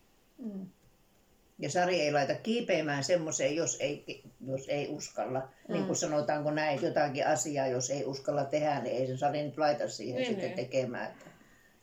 Ja 1.58 1.70
Sari 1.70 2.00
ei 2.00 2.12
laita 2.12 2.34
kiipeämään 2.34 3.04
semmoiseen, 3.04 3.56
jos 3.56 3.76
ei, 3.80 4.22
jos 4.46 4.68
ei 4.68 4.88
uskalla. 4.88 5.40
Mm. 5.68 5.72
Niin 5.72 5.84
kuin 5.86 5.96
sanotaanko 5.96 6.50
näin, 6.50 6.82
jotakin 6.82 7.26
asiaa, 7.26 7.66
jos 7.66 7.90
ei 7.90 8.04
uskalla 8.04 8.44
tehdä, 8.44 8.80
niin 8.80 8.96
ei 8.96 9.06
se 9.06 9.16
Sari 9.16 9.42
nyt 9.42 9.58
laita 9.58 9.88
siihen 9.88 10.16
Niin, 10.16 10.26
sitten 10.26 10.46
niin. 10.46 10.56
tekemään. 10.56 11.10
Että 11.10 11.24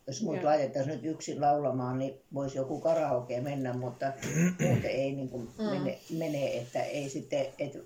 jos 0.07 0.21
muut 0.21 0.43
laitettaisiin 0.43 0.95
nyt 0.95 1.05
yksin 1.05 1.41
laulamaan, 1.41 1.99
niin 1.99 2.13
voisi 2.33 2.57
joku 2.57 2.79
karaoke 2.81 3.41
mennä, 3.41 3.73
mutta 3.73 4.13
muuten 4.67 4.91
ei 4.91 5.11
niin 5.11 5.29
kuin 5.29 5.49
Mm. 5.57 5.63
mene, 5.65 5.99
mene, 6.17 6.57
että 6.57 6.83
ei 6.83 7.09
sitten, 7.09 7.45
että 7.59 7.79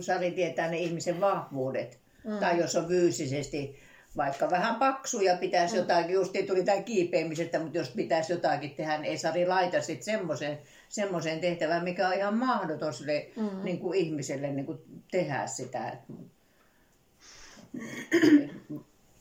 Sari 0.00 0.30
tietää 0.30 0.70
ne 0.70 0.78
ihmisen 0.78 1.20
vahvuudet. 1.20 1.98
Mm. 2.24 2.38
Tai 2.38 2.58
jos 2.58 2.76
on 2.76 2.88
fyysisesti 2.88 3.78
vaikka 4.16 4.50
vähän 4.50 4.74
paksuja 4.74 5.36
pitäisi 5.36 5.74
mm. 5.74 5.78
jotakin, 5.78 6.14
just 6.14 6.32
tuli 6.46 6.64
tämä 6.64 6.82
kiipeämisestä, 6.82 7.58
mutta 7.58 7.78
jos 7.78 7.90
pitäisi 7.90 8.32
jotakin 8.32 8.74
tehdä, 8.74 8.98
niin 8.98 9.10
ei 9.10 9.18
Sari 9.18 9.46
laita 9.46 9.80
sitten 9.82 10.04
semmoisen, 10.04 10.58
semmoisen 10.88 11.40
tehtävän, 11.40 11.84
mikä 11.84 12.08
on 12.08 12.14
ihan 12.14 12.38
mahdoton 12.38 12.94
sille 12.94 13.30
mm. 13.36 13.64
niin 13.64 13.78
kuin 13.78 13.98
ihmiselle 13.98 14.50
niin 14.50 14.66
kuin 14.66 14.78
tehdä 15.10 15.46
sitä. 15.46 15.88
Et 15.88 16.00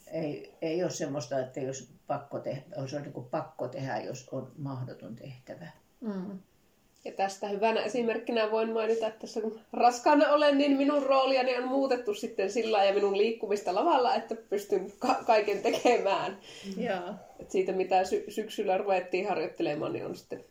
ei, 0.07 0.53
ei 0.61 0.83
ole 0.83 0.91
semmoista, 0.91 1.39
että 1.39 1.59
jos 1.59 1.89
pakko 2.07 2.39
tehdä, 2.39 2.61
olisi 2.75 2.99
niin 2.99 3.13
kuin 3.13 3.25
pakko 3.25 3.67
tehdä, 3.67 3.97
jos 3.97 4.29
on 4.31 4.51
mahdoton 4.57 5.15
tehtävä. 5.15 5.67
Mm. 6.01 6.39
Ja 7.05 7.11
tästä 7.11 7.47
hyvänä 7.47 7.83
esimerkkinä 7.83 8.51
voin 8.51 8.71
mainita, 8.71 9.07
että 9.07 9.19
tässä 9.19 9.41
kun 9.41 9.59
raskaana 9.73 10.29
olen, 10.33 10.57
niin 10.57 10.77
minun 10.77 11.03
rooliani 11.03 11.57
on 11.57 11.67
muutettu 11.67 12.13
sitten 12.13 12.51
sillä 12.51 12.83
ja 12.83 12.93
minun 12.93 13.17
liikkumista 13.17 13.75
lavalla, 13.75 14.15
että 14.15 14.35
pystyn 14.35 14.91
ka- 14.99 15.23
kaiken 15.25 15.61
tekemään. 15.61 16.37
Joo. 16.77 17.13
Et 17.39 17.51
siitä 17.51 17.71
mitä 17.71 18.05
sy- 18.05 18.25
syksyllä 18.29 18.77
ruvettiin 18.77 19.27
harjoittelemaan, 19.27 19.93
niin 19.93 20.05
on 20.05 20.15
sitten 20.15 20.43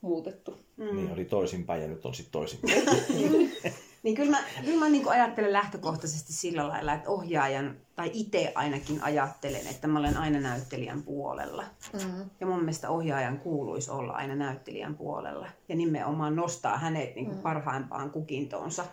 muutettu. 0.00 0.58
Mm. 0.76 0.96
Niin 0.96 1.12
oli 1.12 1.24
toisinpäin 1.24 1.82
ja 1.82 1.88
nyt 1.88 2.06
on 2.06 2.14
sitten 2.14 2.32
toisinpäin. 2.32 2.82
Niin 4.02 4.14
kyllä 4.14 4.30
mä, 4.30 4.38
kyllä 4.64 4.78
mä 4.78 4.88
niin 4.88 5.08
ajattelen 5.08 5.52
lähtökohtaisesti 5.52 6.32
sillä 6.32 6.68
lailla, 6.68 6.92
että 6.92 7.10
ohjaajan, 7.10 7.76
tai 7.96 8.10
itse 8.12 8.52
ainakin 8.54 9.02
ajattelen, 9.02 9.66
että 9.66 9.88
mä 9.88 9.98
olen 9.98 10.16
aina 10.16 10.40
näyttelijän 10.40 11.02
puolella. 11.02 11.64
Mm. 11.92 12.30
Ja 12.40 12.46
mun 12.46 12.58
mielestä 12.58 12.90
ohjaajan 12.90 13.38
kuuluisi 13.38 13.90
olla 13.90 14.12
aina 14.12 14.34
näyttelijän 14.34 14.94
puolella. 14.94 15.48
Ja 15.68 15.76
nimenomaan 15.76 16.36
nostaa 16.36 16.78
hänet 16.78 17.14
niin 17.14 17.26
kuin 17.26 17.38
parhaimpaan 17.38 18.10
kukintoonsa. 18.10 18.84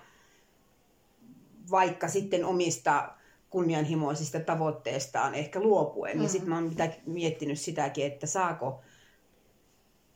Vaikka 1.71 2.07
sitten 2.07 2.45
omista 2.45 3.09
kunnianhimoisista 3.49 4.39
tavoitteistaan 4.39 5.35
ehkä 5.35 5.59
luopuen. 5.59 6.17
Niin 6.17 6.29
sitten 6.29 6.49
mä 6.49 6.55
oon 6.55 6.69
mitä- 6.69 6.91
miettinyt 7.05 7.59
sitäkin, 7.59 8.05
että 8.05 8.27
saako, 8.27 8.81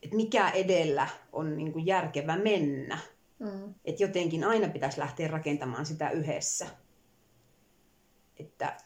että 0.03 0.15
mikä 0.15 0.49
edellä 0.49 1.07
on 1.33 1.57
niin 1.57 1.73
kuin 1.73 1.85
järkevä 1.85 2.37
mennä. 2.37 2.97
Mm. 3.41 3.73
Että 3.85 4.03
jotenkin 4.03 4.43
aina 4.43 4.69
pitäisi 4.69 4.99
lähteä 4.99 5.27
rakentamaan 5.27 5.85
sitä 5.85 6.09
yhdessä. 6.09 6.67
Että 8.39 8.77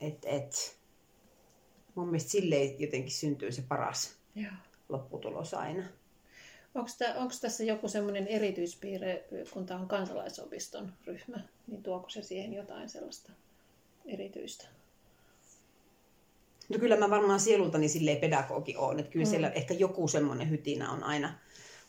et, 0.00 0.18
et, 0.24 0.76
mun 1.94 2.06
mielestä 2.06 2.30
silleen 2.30 2.80
jotenkin 2.80 3.12
syntyy 3.12 3.52
se 3.52 3.62
paras 3.62 4.16
Joo. 4.34 4.52
lopputulos 4.88 5.54
aina. 5.54 5.82
Onko, 6.74 6.90
tä, 6.98 7.14
onko 7.16 7.34
tässä 7.40 7.64
joku 7.64 7.88
semmoinen 7.88 8.26
erityispiirre, 8.26 9.24
kun 9.52 9.66
tämä 9.66 9.80
on 9.80 9.88
kansalaisopiston 9.88 10.92
ryhmä, 11.06 11.40
niin 11.66 11.82
tuoko 11.82 12.08
se 12.10 12.22
siihen 12.22 12.52
jotain 12.52 12.88
sellaista 12.88 13.32
erityistä? 14.06 14.68
No 16.68 16.78
kyllä 16.78 16.96
mä 16.96 17.10
varmaan 17.10 17.40
sielultani 17.40 17.88
silleen 17.88 18.20
pedagogi 18.20 18.76
on, 18.76 19.00
että 19.00 19.12
kyllä 19.12 19.24
mm. 19.24 19.30
siellä 19.30 19.50
ehkä 19.50 19.74
joku 19.74 20.08
semmoinen 20.08 20.50
hytinä 20.50 20.90
on 20.90 21.04
aina. 21.04 21.38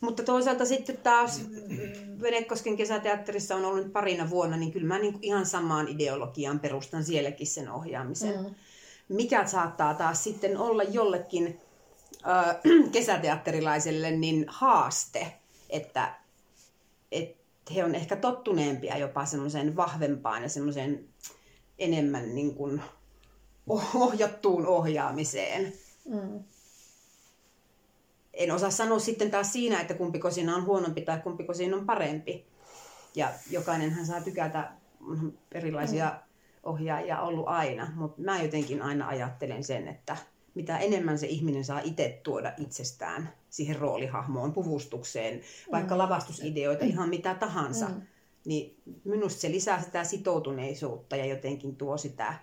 Mutta 0.02 0.24
toisaalta 0.24 0.66
sitten 0.66 0.98
taas 0.98 1.42
Venekosken 2.22 2.78
kesäteatterissa 2.78 3.56
on 3.56 3.66
ollut 3.66 3.94
parina 3.94 4.30
vuonna, 4.30 4.58
niin 4.58 4.72
kyllä 4.72 4.88
mä 4.88 5.00
niin 5.00 5.14
kuin 5.14 5.24
ihan 5.24 5.46
samaan 5.46 5.88
ideologiaan 5.88 6.60
perustan 6.60 7.04
sielläkin 7.04 7.48
sen 7.48 7.72
ohjaamisen. 7.72 8.40
Mm. 8.40 8.56
Mikä 9.10 9.48
saattaa 9.48 9.94
taas 9.94 10.24
sitten 10.24 10.58
olla 10.58 10.84
jollekin 10.84 11.62
ö, 12.14 12.60
kesäteatterilaiselle 12.92 14.12
niin 14.12 14.46
haaste, 14.48 15.34
että, 15.70 16.16
että 17.12 17.74
he 17.76 17.84
on 17.84 17.96
ehkä 17.96 18.16
tottuneempia 18.16 18.98
jopa 18.98 19.26
semmoiseen 19.26 19.76
vahvempaan 19.76 20.44
ja 20.44 20.50
semmoiseen 20.50 21.06
enemmän 21.80 22.36
niin 22.36 22.56
kuin 22.56 22.82
ohjattuun 23.96 24.68
ohjaamiseen. 24.68 25.74
Mm. 26.06 26.44
En 28.34 28.52
osaa 28.52 28.72
sanoa 28.72 29.00
sitten 29.00 29.32
taas 29.32 29.54
siinä, 29.54 29.82
että 29.82 29.94
kumpiko 29.94 30.32
siinä 30.32 30.56
on 30.56 30.66
huonompi 30.66 31.02
tai 31.02 31.20
kumpiko 31.20 31.54
siinä 31.54 31.76
on 31.76 31.86
parempi. 31.86 32.46
Ja 33.16 33.30
jokainenhan 33.50 34.06
saa 34.06 34.22
tykätä 34.22 34.72
erilaisia 35.52 36.10
mm. 36.10 36.20
ohjaajia 36.64 37.22
ollut 37.22 37.48
aina, 37.48 37.92
mutta 37.96 38.22
mä 38.22 38.42
jotenkin 38.42 38.82
aina 38.82 39.08
ajattelen 39.08 39.64
sen, 39.64 39.88
että 39.88 40.18
mitä 40.54 40.78
enemmän 40.78 41.18
se 41.18 41.28
ihminen 41.28 41.64
saa 41.64 41.80
itse 41.80 42.20
tuoda 42.24 42.54
itsestään 42.58 43.34
siihen 43.50 43.76
roolihahmoon, 43.76 44.54
puvustukseen, 44.54 45.42
vaikka 45.72 45.96
mm. 45.96 45.98
lavastusideoita, 45.98 46.86
ihan 46.86 47.10
mitä 47.10 47.36
tahansa, 47.36 47.90
mm. 47.90 48.02
niin 48.46 48.78
minusta 49.04 49.40
se 49.40 49.52
lisää 49.52 49.82
sitä 49.82 50.04
sitoutuneisuutta 50.04 51.16
ja 51.16 51.26
jotenkin 51.26 51.76
tuo 51.76 51.98
sitä 51.98 52.34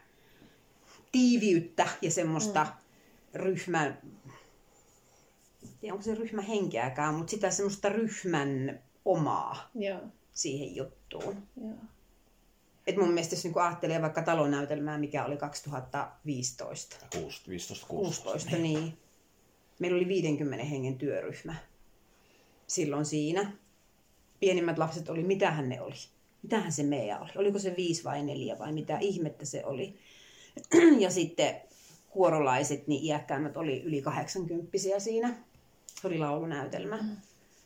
tiiviyttä 1.13 1.89
ja 2.03 2.11
semmoista 2.11 2.65
mm. 2.65 3.41
ryhmän, 3.41 3.99
tiedä 5.81 5.95
onko 5.95 6.05
se 6.05 6.15
ryhmä 6.15 6.43
henkeäkään, 6.43 7.15
mutta 7.15 7.31
sitä 7.31 7.51
semmoista 7.51 7.89
ryhmän 7.89 8.83
omaa 9.05 9.71
Joo. 9.75 10.01
siihen 10.33 10.77
juttuun. 10.77 11.43
Joo. 11.61 11.75
Et 12.87 12.97
mun 12.97 13.09
mielestä 13.09 13.35
jos 13.35 13.45
niinku 13.45 13.59
ajattelee 13.59 14.03
vaikka 14.03 14.23
talonäytelmää, 14.23 14.99
mikä 14.99 15.25
oli 15.25 15.37
2015. 15.37 16.97
15, 17.15 17.87
16. 17.87 17.87
16, 17.87 18.57
niin. 18.57 18.99
Meillä 19.79 19.97
oli 19.97 20.09
50 20.09 20.65
hengen 20.65 20.99
työryhmä 20.99 21.55
silloin 22.67 23.05
siinä. 23.05 23.53
Pienimmät 24.41 24.79
lapset 24.79 25.09
oli, 25.09 25.23
mitähän 25.23 25.69
ne 25.69 25.81
oli? 25.81 25.95
Mitähän 26.43 26.73
se 26.73 26.83
meidän 26.83 27.23
oli? 27.23 27.31
Oliko 27.37 27.59
se 27.59 27.75
viisi 27.77 28.05
vai 28.05 28.23
neljä 28.23 28.59
vai 28.59 28.73
mitä 28.73 28.99
ihmettä 28.99 29.45
se 29.47 29.65
oli? 29.65 29.99
ja 31.05 31.11
sitten 31.11 31.61
kuorolaiset, 32.11 32.87
niin 32.87 33.05
iäkkäämmät 33.05 33.57
oli 33.57 33.83
yli 33.83 34.03
80 34.03 34.71
siinä. 34.99 35.48
Se 36.01 36.07
oli 36.07 36.19
laulunäytelmä. 36.19 36.97
Mm. 36.97 37.17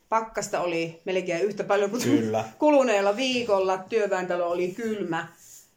Pakkasta 0.09 0.61
oli 0.61 1.01
melkein 1.05 1.45
yhtä 1.45 1.65
paljon 1.65 1.91
kuin 1.91 2.03
Kyllä. 2.03 2.45
kuluneella 2.59 3.17
viikolla. 3.17 3.79
Työväentalo 3.79 4.51
oli 4.51 4.69
kylmä. 4.69 5.29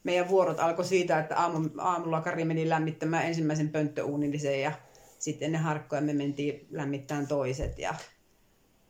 Meidän 0.03 0.29
vuorot 0.29 0.59
alkoi 0.59 0.85
siitä, 0.85 1.19
että 1.19 1.37
aamu, 1.37 1.69
aamulla 1.77 2.21
Kari 2.21 2.45
meni 2.45 2.69
lämmittämään 2.69 3.25
ensimmäisen 3.25 3.69
pönttöuunillisen 3.69 4.61
ja 4.61 4.71
sitten 5.19 5.45
ennen 5.45 5.61
harkkoja 5.61 6.01
me 6.01 6.13
mentiin 6.13 6.67
lämmittämään 6.71 7.27
toiset. 7.27 7.79
Ja 7.79 7.95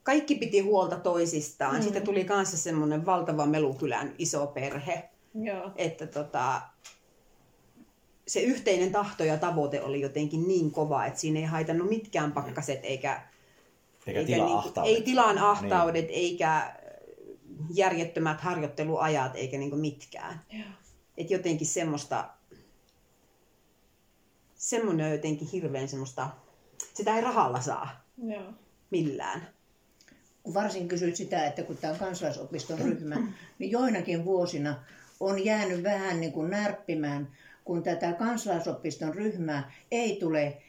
kaikki 0.03 0.35
piti 0.35 0.59
huolta 0.59 0.95
toisistaan. 0.95 1.75
Mm. 1.75 1.81
Sitten 1.81 2.03
tuli 2.03 2.25
kanssa 2.25 2.57
semmoinen 2.57 3.05
valtava 3.05 3.45
melukylän 3.45 4.15
iso 4.17 4.47
perhe. 4.47 5.09
Joo. 5.33 5.71
Että 5.75 6.07
tota, 6.07 6.61
se 8.27 8.39
yhteinen 8.39 8.91
tahto 8.91 9.23
ja 9.23 9.37
tavoite 9.37 9.81
oli 9.81 10.01
jotenkin 10.01 10.47
niin 10.47 10.71
kova, 10.71 11.05
että 11.05 11.19
siinä 11.19 11.39
ei 11.39 11.45
haitannut 11.45 11.89
mitkään 11.89 12.31
pakkaset 12.31 12.79
eikä, 12.83 13.21
Eikä, 14.07 14.19
eikä 14.19 14.33
tila 14.33 14.45
niinku- 14.45 14.57
ahtaudet. 14.57 14.95
ei 14.95 15.01
tilan 15.01 15.37
ahtaudet 15.37 16.05
niin. 16.07 16.15
eikä 16.15 16.75
järjettömät 17.73 18.41
harjoitteluajat 18.41 19.35
eikä 19.35 19.57
niinku 19.57 19.75
mitkään. 19.75 20.41
Joo. 20.51 20.67
Et 21.17 21.31
jotenkin 21.31 21.67
semmoista, 21.67 22.29
semmoinen 24.55 25.05
on 25.05 25.11
jotenkin 25.11 25.47
hirveän 25.47 25.87
semmoista, 25.87 26.29
sitä 26.93 27.15
ei 27.15 27.21
rahalla 27.21 27.61
saa 27.61 28.05
Joo. 28.23 28.53
millään. 28.91 29.47
kun 30.43 30.53
varsin 30.53 30.87
kysyt 30.87 31.15
sitä, 31.15 31.45
että 31.45 31.63
kun 31.63 31.77
tämä 31.77 31.93
on 31.93 31.99
kansalaisopiston 31.99 32.79
ryhmä, 32.79 33.15
niin 33.59 33.71
joinakin 33.71 34.25
vuosina 34.25 34.75
on 35.19 35.45
jäänyt 35.45 35.83
vähän 35.83 36.19
niin 36.19 36.31
kuin 36.31 36.49
närppimään, 36.49 37.27
kun 37.63 37.83
tätä 37.83 38.13
kansalaisopiston 38.13 39.15
ryhmää 39.15 39.71
ei 39.91 40.17
tule 40.19 40.61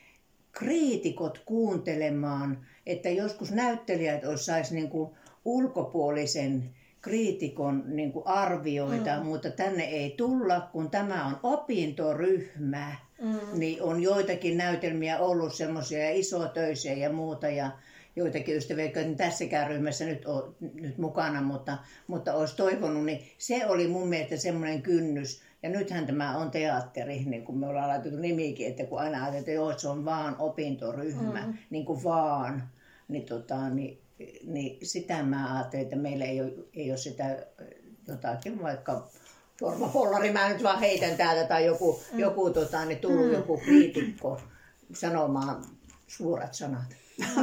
kriitikot 0.59 1.43
kuuntelemaan, 1.45 2.67
että 2.87 3.09
joskus 3.09 3.53
näyttelijät 3.53 4.23
saisi 4.37 4.75
niin 4.75 4.91
kuin 4.91 5.11
ulkopuolisen 5.45 6.71
kriitikon 7.01 7.85
niin 7.87 8.13
kuin 8.13 8.27
arvioita, 8.27 9.17
mm. 9.17 9.27
mutta 9.27 9.51
tänne 9.51 9.85
ei 9.85 10.15
tulla, 10.17 10.69
kun 10.73 10.91
tämä 10.91 11.27
on 11.27 11.41
opintoryhmä. 11.43 12.97
Mm. 13.23 13.59
Niin 13.59 13.83
on 13.83 14.03
joitakin 14.03 14.57
näytelmiä 14.57 15.19
ollut 15.19 15.55
semmoisia 15.55 16.11
isotöisiä 16.11 16.93
ja 16.93 17.13
muuta 17.13 17.49
ja 17.49 17.71
joitakin 18.17 18.57
ystäviä, 18.57 18.85
jotka 18.85 19.01
tässäkään 19.17 19.69
ryhmässä 19.69 20.05
nyt 20.05 20.27
ole 20.27 20.45
nyt 20.75 20.99
mukana, 20.99 21.43
mutta, 21.43 21.79
mutta 22.07 22.35
olisi 22.35 22.57
toivonut, 22.57 23.05
niin 23.05 23.27
se 23.39 23.67
oli 23.67 23.89
mun 23.89 24.09
mielestä 24.09 24.37
semmoinen 24.37 24.83
kynnys. 24.83 25.43
Ja 25.67 25.73
nythän 25.73 26.07
tämä 26.07 26.37
on 26.37 26.51
teatteri, 26.51 27.25
niin 27.25 27.45
kuin 27.45 27.59
me 27.59 27.67
ollaan 27.67 27.89
laitettu 27.89 28.19
nimikin, 28.19 28.67
että 28.67 28.85
kun 28.85 28.99
aina 28.99 29.17
ajatellaan, 29.17 29.39
että 29.39 29.51
joo, 29.51 29.71
että 29.71 29.83
se 29.83 29.89
on 29.89 30.05
vaan 30.05 30.37
opintoryhmä, 30.39 31.47
mm. 31.47 31.55
niin 31.71 31.85
kuin 31.85 32.05
vaan, 32.05 32.69
niin, 33.09 33.27
tota, 33.27 33.69
niin, 33.69 34.01
niin 34.45 34.79
sitä 34.87 35.23
mä 35.23 35.55
ajattelin, 35.55 35.85
että 35.85 35.97
meillä 35.97 36.25
ei 36.25 36.41
ole, 36.41 36.53
ei 36.75 36.91
ole 36.91 36.99
sitä 36.99 37.47
jotakin 38.09 38.63
vaikka 38.63 39.09
Jorma 39.61 39.89
Pollari, 39.89 40.33
mä 40.33 40.49
nyt 40.49 40.63
vaan 40.63 40.81
heitän 40.81 41.17
täältä, 41.17 41.49
tai 41.49 41.67
joku, 41.67 42.03
mm. 42.13 42.19
joku 42.19 42.51
tota, 42.51 42.85
niin 42.85 42.99
tullut 42.99 43.27
mm. 43.27 43.33
joku 43.33 43.59
kriitikko 43.59 44.41
sanomaan 44.95 45.65
suuret 46.07 46.55
sanat. 46.55 46.97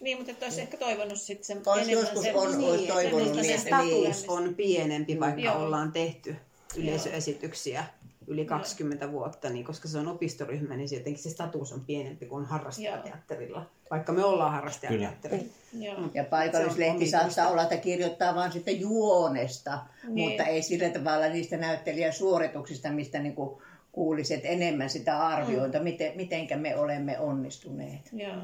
Niin, 0.00 0.16
mutta 0.16 0.32
että 0.32 0.46
olisi 0.46 0.60
ehkä 0.60 0.76
toivonut 0.76 1.20
sitten 1.20 1.44
sen 1.44 1.62
Olisi 1.66 1.92
enemmän 1.92 2.04
joskus 2.04 2.22
sen- 2.22 2.36
on- 2.36 2.64
olisi 2.64 2.86
sen- 2.86 2.94
toivonut 2.94 3.34
se 3.34 3.40
niin, 3.40 3.44
sen 3.44 3.60
status 3.60 4.24
on 4.28 4.54
pienempi, 4.54 5.20
vaikka 5.20 5.40
Joo. 5.40 5.58
ollaan 5.58 5.92
tehty 5.92 6.36
yleisöesityksiä 6.76 7.84
yli 8.26 8.44
20 8.44 9.12
vuotta, 9.12 9.50
niin 9.50 9.64
koska 9.64 9.88
se 9.88 9.98
on 9.98 10.08
opistoryhmä, 10.08 10.76
niin 10.76 10.88
se 10.88 10.96
jotenkin 10.96 11.22
se 11.22 11.30
status 11.30 11.72
on 11.72 11.80
pienempi 11.80 12.26
kuin 12.26 12.44
harrastajateatterilla. 12.44 13.66
Vaikka 13.90 14.12
me 14.12 14.24
ollaan 14.24 14.52
harrastajateatteri. 14.52 15.50
Joo. 15.72 15.98
Ja 16.14 16.24
paikallislehti 16.24 17.06
saattaa 17.10 17.48
olla, 17.48 17.62
että 17.62 17.76
kirjoittaa 17.76 18.34
vaan 18.34 18.52
sitten 18.52 18.80
juonesta, 18.80 19.78
Niin. 20.08 20.28
mutta 20.28 20.44
ei 20.44 20.62
sillä 20.62 20.88
tavalla 20.88 21.26
niistä 21.28 21.56
näyttelijäsuorituksista, 21.56 22.90
mistä 22.90 23.18
niin 23.18 23.34
kuin 23.34 23.62
kuulisit 23.92 24.40
enemmän 24.44 24.90
sitä 24.90 25.26
arvioita, 25.26 25.78
mm. 25.78 25.84
miten, 25.84 26.16
mitenkä 26.16 26.56
me 26.56 26.76
olemme 26.76 27.18
onnistuneet. 27.18 28.10
Joo. 28.12 28.36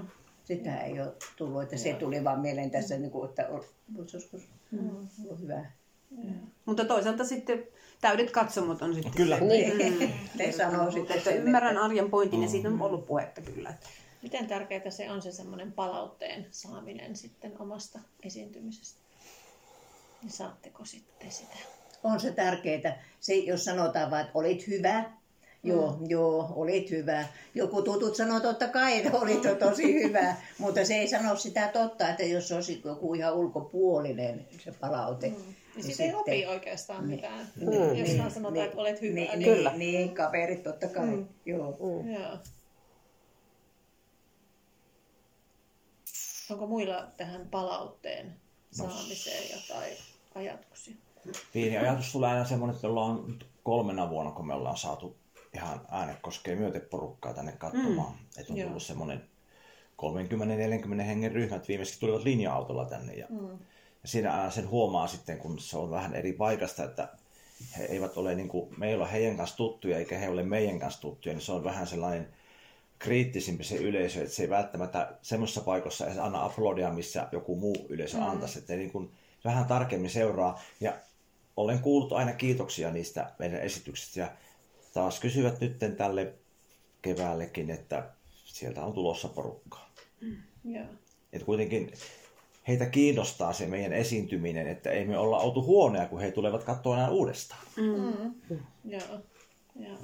Sitä 0.45 0.81
ei 0.81 1.01
ole 1.01 1.13
tullut, 1.37 1.63
että 1.63 1.77
se 1.77 1.93
tuli 1.93 2.25
vaan 2.25 2.41
mieleen 2.41 2.71
tässä, 2.71 2.99
niin 2.99 3.11
kuin, 3.11 3.29
että 3.29 3.49
ol- 3.49 3.63
voisi 3.97 4.17
joskus 4.17 4.49
ollut 5.25 5.41
hyvä. 5.41 5.65
Mutta 6.65 6.85
toisaalta 6.85 7.25
sitten 7.25 7.67
täydet 8.01 8.31
katsomot 8.31 8.83
on 8.83 8.95
sitten 8.95 9.13
Kyllä. 9.13 9.39
se. 9.39 9.45
Niin. 9.45 10.15
Ne 10.39 10.53
sanoo 10.53 10.77
Mutta 10.77 10.93
sitten 10.93 11.19
että 11.19 11.31
sen, 11.31 11.43
ymmärrän 11.43 11.79
Arjan 11.79 12.11
pointin 12.11 12.43
ja 12.43 12.49
siitä 12.49 12.69
on 12.69 12.83
ollut 12.83 13.07
puhetta 13.07 13.41
kyllä. 13.41 13.75
Miten 14.23 14.47
tärkeää 14.47 14.91
se 14.91 15.11
on 15.11 15.23
se 15.23 15.33
semmoinen 15.33 15.73
palautteen 15.73 16.47
saaminen 16.51 17.17
sitten 17.17 17.53
omasta 17.59 17.99
esiintymisestä? 18.23 19.01
Niin 20.23 20.33
saatteko 20.33 20.85
sitten 20.85 21.33
sitä? 21.33 21.57
on 22.05 22.21
se 22.21 22.33
tärkeää. 22.33 23.03
Se, 23.21 23.35
jos 23.35 23.65
sanotaan 23.65 24.11
vaan, 24.11 24.21
että 24.21 24.39
olit 24.39 24.67
hyvä, 24.67 25.05
Joo, 25.63 25.97
mm. 26.01 26.07
joo, 26.09 26.53
olit 26.57 26.91
hyvä. 26.91 27.25
Joku 27.55 27.83
tutut 27.83 28.17
sanoo 28.17 28.41
totta 28.41 28.69
kai, 28.69 28.99
että 28.99 29.19
olit 29.19 29.45
mm. 29.45 29.57
tosi 29.59 29.95
hyvä, 30.03 30.37
mutta 30.59 30.85
se 30.85 30.95
ei 30.95 31.09
sano 31.09 31.37
sitä 31.37 31.69
totta, 31.69 32.09
että 32.09 32.23
jos 32.23 32.53
olisi 32.53 32.81
joku 32.85 33.15
ihan 33.15 33.35
ulkopuolinen 33.35 34.47
se 34.65 34.73
palaute. 34.73 35.29
Mm. 35.29 35.55
Niin 35.77 35.85
siitä 35.85 36.03
ei 36.03 36.15
opi 36.15 36.47
oikeastaan 36.47 37.07
mitään, 37.07 37.47
Niin, 37.57 37.99
jos 37.99 38.09
niin, 38.09 38.19
vaan 38.19 38.31
sanotaan, 38.31 38.67
että 38.67 38.79
olet 38.79 39.01
hyvä. 39.01 39.15
Niin, 39.15 39.39
Niin, 39.39 39.57
Kyllä. 39.57 39.71
niin, 39.71 39.79
niin, 39.79 40.15
kaverit 40.15 40.63
totta 40.63 40.89
kai. 40.89 41.07
Mm. 41.07 41.29
Joo. 41.47 42.03
Mm. 42.03 42.15
Joo. 42.15 42.39
Onko 46.51 46.67
muilla 46.67 47.07
tähän 47.17 47.49
palautteen 47.51 48.37
saamiseen 48.71 49.61
jotain 49.61 49.93
ajatuksia? 50.35 50.95
Pieni 51.53 51.79
ajatus 51.79 52.13
tulee 52.13 52.31
aina 52.31 52.45
semmoinen, 52.45 52.75
että 52.75 52.89
ollaan 52.89 53.25
nyt 53.27 53.47
kolmena 53.63 54.11
vuonna, 54.11 54.33
kun 54.33 54.47
me 54.47 54.55
ollaan 54.55 54.77
saatu 54.77 55.17
ihan 55.55 55.81
äänekoskeen 55.91 56.59
myöteporukkaa 56.59 57.35
tänne 57.35 57.53
katsomaan. 57.53 58.13
Mm. 58.13 58.41
Että 58.41 58.53
on 58.53 58.59
Joo. 58.59 58.67
tullut 58.67 58.83
semmoinen 58.83 59.29
30-40 61.01 61.03
hengen 61.03 61.33
ryhmät 61.33 61.69
viimeksi 61.69 62.01
tulivat 62.01 62.25
linja-autolla 62.25 62.85
tänne. 62.85 63.15
Ja, 63.15 63.27
mm. 63.31 63.59
Siinä 64.07 64.33
aina 64.33 64.51
sen 64.51 64.69
huomaa 64.69 65.07
sitten, 65.07 65.39
kun 65.39 65.59
se 65.59 65.79
on 65.79 65.91
vähän 65.91 66.15
eri 66.15 66.33
paikasta, 66.33 66.85
että 66.85 67.09
he 67.79 67.85
eivät 67.85 68.17
ole, 68.17 68.35
niin 68.35 68.49
kuin, 68.49 68.75
me 68.79 68.89
ei 68.89 68.95
ole 68.95 69.13
heidän 69.13 69.37
kanssa 69.37 69.57
tuttuja, 69.57 69.99
eikä 69.99 70.19
he 70.19 70.29
ole 70.29 70.43
meidän 70.43 70.79
kanssa 70.79 71.01
tuttuja, 71.01 71.35
niin 71.35 71.43
se 71.43 71.53
on 71.53 71.65
vähän 71.65 71.87
sellainen 71.87 72.29
kriittisimpi 72.99 73.65
se 73.65 73.77
yleisö, 73.77 74.23
että 74.23 74.35
se 74.35 74.43
ei 74.43 74.51
välttämättä 74.51 75.17
semmoisessa 75.23 75.61
paikassa 75.61 76.07
edes 76.07 76.19
anna 76.19 76.45
aplodia, 76.45 76.91
missä 76.91 77.29
joku 77.33 77.57
muu 77.57 77.87
yleisö 77.89 78.17
mm. 78.17 78.23
antaisi, 78.23 78.59
että 78.59 78.77
niin 78.77 78.93
kuin 78.93 79.11
vähän 79.45 79.65
tarkemmin 79.65 80.11
seuraa. 80.11 80.61
Ja 80.81 80.93
olen 81.57 81.79
kuullut 81.79 82.13
aina 82.13 82.33
kiitoksia 82.33 82.91
niistä 82.91 83.33
meidän 83.39 83.61
esityksistä 83.61 84.21
ja 84.21 84.33
taas 84.95 85.21
kysyvät 85.21 85.61
nyt 85.61 85.79
tälle 85.97 86.35
keväällekin, 87.03 87.71
että 87.71 88.11
sieltä 88.31 88.85
on 88.85 88.93
tulossa 88.93 89.29
porukkaa. 89.29 89.91
Joo. 90.65 90.87
Et 91.33 91.43
kuitenkin 91.43 91.93
heitä 92.69 92.87
kiinnostaa 92.87 93.53
se 93.53 93.67
meidän 93.67 93.93
esiintyminen, 93.93 94.67
että 94.67 94.91
ei 94.91 95.05
me 95.07 95.19
olla 95.19 95.39
oltu 95.39 95.63
huoneja, 95.63 96.07
kun 96.07 96.21
he 96.21 96.31
tulevat 96.31 96.65
katsoa 96.65 96.97
enää 96.97 97.11
uudestaan. 97.11 97.61
Mm. 97.77 98.35
Joo. 98.85 99.21
Joo. 99.77 99.99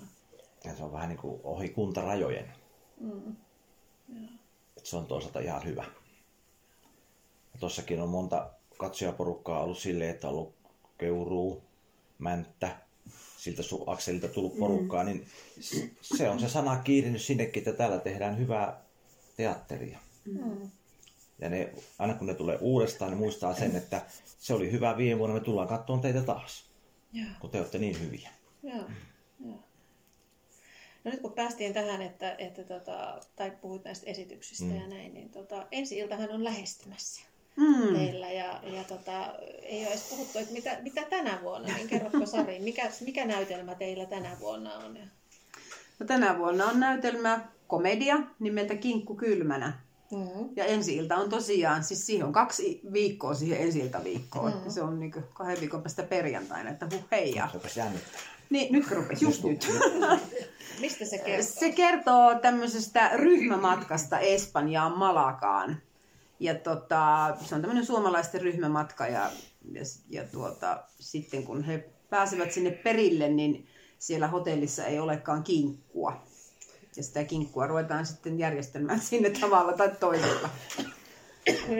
Ja 0.64 0.74
se 0.76 0.82
on 0.84 0.92
vähän 0.92 1.08
niin 1.08 1.18
kuin 1.18 1.40
ohi 1.44 1.68
kuntarajojen. 1.68 2.52
Mm. 3.00 3.36
Et 4.76 4.86
se 4.86 4.96
on 4.96 5.06
toisaalta 5.06 5.40
ihan 5.40 5.64
hyvä. 5.64 5.84
Ja 7.54 7.60
tossakin 7.60 8.00
on 8.00 8.08
monta 8.08 8.50
katsojaporukkaa 8.78 9.62
ollut 9.62 9.78
silleen, 9.78 10.10
että 10.10 10.28
on 10.28 10.34
ollut 10.34 10.54
Keuruu, 10.98 11.62
Mänttä, 12.18 12.76
siltä 13.36 13.62
su- 13.62 13.84
akselilta 13.86 14.28
tullut 14.28 14.58
porukkaa, 14.58 15.04
niin 15.04 15.26
s- 15.60 15.84
se 16.02 16.28
on 16.30 16.40
se 16.40 16.48
sana 16.48 16.76
kiirinyt 16.76 17.22
sinnekin, 17.22 17.60
että 17.60 17.72
täällä 17.72 17.98
tehdään 17.98 18.38
hyvää 18.38 18.80
teatteria. 19.36 19.98
Mm. 20.24 20.70
Ja 21.42 21.48
ne, 21.48 21.72
aina 21.98 22.14
kun 22.14 22.26
ne 22.26 22.34
tulee 22.34 22.58
uudestaan, 22.60 23.10
ne 23.10 23.16
muistaa 23.16 23.54
sen, 23.54 23.76
että 23.76 24.02
se 24.38 24.54
oli 24.54 24.72
hyvä 24.72 24.96
viime 24.96 25.18
vuonna, 25.18 25.34
me 25.34 25.40
tullaan 25.40 25.68
katsomaan 25.68 26.02
teitä 26.02 26.22
taas, 26.22 26.64
Joo. 27.12 27.26
kun 27.40 27.50
te 27.50 27.58
olette 27.58 27.78
niin 27.78 28.00
hyviä. 28.00 28.30
Joo. 28.62 28.84
Joo. 29.44 29.58
No 31.04 31.10
nyt 31.10 31.20
kun 31.20 31.32
päästiin 31.32 31.74
tähän, 31.74 32.02
että, 32.02 32.34
että 32.38 32.64
tota, 32.64 33.20
tai 33.36 33.50
puhuit 33.50 33.84
näistä 33.84 34.10
esityksistä 34.10 34.64
mm. 34.64 34.76
ja 34.76 34.86
näin, 34.86 35.14
niin 35.14 35.30
tota, 35.30 35.66
ensi 35.72 35.98
iltahan 35.98 36.30
on 36.30 36.44
lähestymässä 36.44 37.22
Mm. 37.56 37.92
meillä 37.92 38.30
ja, 38.30 38.60
ja 38.64 38.84
tota, 38.84 39.34
ei 39.62 39.80
ole 39.80 39.88
edes 39.88 40.10
puhuttu, 40.10 40.38
että 40.38 40.52
mitä, 40.52 40.78
mitä 40.82 41.04
tänä 41.10 41.38
vuonna, 41.42 41.74
niin 41.74 41.88
kerrotko 41.88 42.26
Sari, 42.26 42.58
mikä, 42.58 42.90
mikä 43.00 43.24
näytelmä 43.26 43.74
teillä 43.74 44.06
tänä 44.06 44.36
vuonna 44.40 44.74
on? 44.74 44.98
No, 45.98 46.06
tänä 46.06 46.38
vuonna 46.38 46.64
on 46.66 46.80
näytelmä 46.80 47.40
komedia 47.66 48.16
nimeltä 48.38 48.74
Kinkku 48.74 49.14
kylmänä. 49.14 49.78
Mm-hmm. 50.12 50.48
Ja 50.56 50.64
ensi 50.64 50.96
ilta 50.96 51.16
on 51.16 51.30
tosiaan, 51.30 51.84
siis 51.84 52.06
siihen 52.06 52.26
on 52.26 52.32
kaksi 52.32 52.80
viikkoa 52.92 53.34
siihen 53.34 53.60
ensi 53.60 53.90
viikkoon. 54.04 54.52
Mm. 54.52 54.70
Se 54.70 54.82
on 54.82 55.00
niin 55.00 55.12
kahden 55.34 55.60
viikon 55.60 55.82
päästä 55.82 56.02
perjantaina, 56.02 56.70
että 56.70 56.88
huh 56.92 57.04
heija. 57.10 57.48
Niin, 58.50 58.72
nyt 58.72 58.90
rupesi, 58.90 59.24
just 59.24 59.44
nyt. 59.44 59.68
Mistä 60.80 61.04
se 61.04 61.18
kertoo? 61.18 61.52
Se 61.60 61.72
kertoo 61.72 62.34
tämmöisestä 62.34 63.10
ryhmämatkasta 63.14 64.18
Espanjaan 64.18 64.98
Malakaan. 64.98 65.82
Ja 66.40 66.54
tota, 66.54 67.36
se 67.44 67.54
on 67.54 67.60
tämmöinen 67.60 67.86
suomalaisten 67.86 68.40
ryhmämatka 68.40 69.06
ja, 69.06 69.30
ja, 69.72 69.82
ja 70.08 70.24
tuota, 70.24 70.82
sitten 71.00 71.42
kun 71.42 71.62
he 71.62 71.88
pääsevät 72.10 72.52
sinne 72.52 72.70
perille, 72.70 73.28
niin 73.28 73.66
siellä 73.98 74.28
hotellissa 74.28 74.84
ei 74.84 74.98
olekaan 74.98 75.44
kinkkua. 75.44 76.22
Ja 76.96 77.02
sitä 77.02 77.24
kinkkua 77.24 77.66
ruvetaan 77.66 78.06
sitten 78.06 78.38
järjestämään 78.38 79.00
sinne 79.10 79.30
tavalla 79.30 79.72
tai 79.72 79.90
toisella. 80.00 80.48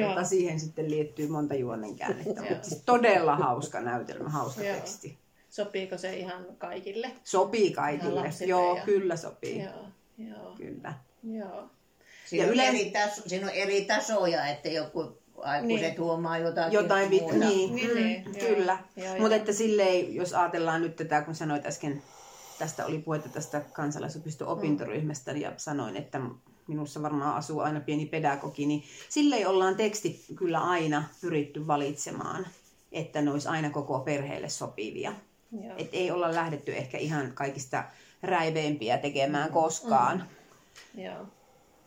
Tota, 0.09 0.25
siihen 0.25 0.61
sitten 0.61 0.91
liittyy 0.91 1.29
monta 1.29 1.55
juonenkäännettä. 1.55 2.43
Mutta 2.43 2.69
siis 2.69 2.83
todella 2.87 3.37
hauska 3.37 3.81
näytelmä, 3.81 4.29
hauska 4.29 4.63
Joo. 4.65 4.75
teksti. 4.77 5.19
Sopiiko 5.51 5.99
se 5.99 6.17
ihan 6.17 6.47
kaikille? 6.59 7.11
Sopii 7.25 7.71
kaikille. 7.73 8.33
Joo, 8.47 8.77
ja- 8.77 8.83
kyllä 8.85 9.17
sopii. 9.17 9.63
Joo, 9.63 9.85
joo, 10.19 10.55
Kyllä. 10.57 10.95
joo. 11.33 11.65
Siinä, 12.27 12.45
Ja 12.45 12.49
on 12.49 12.55
yleensä- 12.55 12.79
eri 12.81 12.91
taso, 12.91 13.23
siinä 13.27 13.47
on 13.47 13.53
eri 13.53 13.85
tasoja, 13.85 14.47
että 14.47 14.69
joku 14.69 15.19
aikuiset 15.37 15.87
Niin. 15.89 15.99
huomaa 16.01 16.39
jotakin 16.39 16.73
Jotain 16.73 17.11
muuta. 17.11 17.35
niin, 17.37 17.75
Niin, 17.75 17.89
mm, 17.91 17.95
niin, 17.97 18.25
kyllä. 18.39 18.79
Joo, 18.97 19.19
Mutta 19.19 19.35
että 19.37 19.53
silleen, 19.53 20.15
jos 20.15 20.33
ajatellaan 20.35 20.83
nyt 20.83 20.97
tätä, 20.97 21.23
kun 21.23 21.35
sanoit 21.35 21.67
äsken, 21.67 22.03
tästä 22.63 22.87
oli 22.87 22.99
puhetta 22.99 23.29
tästä 23.29 23.61
kansalaisopiston 23.61 24.49
opintoryhmästä 24.49 25.33
ja 25.33 25.53
sanoin, 25.57 25.97
että 25.97 26.21
minussa 26.67 27.03
varmaan 27.03 27.37
asuu 27.37 27.61
aina 27.61 27.81
pieni 27.81 28.07
pedagogi, 28.07 28.67
niin 28.67 28.85
silleen 29.09 29.49
ollaan 29.49 29.77
tekstit 29.77 30.25
kyllä 30.35 30.61
aina 30.61 31.05
pyritty 31.21 31.67
valitsemaan, 31.67 32.47
että 32.93 33.23
ne 33.23 33.31
olisi 33.31 33.49
aina 33.49 33.71
koko 33.71 34.01
perheelle 34.01 34.49
sopivia. 34.49 35.13
joo. 35.53 35.75
Et 35.77 35.89
ei 35.93 36.11
olla 36.11 36.35
lähdetty 36.35 36.73
ehkä 36.73 36.99
ihan 36.99 37.33
kaikista 37.35 37.85
räiveimpiä 38.23 38.99
tekemään 38.99 39.53
koskaan, 39.53 40.25
joo. 40.95 41.27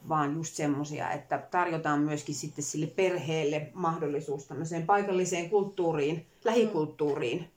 vaan 0.10 0.34
just 0.34 0.56
semmoisia, 0.56 1.12
että 1.12 1.38
tarjotaan 1.52 2.00
myöskin 2.00 2.36
sitten 2.36 2.64
sille 2.64 2.88
perheelle 2.88 3.72
mahdollisuus 3.74 4.46
tämmöiseen 4.46 4.86
paikalliseen 4.86 5.50
kulttuuriin, 5.50 6.26
lähikulttuuriin, 6.44 7.50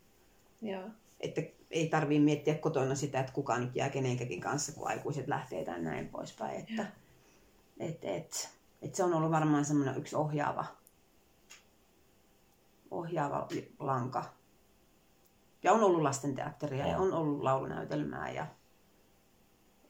joo. 0.62 0.82
että 1.20 1.57
ei 1.70 1.88
tarvii 1.88 2.20
miettiä 2.20 2.54
kotona 2.54 2.94
sitä, 2.94 3.20
että 3.20 3.32
kuka 3.32 3.58
nyt 3.58 3.76
jää 3.76 3.90
kenenkäkin 3.90 4.40
kanssa, 4.40 4.72
kun 4.72 4.88
aikuiset 4.88 5.28
lähtee 5.28 5.64
tai 5.64 5.80
näin 5.82 6.08
poispäin. 6.08 6.60
Että, 6.60 6.86
et, 7.80 8.04
et, 8.04 8.50
et 8.82 8.94
se 8.94 9.04
on 9.04 9.14
ollut 9.14 9.30
varmaan 9.30 9.64
semmoinen 9.64 9.96
yksi 9.96 10.16
ohjaava, 10.16 10.64
ohjaava 12.90 13.48
lanka. 13.78 14.24
Ja 15.62 15.72
on 15.72 15.82
ollut 15.82 16.02
lastenteatteria 16.02 16.86
ja 16.86 16.98
on 16.98 17.12
ollut 17.12 17.42
laulunäytelmää 17.42 18.30
ja 18.30 18.46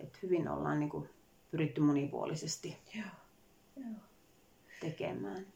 et 0.00 0.22
hyvin 0.22 0.48
ollaan 0.48 0.80
niin 0.80 0.90
kuin 0.90 1.08
pyritty 1.50 1.80
monipuolisesti 1.80 2.78
Joo. 2.94 3.90
tekemään. 4.80 5.46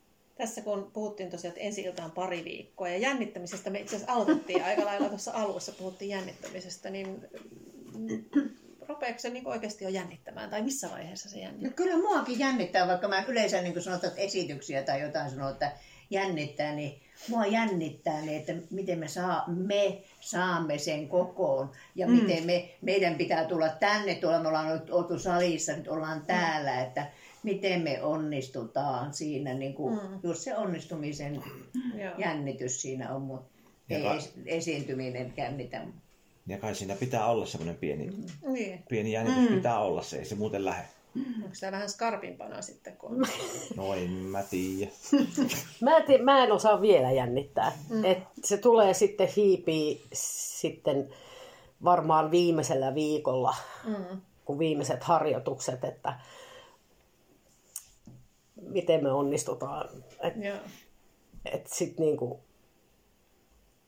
Tässä 0.43 0.61
kun 0.61 0.91
puhuttiin 0.93 1.31
tosiaan, 1.31 1.53
että 1.53 1.67
ensi 1.67 1.83
ilta 1.83 2.05
on 2.05 2.11
pari 2.11 2.45
viikkoa 2.45 2.89
ja 2.89 2.99
jännittämisestä 2.99 3.71
me 3.71 3.79
itse 3.79 3.97
asiassa 3.97 4.13
aloitettiin 4.13 4.65
aika 4.69 4.85
lailla 4.85 5.09
tuossa 5.09 5.33
alussa, 5.35 5.73
puhuttiin 5.73 6.09
jännittämisestä, 6.09 6.91
niin 6.91 7.27
mm, 7.99 8.25
rupeeko 8.89 9.19
se 9.19 9.31
niin 9.31 9.47
oikeasti 9.47 9.85
jo 9.85 9.91
jännittämään 9.91 10.51
tai 10.51 10.63
missä 10.63 10.91
vaiheessa 10.91 11.29
se 11.29 11.37
No 11.37 11.43
jännittää? 11.43 11.71
kyllä 11.71 11.97
muakin 11.97 12.39
jännittää, 12.39 12.89
vaikka 12.89 13.09
mä 13.09 13.25
yleensä 13.29 13.63
niin 13.63 13.83
sanotaan, 13.83 14.11
että 14.11 14.23
esityksiä 14.23 14.83
tai 14.83 15.01
jotain 15.01 15.31
sanoo, 15.31 15.51
että 15.51 15.73
jännittää, 16.11 16.75
niin 16.75 17.03
mua 17.29 17.47
jännittää, 17.47 18.21
niin 18.21 18.41
että 18.41 18.55
miten 18.71 18.99
me, 18.99 19.09
saa, 19.09 19.45
me 19.47 20.03
saamme 20.21 20.79
sen 20.79 21.09
kokoon 21.09 21.71
ja 21.95 22.07
mm. 22.07 22.13
miten 22.13 22.47
me, 22.47 22.69
meidän 22.81 23.15
pitää 23.15 23.45
tulla 23.45 23.69
tänne, 23.69 24.15
tuolla 24.15 24.43
me 24.43 24.49
ollaan 24.49 24.83
oltu 24.91 25.19
salissa, 25.19 25.73
nyt 25.73 25.89
ollaan 25.89 26.27
täällä, 26.27 26.81
että 26.81 27.07
miten 27.43 27.83
me 27.83 28.03
onnistutaan 28.03 29.15
siinä, 29.15 29.55
niin 29.55 29.75
kuin, 29.75 29.95
Mm. 29.95 30.19
just 30.23 30.41
se 30.41 30.57
onnistumisen 30.57 31.43
jännitys 32.19 32.83
siinä 32.83 33.15
on, 33.15 33.23
mutta 33.23 33.53
Ja 33.89 33.97
ei 33.97 34.03
ka- 34.03 34.15
es, 34.15 34.33
esiintyminen 34.47 35.33
jännitä. 35.37 35.87
Ja 36.47 36.59
kai 36.59 36.75
siinä 36.75 36.95
pitää 36.97 37.27
olla 37.27 37.47
semmoinen 37.47 37.77
pieni, 37.77 38.11
Niin. 38.53 38.83
pieni 38.89 39.13
jännitys, 39.13 39.55
pitää 39.57 39.79
olla 39.81 40.03
se, 40.03 40.19
ei 40.19 40.25
se 40.25 40.35
muuten 40.35 40.65
lähde. 40.65 40.85
Onko 41.37 41.55
tämä 41.61 41.73
vähän 41.73 41.89
skarpimpana 41.91 42.63
sitten? 42.63 42.97
Kun... 42.97 43.27
No 43.77 43.95
en 43.95 44.11
mä 44.11 44.43
tiedä. 44.43 44.91
Mä, 45.83 45.97
en 45.97 46.05
tiedä, 46.07 46.25
mä 46.25 46.45
en 46.45 46.53
osaa 46.53 46.81
vielä 46.81 47.11
jännittää. 47.13 47.73
Mm. 47.91 48.05
Et 48.05 48.19
se 48.45 48.57
tulee 48.57 48.95
sitten 48.95 49.29
hiipii 49.37 50.03
sitten 50.13 51.09
varmaan 51.85 52.31
viimeisellä 52.31 52.95
viikolla, 52.95 53.55
Mm. 53.87 54.21
kun 54.45 54.59
viimeiset 54.59 55.05
harjoitukset, 55.05 55.85
että 55.85 56.15
miten 58.69 59.03
me 59.03 59.13
onnistutaan. 59.13 59.89
Et, 60.21 60.45
Joo. 60.45 60.57
et 61.45 61.67
sit 61.67 61.99
niinku, 61.99 62.41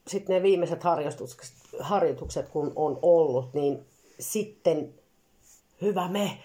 sit 0.07 0.29
ne 0.29 0.43
viimeiset 0.43 0.83
harjoitukset, 0.83 1.53
harjoitukset, 1.81 2.49
kun 2.49 2.73
on 2.77 2.99
ollut, 3.03 3.55
niin 3.55 3.87
sitten 4.21 4.95
hyvä 5.83 6.09
me, 6.09 6.39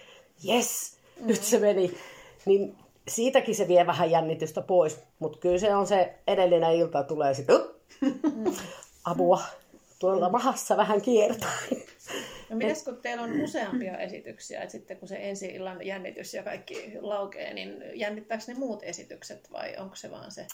yes, 0.48 0.98
mm. 1.20 1.28
nyt 1.28 1.44
se 1.44 1.60
meni. 1.60 1.98
Niin 2.46 2.76
siitäkin 3.08 3.56
se 3.56 3.68
vie 3.68 3.88
vähän 3.88 4.12
jännitystä 4.12 4.62
pois, 4.62 5.00
mutta 5.20 5.40
kyllä 5.40 5.58
se 5.58 5.76
on 5.76 5.88
se 5.88 6.16
edellinen 6.28 6.76
ilta 6.76 7.04
tulee 7.04 7.34
sitten, 7.34 7.60
mm. 8.02 8.54
apua, 9.06 9.42
tuolla 10.00 10.30
mahassa 10.30 10.78
vähän 10.78 11.02
kiertää. 11.02 11.60
No 12.50 12.56
mitäs 12.56 12.84
kun 12.84 12.98
teillä 13.02 13.24
on 13.24 13.42
useampia 13.42 13.98
esityksiä, 13.98 14.62
että 14.62 14.72
sitten 14.72 14.98
kun 14.98 15.08
se 15.08 15.18
ensi 15.30 15.46
illan 15.46 15.86
jännitys 15.86 16.34
ja 16.34 16.44
kaikki 16.44 16.94
laukee, 17.02 17.54
niin 17.54 17.84
jännittääkö 17.94 18.44
ne 18.48 18.54
muut 18.54 18.84
esitykset 18.84 19.52
vai 19.52 19.78
onko 19.78 19.96
se 19.96 20.12
vaan 20.12 20.32
se 20.32 20.48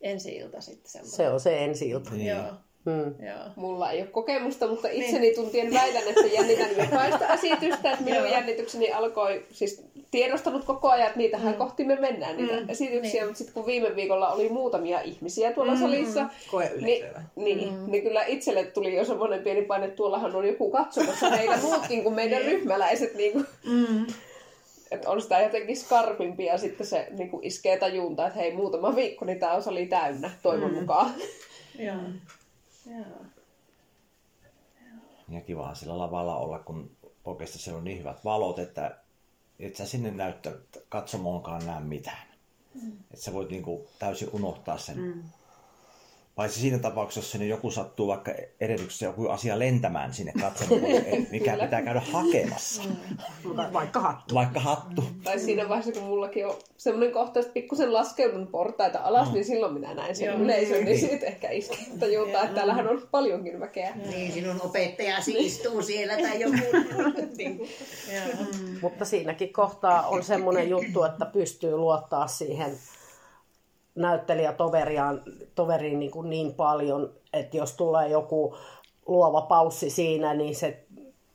ensi 0.00 0.36
ilta 0.36 0.60
sitten 0.60 0.90
semmoinen? 0.90 1.16
Se 1.16 1.28
on 1.28 1.40
se 1.40 1.64
ensi 1.64 1.88
ilta. 1.88 2.10
Niin. 2.10 2.26
Joo, 2.26 2.52
Mm. 2.86 3.26
joo. 3.26 3.38
Mulla 3.56 3.90
ei 3.90 4.00
ole 4.00 4.08
kokemusta, 4.08 4.66
mutta 4.66 4.88
itseni 4.88 5.34
tuntien 5.34 5.74
väitän, 5.74 6.02
että 6.08 6.26
jännitän 6.32 6.70
jokaista 6.78 7.34
esitystä. 7.34 7.90
Että 7.90 8.04
minun 8.04 8.18
Joo. 8.22 8.26
jännitykseni 8.32 8.92
alkoi, 8.92 9.46
siis 9.52 9.82
tiedostanut 10.10 10.64
koko 10.64 10.88
ajan, 10.90 11.06
että 11.06 11.18
niitähän 11.18 11.52
Mm. 11.52 11.58
kohti 11.58 11.84
me 11.84 11.96
mennään 11.96 12.36
niitä 12.36 12.60
Mm. 12.60 12.68
esityksiä. 12.70 13.12
Niin. 13.20 13.24
Mutta 13.26 13.38
sitten 13.38 13.54
kun 13.54 13.66
viime 13.66 13.96
viikolla 13.96 14.32
oli 14.32 14.48
muutamia 14.48 15.00
ihmisiä 15.00 15.52
tuolla 15.52 15.76
salissa, 15.76 16.26
Koe 16.50 16.64
niin, 16.64 16.78
yleisöä. 16.78 17.22
niin, 17.36 17.90
niin 17.92 18.02
kyllä 18.02 18.24
itselle 18.24 18.64
tuli 18.64 18.94
jo 18.96 19.04
semmoinen 19.04 19.40
pieni 19.42 19.62
paine, 19.62 19.84
että 19.84 19.96
tuollahan 19.96 20.36
on 20.36 20.46
joku 20.46 20.70
katsomassa 20.70 21.30
meitä 21.30 21.56
muutkin 21.62 22.02
kuin 22.02 22.14
meidän 22.14 22.42
ryhmäläiset. 22.42 23.14
Niin 23.14 23.32
kuin, 23.32 23.46
Mm. 23.64 24.06
että 24.90 25.10
on 25.10 25.22
sitä 25.22 25.40
jotenkin 25.40 25.76
skarpimpi 25.76 26.44
ja 26.44 26.58
sitten 26.58 26.86
se 26.86 27.06
niin 27.10 27.30
kuin 27.30 27.44
iskee 27.44 27.78
tajunta, 27.78 28.26
että 28.26 28.38
hei 28.38 28.52
muutama 28.54 28.96
viikko, 28.96 29.24
niin 29.24 29.38
tämä 29.40 29.60
oli 29.66 29.86
täynnä 29.86 30.30
toivon 30.42 30.74
mukaan. 30.74 31.14
Joo. 31.78 31.96
Joo. 32.86 33.24
Ja 35.28 35.40
kivahan 35.40 35.76
sillä 35.76 35.98
lavalla 35.98 36.36
olla, 36.36 36.58
kun 36.58 36.90
oikeastaan 37.24 37.60
siellä 37.60 37.78
on 37.78 37.84
niin 37.84 37.98
hyvät 37.98 38.24
valot, 38.24 38.58
että 38.58 38.96
et 39.58 39.76
sä 39.76 39.86
sinne 39.86 40.10
näyttä 40.10 40.52
katsomoonkaan 40.88 41.66
näe 41.66 41.80
mitään. 41.80 42.26
Mm. 42.82 42.92
Että 42.92 43.24
sä 43.24 43.32
voit 43.32 43.50
niinku 43.50 43.88
täysin 43.98 44.28
unohtaa 44.32 44.78
sen. 44.78 44.98
Mm. 44.98 45.22
Paitsi 46.36 46.60
siinä 46.60 46.78
tapauksessa, 46.78 47.18
jos 47.20 47.32
sinne 47.32 47.46
joku 47.46 47.70
sattuu 47.70 48.06
vaikka 48.06 48.32
edellyksessä 48.60 49.06
joku 49.06 49.28
asia 49.28 49.58
lentämään 49.58 50.14
sinne 50.14 50.32
katsomaan, 50.40 50.90
mikä 51.30 51.58
pitää 51.62 51.82
käydä 51.82 52.02
hakemassa. 52.12 52.82
Vaikka 53.72 54.00
hattu. 54.00 54.34
Vaikka 54.34 54.60
hattu. 54.60 55.04
Tai 55.24 55.38
siinä 55.38 55.68
vaiheessa, 55.68 55.92
kun 55.92 56.02
mullakin 56.02 56.46
on 56.46 56.54
semmoinen 56.76 57.12
kohta, 57.12 57.40
että 57.40 57.52
pikkusen 57.52 57.92
laskeudun 57.92 58.46
portaita 58.46 58.98
alas, 58.98 59.32
niin 59.32 59.44
silloin 59.44 59.74
minä 59.74 59.94
näen 59.94 60.16
sen 60.16 60.26
Joo. 60.26 60.38
yleisön, 60.38 60.84
niin 60.84 61.00
siitä 61.00 61.26
ehkä 61.26 61.50
iskee 61.50 61.78
tajuntaa, 62.00 62.42
että 62.42 62.54
täällähän 62.54 62.88
on 62.88 63.08
paljonkin 63.10 63.60
väkeä. 63.60 63.96
Niin, 64.10 64.32
sinun 64.32 64.60
opettajasi 64.64 65.46
istuu 65.46 65.82
siellä 65.82 66.16
tai 66.16 66.40
joku. 66.42 66.56
niin. 67.36 67.68
Mutta 68.82 69.04
siinäkin 69.04 69.52
kohtaa 69.52 70.06
on 70.06 70.24
semmoinen 70.24 70.68
juttu, 70.68 71.02
että 71.04 71.26
pystyy 71.26 71.76
luottaa 71.76 72.26
siihen 72.26 72.78
näyttelijätoveriaan 73.96 75.22
toveriin 75.54 75.98
niin, 75.98 76.10
kuin 76.10 76.30
niin 76.30 76.54
paljon, 76.54 77.14
että 77.32 77.56
jos 77.56 77.72
tulee 77.72 78.08
joku 78.08 78.56
luova 79.06 79.40
paussi 79.40 79.90
siinä, 79.90 80.34
niin 80.34 80.56
se, 80.56 80.84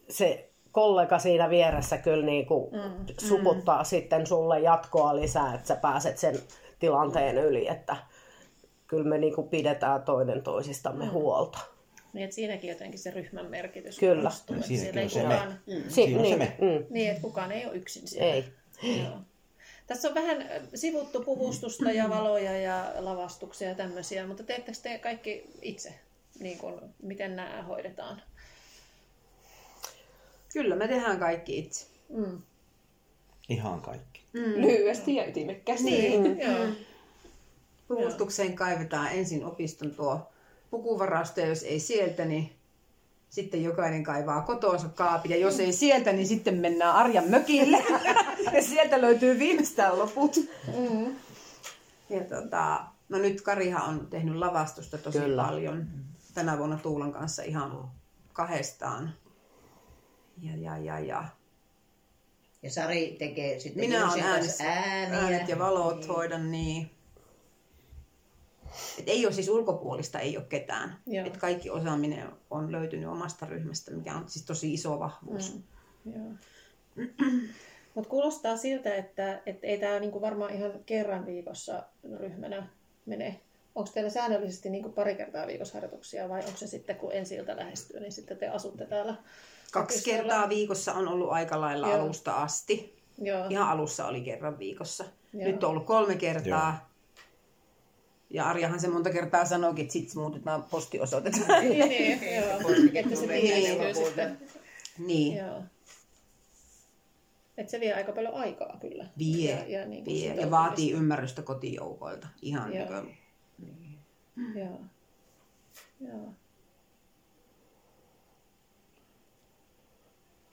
se 0.09 0.49
kollega 0.71 1.19
siinä 1.19 1.49
vieressä 1.49 1.97
kyllä 1.97 2.25
niin 2.25 2.45
kuin 2.45 2.73
mm. 2.73 3.05
suputtaa 3.17 3.81
mm. 3.81 3.85
sitten 3.85 4.27
sulle 4.27 4.59
jatkoa 4.59 5.15
lisää, 5.15 5.53
että 5.55 5.67
sä 5.67 5.75
pääset 5.75 6.17
sen 6.17 6.35
tilanteen 6.79 7.37
yli, 7.37 7.67
että 7.67 7.95
kyllä 8.87 9.09
me 9.09 9.17
niin 9.17 9.35
kuin 9.35 9.49
pidetään 9.49 10.03
toinen 10.03 10.43
toisistamme 10.43 11.05
mm. 11.05 11.11
huolta. 11.11 11.59
Niin, 12.13 12.23
että 12.23 12.35
siinäkin 12.35 12.69
jotenkin 12.69 12.99
se 12.99 13.11
ryhmän 13.11 13.45
merkitys 13.45 13.99
Kyllä. 13.99 14.21
korostuu, 14.21 14.55
Siinäkin 14.61 15.03
on 15.03 15.09
se 15.09 15.23
me. 15.23 15.33
kukaan, 15.33 15.59
Si- 15.87 16.03
on 16.03 16.11
se 16.11 16.21
niin, 16.21 16.37
me. 16.37 16.57
mm, 16.61 16.85
niin, 16.89 17.09
että 17.09 17.21
kukaan 17.21 17.51
ei 17.51 17.65
ole 17.65 17.75
yksin 17.75 18.07
siellä. 18.07 18.33
ei. 18.33 18.45
Joo. 19.03 19.17
Tässä 19.87 20.07
on 20.07 20.15
vähän 20.15 20.41
äh, 20.41 20.47
sivuttu 20.75 21.23
puvustusta 21.23 21.91
ja 21.91 22.09
valoja 22.09 22.57
ja 22.57 22.93
lavastuksia 22.99 23.69
ja 23.69 23.75
tämmöisiä, 23.75 24.27
mutta 24.27 24.43
teettekö 24.43 24.77
te 24.83 24.97
kaikki 24.97 25.43
itse? 25.61 25.93
Niin 26.39 26.57
kuin, 26.57 26.75
miten 27.01 27.35
nämä 27.35 27.63
hoidetaan? 27.63 28.21
Kyllä, 30.53 30.75
me 30.75 30.87
tehdään 30.87 31.19
kaikki 31.19 31.59
itse. 31.59 31.85
Mm. 32.09 32.41
Ihan 33.49 33.81
kaikki. 33.81 34.21
Lyhyesti 34.33 35.15
ja 35.15 35.27
ytimekkäästi. 35.27 35.85
Niin. 35.85 36.39
Joo. 36.39 36.67
Puvustukseen 37.87 38.55
kaivetaan 38.55 39.11
ensin 39.11 39.45
opiston 39.45 39.91
tuo 39.91 40.31
pukuvarasto, 40.71 41.39
ja 41.39 41.47
jos 41.47 41.63
ei 41.63 41.79
sieltä, 41.79 42.25
niin 42.25 42.51
sitten 43.29 43.63
jokainen 43.63 44.03
kaivaa 44.03 44.41
kotoonsa 44.41 44.89
kaapin. 44.89 45.31
Ja 45.31 45.37
jos 45.37 45.59
ei 45.59 45.73
sieltä, 45.73 46.11
niin 46.11 46.27
sitten 46.27 46.55
mennään 46.55 46.95
Arjan 46.95 47.29
mökille. 47.29 47.83
ja 48.53 48.63
sieltä 48.63 49.01
löytyy 49.01 49.39
viimeistään 49.39 49.99
loput. 49.99 50.35
Mm. 50.77 51.15
Ja 52.09 52.23
tota, 52.29 52.85
no 53.09 53.17
nyt 53.17 53.41
Kariha 53.41 53.83
on 53.83 54.07
tehnyt 54.07 54.35
lavastusta 54.35 54.97
tosi 54.97 55.19
Kyllä. 55.19 55.43
paljon. 55.43 55.87
Tänä 56.33 56.57
vuonna 56.57 56.77
Tuulan 56.77 57.11
kanssa 57.11 57.43
ihan 57.43 57.91
kahdestaan. 58.33 59.13
Ja, 60.41 60.57
ja, 60.57 60.77
ja, 60.77 60.99
ja. 60.99 61.25
Ja 62.63 62.71
Sari 62.71 63.15
tekee 63.19 63.59
sitten 63.59 63.89
Minä 63.89 64.11
olen 64.11 64.23
äänissä, 64.23 64.63
ääniä. 64.63 65.19
äänet 65.19 65.49
ja 65.49 65.59
valot 65.59 66.07
hoidan 66.07 66.51
niin. 66.51 66.91
Et 68.99 69.09
ei 69.09 69.25
ole 69.25 69.33
siis 69.33 69.49
ulkopuolista, 69.49 70.19
ei 70.19 70.37
ole 70.37 70.45
ketään. 70.45 70.97
Joo. 71.05 71.27
Et 71.27 71.37
kaikki 71.37 71.69
osaaminen 71.69 72.29
on 72.49 72.71
löytynyt 72.71 73.09
omasta 73.09 73.45
ryhmästä, 73.45 73.91
mikä 73.91 74.15
on 74.15 74.29
siis 74.29 74.45
tosi 74.45 74.73
iso 74.73 74.99
vahvuus. 74.99 75.55
Mm. 76.05 76.13
Joo. 76.13 76.31
Mutta 77.95 78.09
kuulostaa 78.09 78.57
siltä, 78.57 78.95
että, 78.95 79.41
että 79.45 79.67
ei 79.67 79.77
tämä 79.77 79.99
niinku 79.99 80.21
varmaan 80.21 80.53
ihan 80.53 80.71
kerran 80.85 81.25
viikossa 81.25 81.83
ryhmänä 82.19 82.67
mene. 83.05 83.39
Onko 83.75 83.91
teillä 83.93 84.09
säännöllisesti 84.09 84.69
niinku 84.69 84.89
pari 84.89 85.15
kertaa 85.15 85.47
viikossa 85.47 85.73
harjoituksia 85.73 86.29
vai 86.29 86.39
onko 86.39 86.57
se 86.57 86.67
sitten, 86.67 86.95
kun 86.95 87.13
ensi 87.13 87.35
ilta 87.35 87.55
lähestyy, 87.55 87.99
niin 87.99 88.11
sitten 88.11 88.37
te 88.37 88.47
asutte 88.47 88.85
täällä? 88.85 89.15
Kaksi 89.71 90.03
kertaa 90.03 90.49
viikossa 90.49 90.93
on 90.93 91.07
ollut 91.07 91.31
aika 91.31 91.61
lailla 91.61 91.87
Joo. 91.87 92.01
alusta 92.01 92.35
asti. 92.35 92.95
Joo. 93.21 93.45
Ihan 93.49 93.69
alussa 93.69 94.07
oli 94.07 94.21
kerran 94.21 94.59
viikossa. 94.59 95.05
Joo. 95.33 95.51
Nyt 95.51 95.63
on 95.63 95.69
ollut 95.69 95.85
kolme 95.85 96.15
kertaa. 96.15 96.91
Ja 98.29 98.45
Arjahan 98.45 98.79
se 98.79 98.87
monta 98.87 99.09
kertaa 99.09 99.45
sanoikin, 99.45 99.81
että 99.81 99.93
sitten 99.93 100.21
muutetaan 100.21 100.63
postiosoitetta. 100.63 101.59
niin, 101.59 101.89
niin, 101.89 102.35
joo. 102.35 102.59
Että 102.93 103.15
se 103.15 103.25
Niin, 104.97 105.33
niin. 105.35 105.43
Joo. 107.61 107.65
Et 107.65 107.69
se 107.69 107.79
vie 107.79 107.93
aika 107.93 108.11
paljon 108.11 108.33
aikaa 108.33 108.77
kyllä. 108.81 109.05
Vie, 109.17 109.51
ja, 109.51 109.79
ja, 109.79 109.85
niin 109.85 110.05
vie. 110.05 110.35
ja 110.35 110.51
vaatii 110.51 110.91
ymmärrystä 110.91 111.41
kotijoukoilta. 111.41 112.27
Ihan 112.41 112.73
Joo. 112.75 113.01
niin 113.01 113.17
kuin, 114.37 114.55
Joo. 114.55 114.79
Joo. 115.99 116.33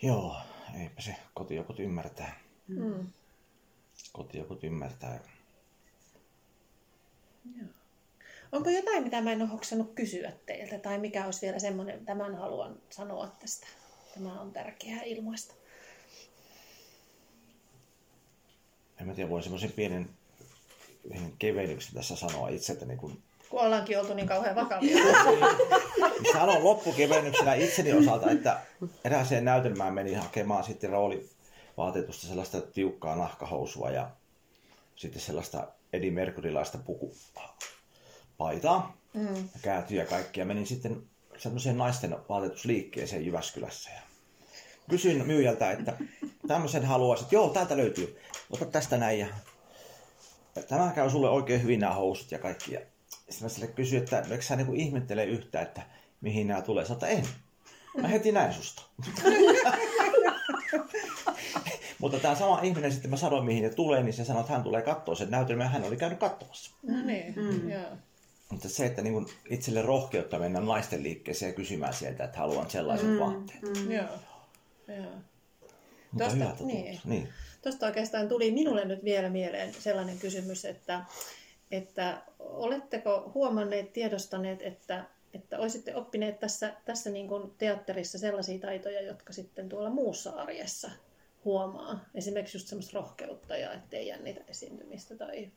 Joo, 0.02 0.36
eipä 0.80 1.02
se 1.02 1.16
kotijoukot 1.34 1.80
ymmärtää. 1.80 2.40
Mm. 2.68 3.06
Kotijoukot 4.12 4.64
ymmärtää. 4.64 5.20
Onko 8.52 8.70
jotain, 8.70 9.04
mitä 9.04 9.20
mä 9.20 9.32
en 9.32 9.42
ole 9.42 9.50
hoksannut 9.50 9.94
kysyä 9.94 10.32
teiltä, 10.46 10.78
tai 10.78 10.98
mikä 10.98 11.24
olisi 11.24 11.46
vielä 11.46 11.58
semmoinen, 11.58 12.04
tämän 12.04 12.34
haluan 12.34 12.82
sanoa 12.90 13.36
tästä. 13.40 13.66
Tämä 14.14 14.40
on 14.40 14.52
tärkeää 14.52 15.02
ilmaista. 15.02 15.54
En 19.00 19.06
mä 19.06 19.14
tiedä, 19.14 19.30
voin 19.30 19.42
semmoisen 19.42 19.72
pienen 19.72 20.08
yhden 21.14 21.32
kevennyksen 21.38 21.94
tässä 21.94 22.16
sanoa 22.16 22.48
itseltäni, 22.48 22.96
kun 22.96 23.22
Kun 23.50 23.60
ollaankin 23.60 24.00
oltu 24.00 24.14
niin 24.14 24.28
kauhean 24.28 24.56
vakavia. 24.56 24.96
sanon 26.32 26.64
loppukevennyksenä 26.64 27.54
itseni 27.54 27.92
osalta, 27.92 28.30
että 28.30 28.60
erääseen 29.04 29.44
näytelmään 29.44 29.94
menin 29.94 30.18
hakemaan 30.18 30.64
sitten 30.64 30.90
roolivaatetusta 30.90 32.26
sellaista 32.26 32.60
tiukkaa 32.60 33.16
nahkahousua 33.16 33.90
ja 33.90 34.10
sitten 34.96 35.22
sellaista 35.22 35.68
Eddie 35.92 36.10
Mercurylaista 36.10 36.78
pukupaitaa 36.78 38.98
Mm. 39.14 39.36
ja 39.36 39.58
käätyjä 39.62 40.04
kaikkia. 40.04 40.44
Menin 40.44 40.66
sitten 40.66 41.02
semmoiseen 41.38 41.78
naisten 41.78 42.16
vaatetusliikkeeseen 42.28 43.26
Jyväskylässä 43.26 43.90
ja 43.90 44.00
kysyin 44.88 45.26
myyjältä, 45.26 45.70
että 45.70 45.92
tämmöisen 46.48 46.84
haluaisit. 46.84 47.32
Joo, 47.32 47.48
täältä 47.48 47.76
löytyy. 47.76 48.18
Ota 48.50 48.64
tästä 48.64 48.96
näin 48.96 49.18
ja 49.18 49.26
tämä 50.68 50.92
käy 50.94 51.10
sulle 51.10 51.30
oikein 51.30 51.62
hyvin 51.62 51.80
nämä 51.80 51.94
housut 51.94 52.32
ja 52.32 52.38
kaikki. 52.38 52.74
Ja 52.74 52.80
sitten 53.08 53.42
mä 53.42 53.48
sille 53.48 53.66
kysyin, 53.66 54.02
että 54.02 54.24
eikö 54.30 54.42
sä 54.42 54.56
niinku 54.56 54.74
ihmettele 54.74 55.24
yhtä, 55.24 55.60
että 55.60 55.82
mihin 56.20 56.46
nämä 56.46 56.62
tulee. 56.62 56.84
Sä 56.84 56.92
että 56.92 57.06
en. 57.06 57.24
Mä 58.00 58.08
heti 58.08 58.32
näin 58.32 58.52
susta. 58.52 58.82
Mutta 61.98 62.18
tämä 62.20 62.34
sama 62.34 62.60
ihminen 62.62 62.92
sitten 62.92 63.10
mä 63.10 63.16
sanoin 63.16 63.44
mihin 63.44 63.62
ne 63.62 63.70
tulee, 63.70 64.02
niin 64.02 64.12
se 64.12 64.24
sanoi, 64.24 64.40
että 64.40 64.52
hän 64.52 64.62
tulee 64.62 64.82
katsoa 64.82 65.14
sen 65.14 65.30
näytelmän 65.30 65.64
ja 65.64 65.70
hän 65.70 65.84
oli 65.84 65.96
käynyt 65.96 66.18
katsomassa. 66.18 66.70
No 66.82 67.02
niin, 67.04 67.34
mm. 67.36 67.70
joo. 67.70 67.90
Mutta 68.50 68.68
se, 68.68 68.86
että 68.86 69.02
niin 69.02 69.26
itselle 69.50 69.82
rohkeutta 69.82 70.38
mennä 70.38 70.60
naisten 70.60 71.02
liikkeeseen 71.02 71.50
ja 71.50 71.54
kysymään 71.54 71.94
sieltä, 71.94 72.24
että 72.24 72.38
haluan 72.38 72.70
sellaiset 72.70 73.08
mm. 73.08 73.18
vaatteet. 73.18 73.62
Mm. 73.62 73.90
Joo. 73.92 74.08
Joo. 74.88 75.12
Mutta 76.12 76.24
Tosta- 76.24 76.64
niin. 76.66 76.84
Niin. 76.84 77.00
niin. 77.04 77.28
Tuosta 77.62 77.86
oikeastaan 77.86 78.28
tuli 78.28 78.50
minulle 78.50 78.84
nyt 78.84 79.04
vielä 79.04 79.28
mieleen 79.28 79.74
sellainen 79.74 80.18
kysymys, 80.18 80.64
että, 80.64 81.04
että 81.70 82.22
oletteko 82.38 83.30
huomanneet, 83.34 83.92
tiedostaneet, 83.92 84.62
että, 84.62 85.04
että 85.34 85.58
olisitte 85.58 85.96
oppineet 85.96 86.40
tässä, 86.40 86.74
tässä 86.84 87.10
niin 87.10 87.28
kuin 87.28 87.52
teatterissa 87.58 88.18
sellaisia 88.18 88.58
taitoja, 88.58 89.02
jotka 89.02 89.32
sitten 89.32 89.68
tuolla 89.68 89.90
muussa 89.90 90.30
arjessa 90.30 90.90
huomaa. 91.44 92.04
Esimerkiksi 92.14 92.56
just 92.56 92.68
semmoista 92.68 92.98
rohkeutta 92.98 93.56
ja 93.56 93.72
ettei 93.72 94.06
jännitä 94.06 94.40
esiintymistä 94.48 95.16
tai 95.16 95.50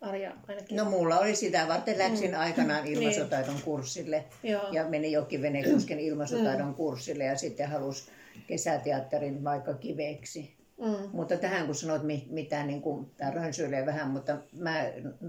Arja 0.00 0.32
ainakin. 0.48 0.76
No 0.76 0.84
mulla 0.84 1.18
oli 1.18 1.34
sitä 1.34 1.68
varten 1.68 1.98
läksin 1.98 2.34
aikanaan 2.34 2.86
ilmaisutaidon 2.86 3.62
kurssille 3.64 4.24
Joo. 4.42 4.72
ja 4.72 4.84
meni 4.84 5.12
jokin 5.12 5.42
Venekusken 5.42 6.00
ilmaisutaidon 6.00 6.74
kurssille 6.74 7.24
ja 7.24 7.36
sitten 7.36 7.68
halusi 7.68 8.10
kesäteatterin 8.48 9.44
vaikka 9.44 9.74
kiveksi. 9.74 10.58
Mm. 10.80 11.10
Mutta 11.12 11.36
tähän 11.36 11.66
kun 11.66 11.74
sanoit, 11.74 12.02
mi- 12.02 12.26
mitä 12.30 12.64
niin 12.64 12.82
kuin, 12.82 13.10
tämä 13.16 13.30
rönsyilee 13.30 13.86
vähän, 13.86 14.10
mutta 14.10 14.36
mä 14.58 14.74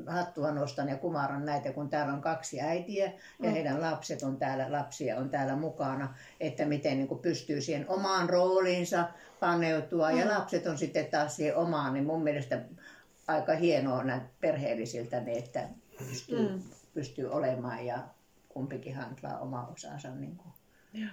hattua 0.08 0.52
nostan 0.52 0.90
ja 0.90 0.98
kumaran 0.98 1.46
näitä, 1.46 1.74
kun 1.74 1.90
täällä 1.90 2.14
on 2.14 2.22
kaksi 2.22 2.62
äitiä 2.62 3.12
ja 3.44 3.52
heidän 3.52 3.82
lapset 3.82 4.24
on 4.24 4.38
täällä, 4.38 4.72
lapsia 4.72 5.18
on 5.18 5.30
täällä 5.30 5.56
mukana, 5.56 6.14
että 6.40 6.66
miten 6.66 6.98
niin 6.98 7.08
kuin 7.08 7.20
pystyy 7.20 7.62
siihen 7.62 7.86
omaan 7.90 8.30
rooliinsa 8.30 9.10
paneutua 9.40 10.12
ja 10.12 10.28
lapset 10.28 10.68
on 10.68 10.78
sitten 10.78 11.06
taas 11.06 11.36
siihen 11.36 11.56
omaan, 11.56 11.94
niin 11.94 12.06
mun 12.06 12.24
mielestä 12.24 12.62
aika 13.28 13.56
hienoa 13.56 14.04
näin 14.04 14.22
perheellisiltä, 14.42 15.20
niin 15.20 15.38
että 15.38 15.70
pystyy, 15.98 16.50
mm. 16.50 16.62
pystyy 16.94 17.32
olemaan 17.32 17.86
ja 17.86 18.04
kumpikin 18.50 18.96
hantlaa 18.96 19.40
oma 19.40 19.68
osansa. 19.68 20.16
Niin 20.16 20.36
kuin. 20.36 20.54
Joo. 20.94 21.10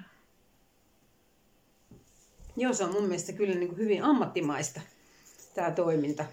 Joo, 2.57 2.73
se 2.73 2.85
on 2.85 2.93
mun 2.93 3.05
mielestä 3.05 3.33
kyllä 3.33 3.55
niin 3.55 3.69
kuin 3.69 3.79
hyvin 3.79 4.05
ammattimaista 4.05 4.81
tämä 5.55 5.71
toiminta. 5.71 6.25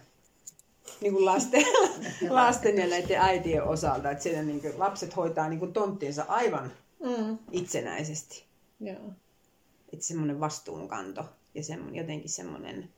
Niin 1.02 1.14
kuin 1.14 1.26
lasten, 1.26 1.66
lasten 2.30 2.78
ja 2.78 2.88
näiden 2.88 3.22
äitien 3.22 3.64
osalta, 3.64 4.12
että 4.12 4.24
siellä 4.24 4.44
niin 4.44 4.62
kuin 4.62 4.80
lapset 4.80 5.16
hoitaa 5.16 5.50
niin 5.50 5.60
kuin 5.60 5.74
tonttiinsa 5.74 6.26
aivan 6.28 6.72
Mm. 7.04 7.38
itsenäisesti. 7.52 8.46
Joo. 8.80 9.14
Että 9.94 10.06
semmoinen 10.06 10.40
vastuunkanto 10.40 11.26
ja 11.56 11.64
semmoinen, 11.64 11.96
jotenkin 11.96 12.30
semmoinen... 12.30 12.90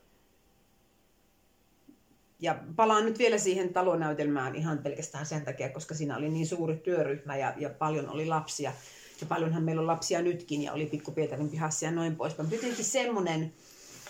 Ja 2.39 2.63
palaan 2.75 3.05
nyt 3.05 3.19
vielä 3.19 3.37
siihen 3.37 3.73
talonäytelmään 3.73 4.55
ihan 4.55 4.77
pelkästään 4.77 5.25
sen 5.25 5.45
takia, 5.45 5.69
koska 5.69 5.95
siinä 5.95 6.17
oli 6.17 6.29
niin 6.29 6.47
suuri 6.47 6.75
työryhmä 6.77 7.37
ja, 7.37 7.53
ja 7.57 7.69
paljon 7.69 8.09
oli 8.09 8.25
lapsia. 8.25 8.73
Ja 9.21 9.27
paljonhan 9.27 9.63
meillä 9.63 9.79
on 9.79 9.87
lapsia 9.87 10.21
nytkin 10.21 10.61
ja 10.61 10.73
oli 10.73 10.85
Pikku 10.85 11.11
Pietarin 11.11 11.49
pihassa 11.49 11.85
ja 11.85 11.91
noin 11.91 12.15
poispäin. 12.15 12.45
Mutta 12.49 12.55
jotenkin 12.55 12.85
semmoinen, 12.85 13.53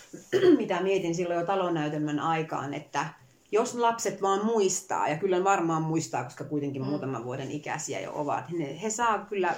mitä 0.58 0.82
mietin 0.82 1.14
silloin 1.14 1.40
jo 1.40 1.46
talonäytelmän 1.46 2.20
aikaan, 2.20 2.74
että 2.74 3.06
jos 3.52 3.74
lapset 3.74 4.22
vaan 4.22 4.46
muistaa, 4.46 5.08
ja 5.08 5.16
kyllä 5.16 5.44
varmaan 5.44 5.82
muistaa, 5.82 6.24
koska 6.24 6.44
kuitenkin 6.44 6.82
mm. 6.82 6.88
muutaman 6.88 7.24
vuoden 7.24 7.50
ikäisiä 7.50 8.00
jo 8.00 8.12
ovat, 8.14 8.50
niin 8.50 8.68
he, 8.68 8.82
he 8.82 8.90
saa 8.90 9.18
kyllä 9.18 9.56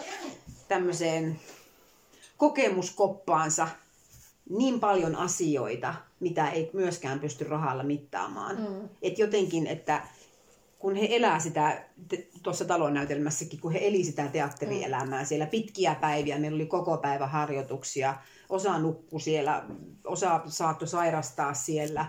tämmöiseen 0.68 1.40
kokemuskoppaansa 2.36 3.68
niin 4.51 4.80
paljon 4.80 5.16
asioita, 5.16 5.94
mitä 6.20 6.51
ei 6.51 6.70
myöskään 6.72 7.20
pysty 7.20 7.44
rahalla 7.44 7.82
mittaamaan. 7.82 8.57
Mm. 8.57 8.88
Et 9.03 9.18
jotenkin, 9.18 9.66
että 9.66 10.03
kun 10.79 10.97
he 10.97 11.07
elää 11.11 11.39
sitä, 11.39 11.85
tuossa 12.43 12.64
talonnäytelmässäkin, 12.64 13.61
kun 13.61 13.72
he 13.72 13.79
eli 13.83 14.05
sitä 14.05 14.29
teatterielämää 14.29 15.24
siellä 15.24 15.47
pitkiä 15.47 15.95
päiviä, 15.95 16.39
meillä 16.39 16.55
oli 16.57 16.66
koko 16.66 16.97
päivä 16.97 17.26
harjoituksia, 17.26 18.14
osa 18.49 18.79
nukkui 18.79 19.20
siellä, 19.20 19.64
osa 20.05 20.41
saattoi 20.47 20.89
sairastaa 20.89 21.55
siellä. 21.55 22.07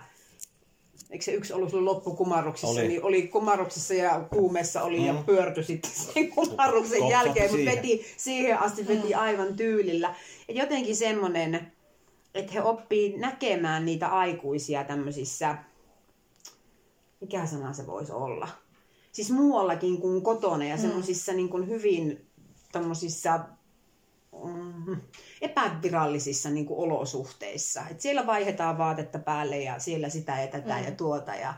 Eikö 1.09 1.25
se 1.25 1.31
yksi 1.31 1.53
ollut 1.53 1.69
silloin 1.69 1.85
loppukumarruksissa, 1.85 2.79
Oli. 2.81 2.87
niin 2.87 3.03
oli 3.03 3.27
kumarruksessa 3.27 3.93
ja 3.93 4.27
kuumeessa 4.33 4.83
oli 4.83 4.99
mm. 4.99 5.05
ja 5.05 5.13
Mm. 5.13 5.23
pyörtyi 5.23 5.63
sitten 5.63 5.91
sen 6.13 6.29
kumarruksen 6.29 6.99
Kopsahti 6.99 7.11
jälkeen, 7.11 7.51
mutta 7.51 7.55
siihen. 7.57 7.75
veti 7.75 8.05
siihen 8.17 8.59
asti 8.59 8.87
veti 8.87 9.13
aivan 9.13 9.55
tyylillä. 9.55 10.15
Et 10.49 10.55
jotenkin 10.55 10.95
semmoinen, 10.95 11.71
että 12.35 12.53
he 12.53 12.61
oppii 12.61 13.17
näkemään 13.17 13.85
niitä 13.85 14.07
aikuisia 14.07 14.83
tämmöisissä, 14.83 15.55
mikä 17.21 17.45
sana 17.45 17.73
se 17.73 17.87
voisi 17.87 18.11
olla? 18.11 18.47
Siis 19.11 19.31
muuallakin 19.31 20.01
kuin 20.01 20.23
kotona 20.23 20.65
ja 20.65 20.77
semmoisissa 20.77 21.33
niin 21.33 21.49
kuin 21.49 21.67
hyvin 21.67 22.29
tämmöisissä 22.71 23.39
mm, 24.43 24.97
epävirallisissa 25.41 26.49
niin 26.49 26.65
kuin 26.65 26.79
olosuhteissa. 26.79 27.81
Et 27.91 28.01
siellä 28.01 28.27
vaihdetaan 28.27 28.77
vaatetta 28.77 29.19
päälle 29.19 29.59
ja 29.59 29.79
siellä 29.79 30.09
sitä 30.09 30.41
ja 30.41 30.47
tätä 30.47 30.77
mm. 30.77 30.83
ja 30.83 30.91
tuota. 30.91 31.35
Ja, 31.35 31.53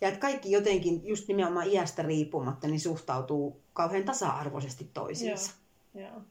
ja 0.00 0.08
että 0.08 0.20
kaikki 0.20 0.50
jotenkin 0.50 1.00
just 1.04 1.28
nimenomaan 1.28 1.66
iästä 1.66 2.02
riippumatta 2.02 2.68
niin 2.68 2.80
suhtautuu 2.80 3.62
kauhean 3.72 4.04
tasa-arvoisesti 4.04 4.90
toisiinsa. 4.94 5.52
Joo. 5.94 6.22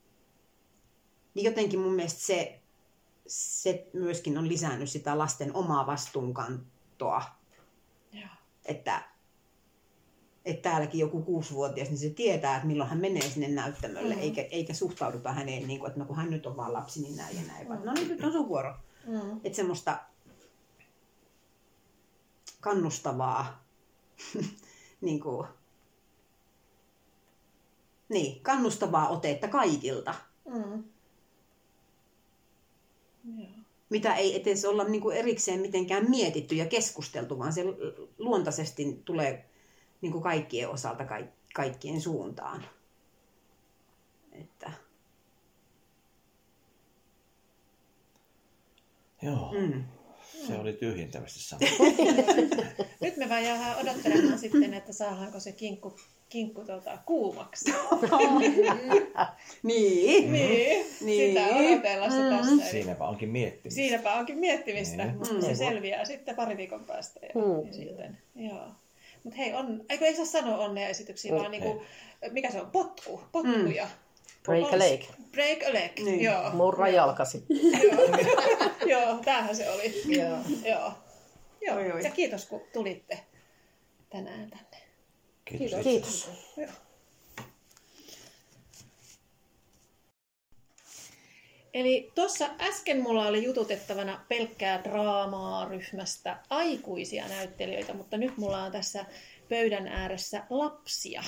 Niin 1.34 1.46
jotenkin 1.46 1.80
mun 1.80 1.94
mielestä 1.94 2.22
se, 2.22 2.60
se 3.28 3.88
myöskin 3.94 4.38
on 4.38 4.48
lisännyt 4.48 4.90
sitä 4.90 5.18
lasten 5.18 5.56
omaa 5.56 5.88
vastuunkantoa. 5.88 7.24
Että, 8.66 9.04
että 10.46 10.70
täälläkin 10.70 11.00
joku 11.00 11.22
kuusivuotias, 11.22 11.90
niin 11.90 11.98
se 11.98 12.10
tietää, 12.10 12.56
että 12.56 12.68
milloin 12.68 12.90
hän 12.90 13.02
menee 13.02 13.30
sinne 13.30 13.48
näyttämölle, 13.48 14.16
mm. 14.16 14.22
eikä, 14.22 14.42
eikä 14.42 14.74
suhtauduta 14.74 15.32
häneen 15.34 15.68
niin 15.68 15.80
kuin, 15.80 15.88
että 15.88 16.00
no 16.00 16.06
kun 16.06 16.16
hän 16.16 16.30
nyt 16.30 16.46
on 16.46 16.58
vaan 16.58 16.74
lapsi, 16.74 17.02
niin 17.02 17.16
näin 17.16 17.36
ja 17.36 17.42
näin, 17.48 17.70
vaan 17.70 17.86
no 17.86 17.94
niin, 17.94 18.08
nyt 18.08 18.24
on 18.24 18.32
sun 18.32 18.48
vuoro. 18.48 18.76
Mm. 19.08 19.40
Että 19.44 19.56
semmoista 19.56 20.00
kannustavaa, 22.60 23.64
niin 25.02 25.20
kuin, 25.20 25.48
niin, 28.10 28.42
kannustavaa 28.42 29.10
otetta 29.10 29.48
kaikilta. 29.48 30.14
Mm. 30.46 30.84
Joo. 33.38 33.61
Mitä 33.92 34.16
ei 34.16 34.42
edes 34.42 34.66
olla 34.66 34.84
niin 34.84 35.02
kuin 35.02 35.18
erikseen 35.18 35.60
mitenkään 35.60 36.10
mietitty 36.10 36.56
ja 36.56 36.66
keskusteltu, 36.66 37.40
vaan 37.40 37.54
se 37.54 37.64
luontaisesti 38.18 39.02
tulee 39.06 39.46
niin 40.02 40.12
kuin 40.12 40.24
kaikkien 40.24 40.70
osalta 40.70 41.06
kaik- 41.06 41.54
kaikkien 41.54 42.02
suuntaan. 42.02 42.66
Että, 44.32 44.72
Joo, 49.22 49.54
mm. 49.60 49.84
se 50.48 50.58
oli 50.58 50.74
tyhjentävästi 50.74 51.40
sanottu. 51.40 51.84
Nyt 53.02 53.18
me 53.18 53.30
vaan 53.30 53.44
jäädään 53.44 53.78
odottelemaan 53.78 54.40
sitten, 54.40 54.74
että 54.74 54.94
saadaanko 54.94 55.40
se 55.40 55.52
kinkku, 55.52 55.96
kinkku 56.32 56.62
tota, 56.66 56.98
kuumaksi. 57.06 57.74
Niin. 59.64 60.32
niin, 60.34 60.86
Niin. 61.02 61.34
sitä 61.36 61.56
odotellessa 61.56 62.20
Mm. 62.20 62.38
tässä. 62.38 62.72
Siinäpä 62.72 63.04
onkin 63.08 63.30
miettimistä. 63.30 63.76
Siinäpä 63.76 64.14
onkin 64.14 64.38
miettimistä, 64.38 65.04
Niin. 65.06 65.18
mutta 65.18 65.34
Mm. 65.34 65.42
se 65.42 65.56
selviää 65.56 66.06
sitten 66.06 66.36
pari 66.36 66.58
viikon 66.58 66.86
päästä. 66.86 67.20
Ja, 67.24 67.42
Mm. 67.42 67.68
ja 67.68 67.74
sitten, 67.74 68.18
joo. 68.36 68.68
Mutta 69.24 69.38
hei, 69.38 69.54
on, 69.54 69.84
eikö 69.90 70.06
ei 70.06 70.16
saa 70.16 70.26
sanoa 70.26 70.58
onnea 70.58 70.88
esityksiä, 70.88 71.32
Mm. 71.32 71.38
vaan 71.38 71.52
niinku, 71.52 71.82
mikä 72.32 72.52
se 72.52 72.62
on, 72.62 72.72
potku, 72.72 73.22
potkuja. 73.32 73.88
Break 74.44 74.74
a 74.74 74.80
leg. 74.80 75.02
Break 75.32 75.64
a 75.70 75.74
leg, 75.74 76.00
Niin. 76.06 76.22
joo. 76.22 76.50
Murra 76.54 76.88
jalkasi. 76.90 77.44
joo. 77.92 79.00
joo, 79.00 79.18
tämähän 79.26 79.56
se 79.56 79.70
oli. 79.70 80.02
Joo. 80.18 80.38
Joo. 80.66 80.92
Joo. 81.62 81.78
Oi, 81.78 81.92
oi. 81.92 82.04
Ja 82.04 82.12
kiitos 82.12 82.46
kun 82.46 82.62
tulitte 82.74 83.20
tänään 84.10 84.50
tänne. 84.50 84.81
Kiitos. 85.58 85.84
Kiitos. 85.84 86.30
Joo. 86.58 86.68
Eli 91.74 92.12
tuossa 92.16 92.50
äsken 92.62 93.02
mulla 93.02 93.28
oli 93.28 93.44
jututettavana 93.44 94.26
pelkkää 94.30 94.84
draamaa 94.84 95.66
ryhmästä 95.70 96.40
aikuisia 96.50 97.28
näyttelijöitä, 97.28 97.94
mutta 97.94 98.18
nyt 98.18 98.38
mulla 98.38 98.64
on 98.64 98.72
tässä 98.72 99.06
pöydän 99.50 99.88
ääressä 99.88 100.44
lapsia, 100.50 101.24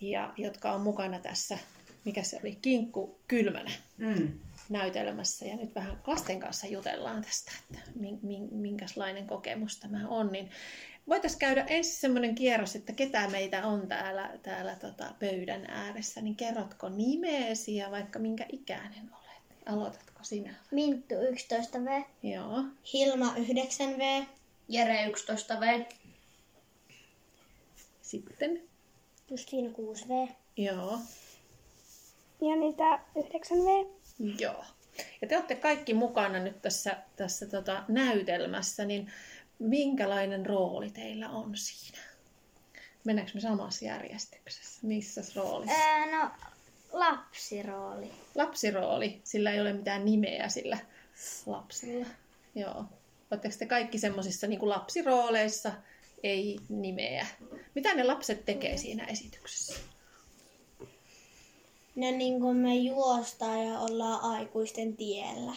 ja, 0.00 0.32
jotka 0.36 0.72
on 0.72 0.80
mukana 0.80 1.18
tässä, 1.18 1.58
mikä 2.04 2.22
se 2.22 2.38
oli, 2.42 2.58
kinkku 2.62 3.18
kylmänä 3.28 3.70
Mm. 3.98 4.38
näytelmässä. 4.68 5.44
Ja 5.46 5.56
nyt 5.56 5.74
vähän 5.74 6.02
lasten 6.06 6.40
kanssa 6.40 6.66
jutellaan 6.66 7.22
tästä, 7.22 7.52
että 7.70 7.90
min- 8.00 8.18
min- 8.22 8.48
minkälainen 8.54 9.26
kokemus 9.26 9.76
tämä 9.80 10.08
on. 10.08 10.32
Niin 10.32 10.50
voitaisiin 11.08 11.38
käydä 11.38 11.64
ensin 11.68 12.00
semmoinen 12.00 12.34
kierros, 12.34 12.76
että 12.76 12.92
ketä 12.92 13.28
meitä 13.28 13.66
on 13.66 13.88
täällä, 13.88 14.30
täällä 14.42 14.76
tota 14.80 15.14
pöydän 15.18 15.66
ääressä. 15.70 16.20
Niin 16.20 16.36
kerrotko 16.36 16.88
nimeesi 16.88 17.76
ja 17.76 17.90
vaikka 17.90 18.18
minkä 18.18 18.46
ikäinen 18.52 19.10
olet? 19.12 19.66
Aloitatko 19.66 20.18
sinä? 20.22 20.54
Minttu 20.70 21.14
11V, 21.14 22.04
Joo. 22.22 22.64
Hilma 22.92 23.34
9V, 23.34 24.26
Jere 24.68 25.06
11V, 25.06 25.94
Sitten? 28.02 28.62
Justiina 29.30 29.70
6V, 29.70 30.32
Joo. 30.56 30.98
Janita 32.40 32.98
9V. 33.18 33.86
Joo. 34.40 34.64
Ja 35.22 35.28
te 35.28 35.36
olette 35.36 35.54
kaikki 35.54 35.94
mukana 35.94 36.38
nyt 36.38 36.62
tässä, 36.62 36.96
tässä 37.16 37.46
tota 37.46 37.84
näytelmässä, 37.88 38.84
niin 38.84 39.12
minkälainen 39.58 40.46
rooli 40.46 40.90
teillä 40.90 41.28
on 41.28 41.56
siinä? 41.56 41.98
Mennäänkö 43.04 43.32
me 43.34 43.40
samassa 43.40 43.84
järjestyksessä? 43.84 44.80
Missä 44.82 45.22
roolissa? 45.36 45.76
Ää, 45.78 46.06
no, 46.06 46.30
lapsirooli. 46.92 48.10
Lapsirooli, 48.34 49.20
sillä 49.24 49.52
ei 49.52 49.60
ole 49.60 49.72
mitään 49.72 50.04
nimeä 50.04 50.48
sillä 50.48 50.78
lapsilla. 51.46 52.06
Joo. 52.54 52.84
Oletteko 53.30 53.54
te 53.58 53.66
kaikki 53.66 53.98
semmoisissa 53.98 54.46
niin 54.46 54.68
lapsirooleissa, 54.68 55.72
ei 56.22 56.58
nimeä? 56.68 57.26
Mitä 57.74 57.94
ne 57.94 58.04
lapset 58.04 58.44
tekee 58.44 58.76
siinä 58.76 59.04
esityksessä? 59.04 59.74
No 61.96 62.10
niin 62.10 62.40
kuin 62.40 62.56
me 62.56 62.74
juostaan 62.74 63.66
ja 63.66 63.78
ollaan 63.78 64.20
aikuisten 64.20 64.96
tiellä. 64.96 65.52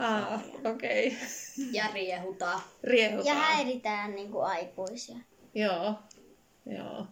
Ah, 0.00 0.40
okei. 0.72 1.06
Okay. 1.06 1.18
Ja 1.72 1.84
riehutaan. 1.94 2.60
Ja 2.60 2.90
Riehutaan. 2.90 3.36
häiritään 3.36 4.14
niin 4.14 4.30
kuin 4.30 4.44
aikuisia. 4.46 5.16
Joo, 5.54 5.94
joo. 6.66 7.06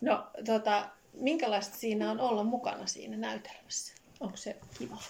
No, 0.00 0.26
tota, 0.46 0.88
minkälaista 1.12 1.76
siinä 1.76 2.10
on 2.10 2.20
olla 2.20 2.44
mukana 2.44 2.86
siinä 2.86 3.16
näytelmässä? 3.16 3.94
Onko 4.20 4.36
se 4.36 4.56
kiva? 4.78 5.02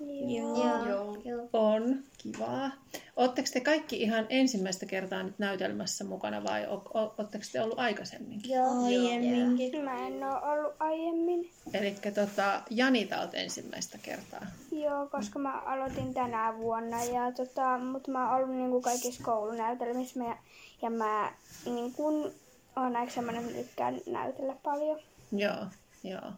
Joo. 0.00 1.16
Joo. 1.24 1.48
On 1.52 1.98
kivaa. 2.18 2.70
Oletteko 3.16 3.48
te 3.52 3.60
kaikki 3.60 4.02
ihan 4.02 4.26
ensimmäistä 4.28 4.86
kertaa 4.86 5.22
nyt 5.22 5.38
näytelmässä 5.38 6.04
mukana 6.04 6.44
vai 6.44 6.66
oletteko 6.94 7.44
te 7.52 7.62
ollut 7.62 7.78
aikaisemminkin? 7.78 8.50
Joo, 8.50 8.84
aiemminkin. 8.84 9.84
Mä 9.84 10.06
en 10.06 10.24
ole 10.24 10.42
ollut 10.42 10.74
aiemmin. 10.78 11.50
Eli 11.74 11.96
tota, 12.14 12.62
Janita 12.70 13.20
olet 13.20 13.34
ensimmäistä 13.34 13.98
kertaa. 14.02 14.46
Joo, 14.72 15.06
koska 15.06 15.38
mä 15.38 15.60
aloitin 15.60 16.14
tänä 16.14 16.54
vuonna, 16.58 17.04
ja 17.04 17.32
tota, 17.32 17.78
mutta 17.78 18.10
mä 18.10 18.30
oon 18.30 18.36
ollut 18.36 18.56
niin 18.56 18.70
kuin 18.70 18.82
kaikissa 18.82 19.24
koulunäytelmissä 19.24 20.20
ja, 20.24 20.36
ja 20.82 20.90
mä 20.90 21.32
niin 21.64 21.92
kuin, 21.92 22.32
on 22.76 22.96
aika 22.96 23.12
semmoinen, 23.12 23.44
että 23.44 23.58
tykkään 23.58 24.00
näytellä 24.06 24.56
paljon. 24.62 25.00
Joo, 25.32 25.66
joo. 26.04 26.32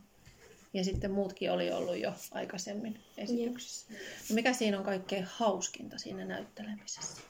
Ja 0.72 0.84
sitten 0.84 1.10
muutkin 1.10 1.52
oli 1.52 1.72
ollut 1.72 1.98
jo 1.98 2.12
aikaisemmin 2.30 3.00
esityksissä. 3.16 3.92
No 4.28 4.34
mikä 4.34 4.52
siinä 4.52 4.78
on 4.78 4.84
kaikkein 4.84 5.24
hauskinta 5.24 5.98
siinä 5.98 6.24
näyttelemisessä? 6.24 7.22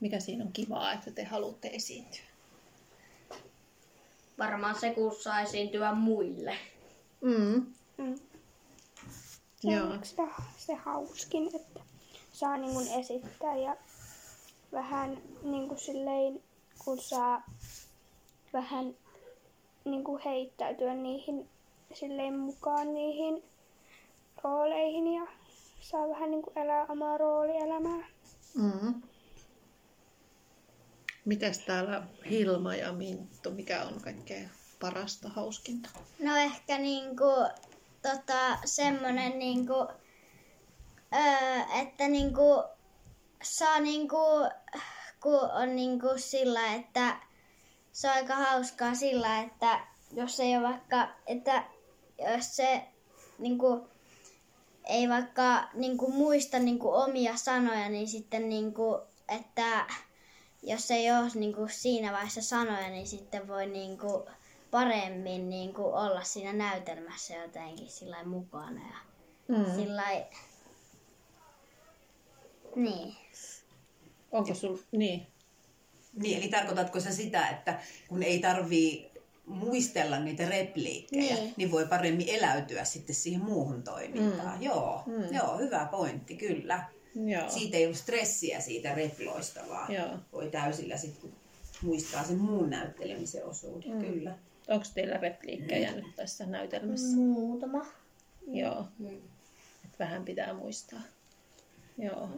Mikä 0.00 0.20
siinä 0.20 0.44
on 0.44 0.52
kivaa, 0.52 0.92
että 0.92 1.10
te 1.10 1.24
haluatte 1.24 1.68
esiintyä? 1.72 2.20
Varmaan 4.38 4.80
se, 4.80 4.94
kun 4.94 5.14
saa 5.22 5.40
esiintyä 5.40 5.94
muille. 5.94 6.58
Mm. 7.20 7.74
Mm. 7.96 8.18
Se 9.60 9.70
Joo. 9.70 9.86
on 9.86 10.04
se, 10.04 10.22
se 10.56 10.74
hauskin, 10.74 11.50
että 11.56 11.80
saa 12.32 12.56
niin 12.56 12.72
kuin 12.72 12.88
esittää 13.00 13.56
ja 13.56 13.76
vähän 14.72 15.22
niin 15.42 15.68
kuin 15.68 15.80
silleen, 15.80 16.42
kun 16.84 16.98
saa 16.98 17.42
vähän 18.52 18.96
niin 19.84 20.04
kuin 20.04 20.22
heittäytyä 20.24 20.94
niihin 20.94 21.48
silleen 21.94 22.38
mukaan 22.38 22.94
niihin 22.94 23.42
rooleihin 24.44 25.14
ja 25.14 25.26
saa 25.80 26.08
vähän 26.08 26.30
niin 26.30 26.42
kuin 26.42 26.58
elää 26.58 26.86
omaa 26.88 27.18
roolielämää. 27.18 28.08
Mm. 28.54 29.02
Mites 31.24 31.58
täällä 31.58 32.02
Hilma 32.30 32.74
ja 32.74 32.92
Minttu, 32.92 33.50
mikä 33.50 33.82
on 33.82 34.00
kaikkein 34.00 34.50
parasta 34.80 35.28
hauskinta? 35.28 35.88
No 36.18 36.36
ehkä 36.36 36.78
niinku, 36.78 37.30
tota, 38.02 38.58
semmonen 38.64 39.38
niinku, 39.38 39.88
öö, 41.14 41.80
että 41.82 42.08
niinku, 42.08 42.64
saa 43.42 43.80
niinku, 43.80 44.16
kun 45.22 45.50
on 45.50 45.76
niinku 45.76 46.08
sillä, 46.16 46.74
että 46.74 47.16
se 47.92 48.08
on 48.08 48.14
aika 48.14 48.34
hauskaa 48.34 48.94
sillä, 48.94 49.40
että 49.40 49.80
jos 50.12 50.40
ei 50.40 50.56
ole 50.56 50.68
vaikka, 50.68 51.08
että 51.26 51.64
jos 52.18 52.56
se 52.56 52.82
niinku, 53.38 53.88
ei 54.84 55.08
vaikka 55.08 55.68
niinku, 55.74 56.10
muista 56.12 56.58
niinku, 56.58 56.88
omia 56.90 57.36
sanoja, 57.36 57.88
niin 57.88 58.08
sitten 58.08 58.48
niinku, 58.48 59.00
että 59.28 59.86
jos 60.62 60.90
ei 60.90 61.10
ole 61.10 61.30
niinku, 61.34 61.68
siinä 61.70 62.12
vaiheessa 62.12 62.42
sanoja, 62.42 62.88
niin 62.88 63.06
sitten 63.06 63.48
voi 63.48 63.66
niinku, 63.66 64.28
paremmin 64.70 65.50
niinku, 65.50 65.84
olla 65.84 66.24
siinä 66.24 66.52
näytelmässä 66.52 67.34
jotenkin 67.34 67.90
sillä 67.90 68.24
mukana. 68.24 68.80
Ja 68.80 69.08
Mm. 69.48 69.74
sillä 69.74 70.02
niin. 72.76 73.16
Onko 74.32 74.54
sul... 74.54 74.76
Niin. 74.92 75.26
Niin, 76.14 76.38
eli 76.38 76.48
tarkoitatko 76.48 77.00
sä 77.00 77.12
sitä, 77.12 77.48
että 77.48 77.80
kun 78.08 78.22
ei 78.22 78.38
tarvii 78.38 79.07
muistella 79.48 80.18
niitä 80.18 80.48
repliikkejä, 80.48 81.34
niin, 81.34 81.54
Niin. 81.56 81.70
voi 81.70 81.86
paremmin 81.86 82.28
eläytyä 82.28 82.84
sitten 82.84 83.14
siihen 83.14 83.42
muuhun 83.44 83.82
toimintaan. 83.82 84.58
Mm. 84.58 84.62
Joo, 84.62 85.02
mm. 85.06 85.34
joo, 85.34 85.58
hyvä 85.58 85.88
pointti, 85.90 86.36
kyllä. 86.36 86.84
Joo. 87.14 87.50
Siitä 87.50 87.76
ei 87.76 87.86
ole 87.86 87.94
stressiä 87.94 88.60
siitä 88.60 88.94
reploista, 88.94 89.60
vaan 89.68 89.94
Joo. 89.94 90.18
voi 90.32 90.50
täysillä 90.50 90.96
sitten 90.96 91.30
muistaa 91.82 92.24
sen 92.24 92.38
muun 92.38 92.70
näyttelemisen 92.70 93.44
osuuden, 93.44 93.92
mm. 93.92 94.00
kyllä. 94.00 94.38
Onko 94.68 94.86
teillä 94.94 95.16
repliikkejä 95.16 95.92
nyt 95.92 96.16
tässä 96.16 96.46
näytelmässä? 96.46 97.16
Muutama. 97.16 97.86
Joo. 98.46 98.84
Et 99.84 99.98
vähän 99.98 100.24
pitää 100.24 100.54
muistaa. 100.54 101.00
Joo. 101.98 102.28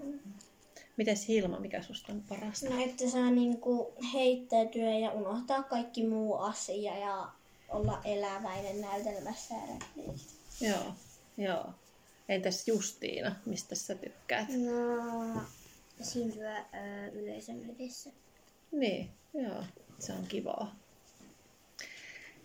Mites 1.01 1.29
Hilma, 1.29 1.61
mikä 1.61 1.83
susta 1.83 2.13
on 2.13 2.23
parasta? 2.29 2.69
No, 2.69 2.85
että 2.85 3.11
saa 3.11 3.31
niinku 3.31 3.93
heittäytyä 4.15 4.99
ja 4.99 5.11
unohtaa 5.11 5.63
kaikki 5.63 6.07
muu 6.07 6.35
asia 6.35 6.99
ja 6.99 7.33
olla 7.69 8.01
eläväinen 8.05 8.81
näytelmässä 8.81 9.55
ja 9.55 9.61
repliikissä. 9.67 10.37
Joo. 10.61 10.95
Joo. 11.37 11.75
Entäs 12.29 12.69
Justiina, 12.69 13.37
mistä 13.47 13.75
sä 13.75 13.95
tykkäät? 13.95 14.49
No, 14.49 15.43
esiintyä 16.01 16.59
ö, 16.59 17.09
yleisön 17.13 17.71
edessä. 17.71 18.11
Niin, 18.73 19.11
joo. 19.35 19.65
Se 19.99 20.13
on 20.13 20.27
kivaa. 20.27 20.77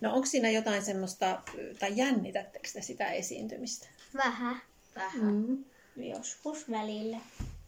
No 0.00 0.14
onko 0.14 0.26
siinä 0.26 0.50
jotain 0.50 0.84
semmoista, 0.84 1.42
tai 1.78 1.92
jännitättekö 1.96 2.68
te 2.72 2.82
sitä 2.82 3.10
esiintymistä? 3.12 3.88
Vähän. 4.14 4.62
Vähän. 4.94 5.34
Mm. 5.34 5.64
Joskus 5.96 6.70
välillä. 6.70 7.18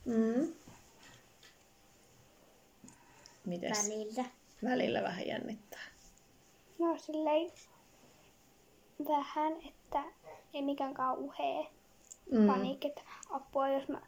Mm. 0.05 0.53
Mites? 3.49 3.88
Välillä. 3.88 4.24
Välillä 4.64 5.03
vähän 5.03 5.26
jännittää. 5.26 5.80
No 6.78 6.99
silleen 6.99 7.51
vähän, 9.09 9.53
että 9.68 10.03
ei 10.55 10.62
mikään 10.62 10.94
kauhea 10.94 11.64
Mm. 12.32 12.46
paniikki, 12.46 12.88
että 12.88 13.03
apua, 13.30 13.68
jos 13.68 13.88
mä, 13.88 14.01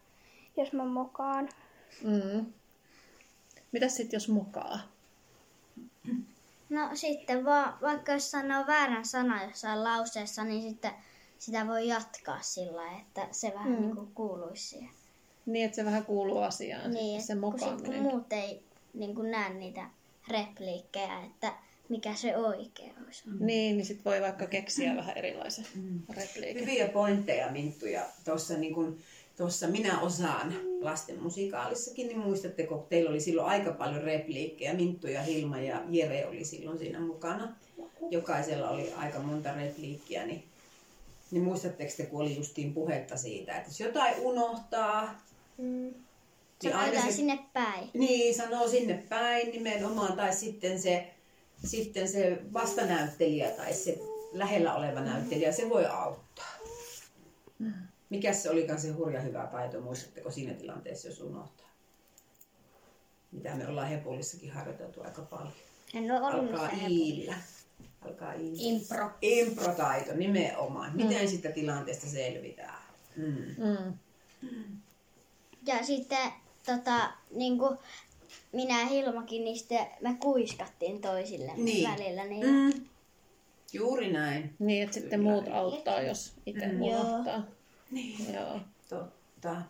jos 0.57 0.73
mä 0.73 0.85
mokaan. 0.85 1.49
Mm. 2.03 2.47
Mitäs 3.73 3.97
sitten 3.97 4.17
jos 4.17 4.29
mokaa? 4.29 4.79
No 6.69 6.91
sitten 6.95 7.45
vaan, 7.45 7.79
vaikka 7.81 8.13
jos 8.13 8.31
sanoo 8.31 8.67
väärän 8.67 9.05
sanan 9.05 9.49
jossain 9.49 9.85
lauseessa, 9.85 10.45
niin 10.45 10.63
sitten 10.63 10.91
sitä 11.39 11.67
voi 11.67 11.89
jatkaa 11.89 12.43
sillä 12.43 12.83
että 13.01 13.29
se 13.31 13.53
vähän 13.55 13.73
mm. 13.73 13.81
niin 13.81 13.97
kuin 13.97 14.11
kuuluisi 14.15 14.69
siihen. 14.69 14.91
Niin, 15.47 15.65
että 15.65 15.77
se 15.77 15.85
vähän 15.85 16.05
kuuluu 16.05 16.39
asiaan. 16.39 16.91
Niin, 16.91 17.23
se 17.23 17.37
kun, 17.37 17.53
sit, 17.53 17.61
kun 17.61 17.71
mokaaminen. 17.71 18.03
muut 18.03 18.33
ei 18.33 18.63
niin 18.95 19.15
kuin 19.15 19.31
näe 19.31 19.55
niitä 19.55 19.91
repliikkejä, 20.29 21.25
että 21.25 21.53
mikä 21.89 22.15
se 22.15 22.37
oikein 22.37 22.93
olisi. 23.05 23.23
Niin, 23.41 23.77
niin 23.77 23.87
sit 23.87 24.05
voi 24.05 24.21
vaikka 24.21 24.47
keksiä 24.47 24.97
vähän 24.97 25.17
erilaisen 25.19 25.67
repliikin. 26.17 26.61
Hyviä 26.61 26.89
pointteja, 26.89 27.53
Minttu. 27.53 27.87
Ja 27.87 28.03
tuossa 28.25 28.57
niin 28.57 28.75
kun, 28.75 28.99
tuossa 29.37 29.67
minä 29.67 30.01
osaan 30.01 30.55
lasten 30.81 31.23
musikaalissakin, 31.23 32.07
niin 32.07 32.19
muistatteko, 32.19 32.79
kun 32.79 32.87
teillä 32.89 33.11
oli 33.11 33.21
silloin 33.21 33.49
aika 33.49 33.73
paljon 33.73 34.03
repliikkejä. 34.03 34.75
Minttu 34.75 35.07
ja 35.07 35.23
Hilma 35.23 35.61
ja 35.61 35.83
Jere 35.91 36.27
oli 36.27 36.45
silloin 36.45 36.79
siinä 36.79 37.01
mukana. 37.01 37.55
Jokaisella 38.11 38.71
oli 38.71 38.93
aika 38.93 39.19
monta 39.19 39.55
repliikkiä. 39.55 40.27
Niin, 40.27 40.45
niin 41.31 41.45
muistatteko 41.45 41.93
te, 41.97 42.07
kun 42.07 42.21
oli 42.21 42.37
justiin 42.37 42.75
puhetta 42.75 43.17
siitä, 43.17 43.57
että 43.57 43.71
jos 43.71 43.81
jotain 43.81 44.15
unohtaa, 44.21 45.21
Mm. 45.61 45.95
Niin 46.63 46.77
aina 46.77 47.03
se... 47.03 47.13
sinne 47.13 47.39
päin. 47.53 47.91
niin 47.95 48.35
sanoo 48.35 48.69
sinne 48.69 49.05
päin 49.09 49.53
nimenomaan, 49.53 50.17
tai 50.17 50.35
sitten 50.35 50.83
se, 50.83 51.15
sitten 51.65 52.09
se 52.09 52.39
vastanäyttelijä 52.53 53.51
tai 53.51 53.75
se 53.75 53.99
lähellä 54.33 54.75
oleva 54.75 55.01
näyttelijä, 55.01 55.53
se 55.53 55.69
voi 55.69 55.87
auttaa. 55.87 56.51
Mikä 58.11 58.33
se 58.33 58.51
olikaan 58.51 58.81
se 58.81 58.91
hurja 58.91 59.21
hyvä 59.21 59.47
taito, 59.53 59.81
muistatteko 59.81 60.31
siinä 60.31 60.55
tilanteessa, 60.55 61.09
jos 61.09 61.21
unohtaa? 61.21 61.71
Mitä 63.33 63.55
me 63.55 63.67
ollaan 63.67 63.89
Hepolissakin 63.89 64.51
harjoiteltu 64.53 65.03
aika 65.03 65.23
paljon. 65.23 65.53
En 65.95 66.11
ole 66.11 66.21
ollut 66.21 66.51
Alkaa 66.51 66.71
iillä. 66.89 67.35
Alkaa 68.01 68.33
iillä. 68.33 68.59
Impro. 68.59 69.11
Improtaito 69.23 70.15
nimenomaan. 70.15 70.97
Miten 70.97 71.29
sitä 71.29 71.51
tilanteesta 71.51 72.07
selvitään? 72.07 72.83
Mm. 73.17 73.55
Mm. 73.59 73.95
Ja 75.67 75.85
sitten 75.87 76.33
tota, 76.67 77.11
niin 77.35 77.59
kuin 77.59 77.79
minä 78.53 78.81
ja 78.81 78.87
Hilmakin, 78.87 79.45
niin 79.45 79.59
sitten 79.59 79.87
me 80.01 80.17
kuiskattiin 80.21 81.01
toisille 81.01 81.53
Niin. 81.57 81.91
välillä. 81.91 82.25
Niin 82.25 82.47
Mm. 82.47 82.73
Juuri 83.73 84.13
näin. 84.13 84.55
Niin, 84.59 84.83
että 84.83 84.95
sitten 84.95 85.23
muut 85.23 85.49
auttaa, 85.53 86.01
jos 86.03 86.33
itse 86.47 86.67
Mm. 86.67 86.83
unohtaa. 86.83 87.43
Niin. 87.91 88.35
Joo. 88.35 88.61
Totta. 88.89 89.63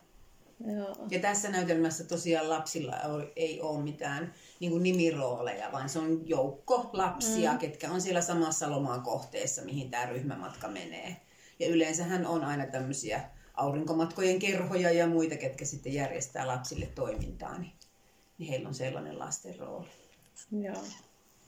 Joo. 0.77 0.97
Ja 1.11 1.19
tässä 1.21 1.49
näytelmässä 1.51 2.05
tosiaan 2.05 2.51
lapsilla 2.51 2.97
ei- 2.97 3.33
ei 3.37 3.61
ole 3.61 3.83
mitään 3.83 4.35
niin 4.61 4.73
kuin 4.73 4.83
nimirooleja, 4.83 5.73
vaan 5.73 5.89
se 5.89 5.99
on 5.99 6.29
joukko 6.29 6.91
lapsia, 6.93 7.53
mm. 7.53 7.59
ketkä 7.59 7.91
on 7.91 8.01
siellä 8.01 8.21
samassa 8.21 8.71
lomaan 8.71 9.03
kohteessa, 9.03 9.63
mihin 9.63 9.91
tämä 9.91 10.07
ryhmämatka 10.07 10.69
menee. 10.69 11.17
Ja 11.59 11.69
yleensähän 11.69 12.27
on 12.27 12.45
aina 12.45 12.67
tämmöisiä 12.67 13.31
aurinkomatkojen 13.61 14.39
kerhoja 14.39 14.91
ja 14.91 15.07
muita, 15.07 15.37
ketkä 15.37 15.65
sitten 15.65 15.95
järjestää 15.95 16.47
lapsille 16.47 16.87
toimintaa, 16.87 17.59
niin, 17.59 17.73
niin 18.39 18.49
heillä 18.49 18.69
on 18.69 18.75
sellainen 18.75 19.19
lasten 19.19 19.59
rooli. 19.59 19.89
Joo. 20.53 20.85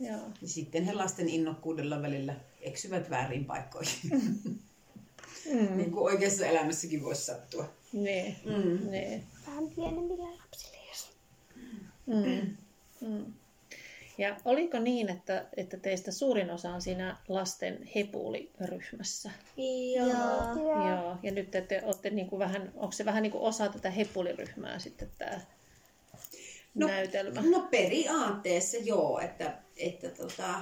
Joo. 0.00 0.20
Ja 0.42 0.48
sitten 0.48 0.84
he 0.84 0.92
lasten 0.92 1.28
innokkuudella 1.28 2.02
välillä 2.02 2.34
eksyvät 2.60 3.10
väärin 3.10 3.44
paikkoihin. 3.44 4.00
Mm. 5.52 5.76
niin 5.76 5.90
kuin 5.90 6.04
oikeassa 6.04 6.46
elämässäkin 6.46 7.02
voisi 7.04 7.24
sattua. 7.24 7.68
Niin. 7.92 8.36
Mm. 8.44 8.90
Niin. 8.90 9.26
Vähän 9.46 9.68
pienemmillä 9.68 10.24
lapsilla, 10.24 10.76
jos 10.88 11.12
Mm. 12.06 12.56
Mm. 13.08 13.32
Ja 14.18 14.36
oliko 14.44 14.78
niin, 14.78 15.08
että, 15.08 15.46
että 15.56 15.76
teistä 15.76 16.10
suurin 16.10 16.50
osa 16.50 16.70
on 16.70 16.82
siinä 16.82 17.16
lasten 17.28 17.88
hepuliryhmässä? 17.94 19.30
Joo. 19.96 20.08
Joo. 20.08 20.88
Joo. 20.88 21.16
Ja 21.22 21.32
nyt 21.32 21.50
te, 21.50 21.60
te 21.60 21.82
olette 21.84 22.10
niin 22.10 22.26
kuin 22.26 22.38
vähän, 22.38 22.72
onko 22.76 22.92
se 22.92 23.04
vähän 23.04 23.22
niin 23.22 23.32
kuin 23.32 23.42
osa 23.42 23.68
tätä 23.68 23.90
hepuliryhmää 23.90 24.78
sitten 24.78 25.10
tämä 25.18 25.40
No, 26.74 26.86
näytelmä? 26.86 27.42
No 27.50 27.68
periaatteessa 27.70 28.76
joo, 28.76 29.20
että, 29.20 29.58
että 29.76 30.08
tota, 30.08 30.54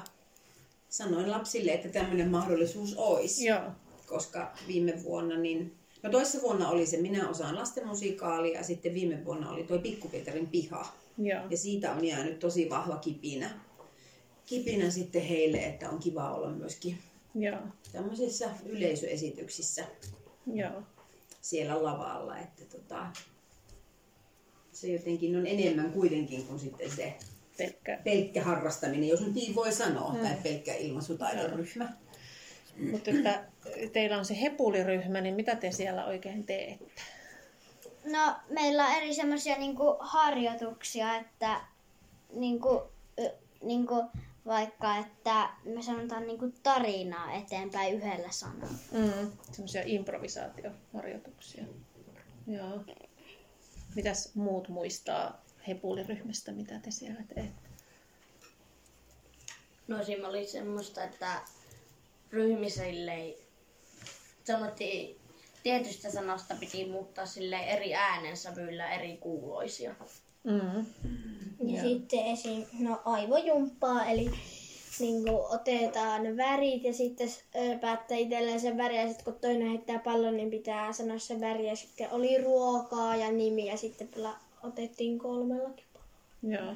sanoin 0.88 1.30
lapsille, 1.30 1.72
että 1.72 1.88
tämmöinen 1.88 2.28
mahdollisuus 2.28 2.96
olisi. 2.96 3.46
Joo. 3.46 3.70
Koska 4.06 4.52
viime 4.66 5.02
vuonna, 5.02 5.38
niin, 5.38 5.74
no 6.02 6.10
toissa 6.10 6.42
vuonna 6.42 6.68
oli 6.68 6.86
se 6.86 6.96
Minä 6.96 7.28
osaan 7.28 7.56
lastenmusikaalia 7.56 8.58
ja 8.58 8.64
sitten 8.64 8.94
viime 8.94 9.24
vuonna 9.24 9.50
oli 9.50 9.64
tuo 9.64 9.78
Pikkupietarin 9.78 10.46
piha. 10.46 10.94
Joo. 11.20 11.42
Ja 11.50 11.56
siitä 11.56 11.92
on 11.92 12.04
jäänyt 12.04 12.38
tosi 12.38 12.70
vahva 12.70 12.96
kipinä. 12.96 13.50
Kipinä 14.46 14.90
sitten 14.90 15.22
heille, 15.22 15.58
että 15.58 15.90
on 15.90 15.98
kiva 15.98 16.34
olla 16.34 16.50
myöskin 16.50 16.98
Joo. 17.34 17.58
tämmöisissä 17.92 18.50
yleisöesityksissä 18.66 19.84
Joo. 20.54 20.82
siellä 21.40 21.82
lavalla. 21.84 22.38
Että 22.38 22.64
tota, 22.64 23.06
se 24.72 24.88
jotenkin 24.88 25.36
on 25.36 25.46
enemmän 25.46 25.92
kuitenkin 25.92 26.46
kuin 26.46 26.58
sitten 26.58 26.90
se 26.90 27.14
Pelkkä. 27.58 27.98
pelkkä 28.04 28.42
harrastaminen, 28.42 29.08
jos 29.08 29.20
nyt 29.20 29.34
niin 29.34 29.54
voi 29.54 29.72
sanoa, 29.72 30.16
tai 30.22 30.36
pelkkä 30.42 30.74
ilmaisutaidon 30.74 31.50
ryhmä. 31.58 31.92
Mutta 32.90 33.10
että 33.10 33.44
teillä 33.92 34.18
on 34.18 34.24
se 34.24 34.40
hepuliryhmä, 34.40 35.20
niin 35.20 35.34
mitä 35.34 35.56
te 35.56 35.72
siellä 35.72 36.06
oikein 36.06 36.44
teette? 36.44 37.02
No, 38.04 38.34
meillä 38.48 38.86
on 38.86 38.92
eri 38.92 39.14
semmoisia 39.14 39.58
niinku 39.58 39.96
harjoituksia, 40.00 41.16
että 41.16 41.60
niinku, 42.32 42.82
niinku, 43.62 44.04
vaikka, 44.46 44.96
että 44.96 45.50
me 45.64 45.82
sanotaan 45.82 46.26
niinku 46.26 46.52
tarinaa 46.62 47.32
eteenpäin 47.32 47.94
yhdellä 47.94 48.30
sanalla. 48.30 48.78
Mm. 48.92 49.32
Semmoisia 49.52 49.82
improvisaatioharjoituksia. 49.86 51.64
Joo. 52.46 52.84
Mitäs 53.94 54.34
muut 54.34 54.68
muistaa 54.68 55.44
hepuliryhmästä, 55.68 56.52
mitä 56.52 56.78
te 56.78 56.90
siellä 56.90 57.22
teette? 57.34 57.70
No 59.88 60.04
siinä 60.04 60.28
oli 60.28 60.46
semmoista, 60.46 61.04
että 61.04 61.40
ryhmissä 62.30 62.82
silleen 62.84 63.34
sanottiin, 64.44 65.19
tietystä 65.62 66.10
sanasta 66.10 66.54
piti 66.60 66.84
muuttaa 66.84 67.26
sille 67.26 67.56
eri 67.56 67.94
äänensävyillä 67.94 68.92
eri 68.92 69.16
kuuloisia. 69.16 69.94
Mm. 70.44 70.86
Ja 71.66 71.82
sitten 71.82 72.26
esim. 72.26 72.64
No 72.78 73.00
aivojumppaa, 73.04 74.04
eli 74.04 74.30
niin 75.00 75.22
otetaan 75.30 76.36
värit 76.36 76.84
ja 76.84 76.92
sitten 76.92 77.28
ö, 77.56 77.78
päättää 77.78 78.16
itselleen 78.16 78.60
sen 78.60 78.76
väri 78.76 78.96
ja 78.96 79.06
sitten 79.08 79.24
kun 79.24 79.40
toinen 79.40 79.68
heittää 79.68 79.98
pallon, 79.98 80.36
niin 80.36 80.50
pitää 80.50 80.92
sanoa 80.92 81.18
se 81.18 81.40
väri 81.40 81.68
ja 81.68 81.76
sitten 81.76 82.10
oli 82.10 82.42
ruokaa 82.42 83.16
ja 83.16 83.32
nimi 83.32 83.66
ja 83.66 83.76
sitten 83.76 84.08
pela, 84.08 84.36
otettiin 84.62 85.18
kolmellakin. 85.18 85.84
Joo. 86.42 86.74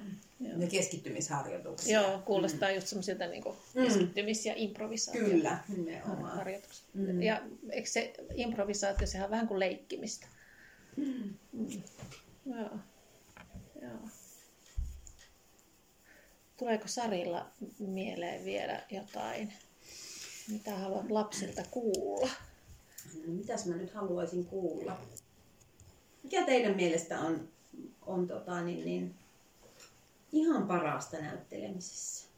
Joo. 0.48 0.60
Ja 0.60 0.66
keskittymisharjoituksia. 0.66 2.00
Joo, 2.00 2.18
kuulostaa 2.18 2.70
just 2.70 2.86
semmoisilta 2.86 3.26
niin 3.26 3.44
Mm. 3.74 3.82
keskittymis- 3.84 4.46
ja 4.46 4.52
improvisaatio. 4.56 5.24
Kyllä, 5.24 5.58
nimenomaan. 5.76 6.36
harjoitukset. 6.36 6.84
Mm. 6.94 7.22
Ja 7.22 7.42
eikö 7.70 7.88
se 7.88 8.12
improvisaatio, 8.34 9.06
sehän 9.06 9.24
on 9.24 9.30
vähän 9.30 9.48
kuin 9.48 9.60
leikkimistä. 9.60 10.26
Mm. 10.96 11.34
Joo. 12.46 12.70
Joo. 13.82 13.98
Tuleeko 16.56 16.88
Sarilla 16.88 17.50
mieleen 17.78 18.44
vielä 18.44 18.82
jotain, 18.90 19.52
mitä 20.48 20.74
haluat 20.78 21.10
lapsilta 21.10 21.62
kuulla? 21.70 22.28
No, 23.14 23.32
Mitäs 23.32 23.66
mä 23.66 23.76
nyt 23.76 23.94
haluaisin 23.94 24.44
kuulla? 24.46 25.00
Mikä 26.22 26.42
teidän 26.46 26.76
mielestä 26.76 27.20
on, 27.20 27.48
on 28.06 28.26
tota, 28.28 28.62
niin, 28.62 28.84
niin, 28.84 29.14
ihan 30.34 30.66
parasta 30.66 31.16
näyttelemisessä? 31.16 32.28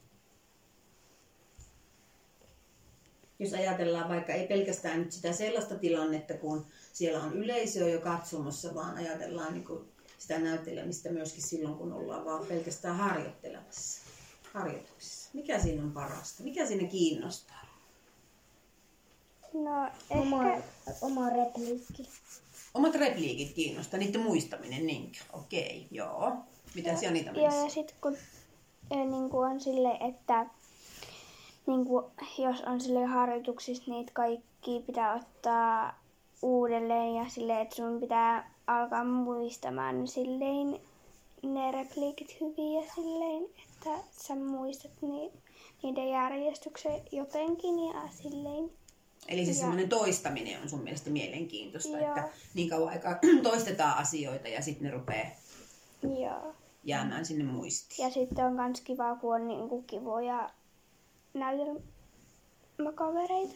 Jos 3.39 3.53
ajatellaan 3.53 4.09
vaikka 4.09 4.33
ei 4.33 4.47
pelkästään 4.47 4.99
nyt 4.99 5.11
sitä 5.11 5.33
sellaista 5.33 5.75
tilannetta, 5.75 6.33
kun 6.33 6.65
siellä 6.93 7.23
on 7.23 7.33
yleisö 7.33 7.89
jo 7.89 8.01
katsomassa, 8.01 8.75
vaan 8.75 8.95
ajatellaan 8.95 9.53
niin 9.53 9.65
kuin 9.65 9.91
sitä 10.17 10.39
näyttelemistä 10.39 11.09
myöskin 11.09 11.43
silloin, 11.43 11.75
kun 11.75 11.93
ollaan 11.93 12.25
vaan 12.25 12.45
pelkästään 12.45 12.95
harjoittelemassa, 12.95 14.01
harjoituksissa. 14.53 15.29
Mikä 15.33 15.59
siinä 15.59 15.83
on 15.83 15.91
parasta? 15.91 16.43
Mikä 16.43 16.65
siinä 16.65 16.87
kiinnostaa? 16.87 17.67
No 19.53 19.91
Oma, 20.09 20.53
ehkä, 20.53 20.71
oma 21.01 21.29
repliikki. 21.29 22.09
Omat 22.73 22.95
repliikit 22.95 23.53
kiinnostaa, 23.53 23.99
niiden 23.99 24.21
muistaminen, 24.21 24.85
niinkö? 24.85 25.17
Okei, 25.33 25.87
joo. 25.91 26.37
Mitäs 26.75 27.03
Janita 27.03 27.31
joo, 27.31 27.63
ja 27.63 27.69
sitten 27.69 27.95
kun 28.01 28.17
niin 28.89 29.29
kuin 29.29 29.51
on 29.51 29.59
sille, 29.61 29.97
että 30.09 30.45
niin 31.67 31.85
kuin, 31.85 32.05
jos 32.37 32.61
on 32.61 32.81
sille 32.81 33.05
harjoituksissa, 33.05 33.91
niitä 33.91 34.11
kaikki 34.13 34.83
pitää 34.85 35.15
ottaa 35.15 35.99
uudelleen 36.41 37.15
ja 37.15 37.25
silleen, 37.29 37.61
että 37.61 37.75
sun 37.75 37.99
pitää 37.99 38.51
alkaa 38.67 39.03
muistamaan 39.03 39.99
ne 39.99 40.07
silleen 40.07 40.79
ne 41.43 41.71
repliikit 41.71 42.37
hyvin 42.41 42.73
ja 42.73 42.93
silleen, 42.95 43.43
että 43.43 43.89
sä 44.11 44.35
muistat 44.35 44.91
ni, 45.01 45.31
niiden 45.83 46.09
järjestyksen 46.09 47.01
jotenkin 47.11 47.79
ja 47.79 48.01
silleen. 48.23 48.71
Eli 49.27 49.45
siis 49.45 49.59
semmoinen 49.59 49.89
toistaminen 49.89 50.61
on 50.61 50.69
sun 50.69 50.83
mielestä 50.83 51.09
mielenkiintoista, 51.09 51.97
Joo. 51.97 52.07
että 52.07 52.29
niin 52.53 52.69
kauan 52.69 52.89
aikaa 52.89 53.19
toistetaan 53.43 53.97
asioita 53.97 54.47
ja 54.47 54.61
sitten 54.61 54.85
ne 54.85 54.91
rupeaa 54.91 55.27
Joo. 56.03 56.55
jäämään 56.83 57.25
sinne 57.25 57.43
muistiin. 57.43 58.05
Ja 58.07 58.13
sitten 58.13 58.45
on 58.45 58.53
myös 58.53 58.81
kiva, 58.81 59.15
kun 59.15 59.35
on 59.35 59.47
niinku 59.47 59.81
kivoja 59.81 60.49
näytelmäkavereita. 61.33 63.53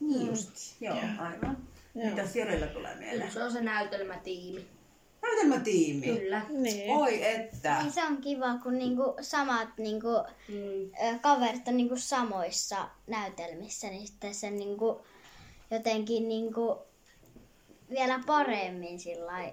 Niin 0.00 0.26
just. 0.26 0.50
Joo, 0.80 0.96
aivan. 1.18 1.58
Joo. 1.94 2.10
Mitä 2.10 2.26
Sirillä 2.26 2.66
tulee 2.66 2.94
mieleen? 2.94 3.32
Se 3.32 3.44
on 3.44 3.52
se 3.52 3.60
näytelmätiimi. 3.60 4.66
Näytelmätiimi. 5.22 6.06
Kyllä. 6.06 6.42
Niin. 6.48 6.96
Oi 6.96 7.24
että. 7.24 7.78
Niin 7.82 7.92
se 7.92 8.04
on 8.06 8.16
kiva, 8.16 8.54
kun 8.62 8.78
niinku 8.78 9.14
samat 9.20 9.68
niinku, 9.78 10.08
Mm. 10.48 10.90
ö, 11.08 11.18
kaverit 11.20 11.68
on 11.68 11.76
niinku 11.76 11.96
samoissa 11.96 12.88
näytelmissä, 13.06 13.88
niin 13.88 14.06
sitten 14.06 14.34
se 14.34 14.50
niinku, 14.50 15.00
jotenkin 15.70 16.28
niinku, 16.28 16.78
vielä 17.90 18.20
paremmin 18.26 19.00
sillä 19.00 19.52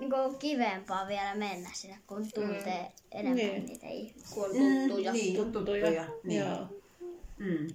niinku 0.00 0.16
kivempaa 0.38 1.08
vielä 1.08 1.34
mennä 1.34 1.70
sinne, 1.72 1.98
kun 2.06 2.26
tuntee 2.34 2.82
mm. 2.82 3.18
enemmän 3.18 3.36
Niin. 3.36 3.66
niitä 3.66 3.86
ihmisiä. 3.86 4.28
Kun 4.34 4.44
on 4.44 4.50
Mm, 4.50 4.88
tuttuja. 4.88 5.12
niin, 5.12 5.52
tuttuja. 5.52 6.04
Niin. 6.24 6.40
Joo. 6.40 6.66
Mm. 7.38 7.68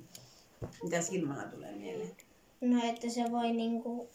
Mitä 0.84 1.02
Silmana 1.02 1.44
tulee 1.44 1.72
mieleen? 1.72 2.12
No, 2.62 2.80
että 2.90 3.10
se 3.10 3.32
voi 3.32 3.52
niinku, 3.52 4.10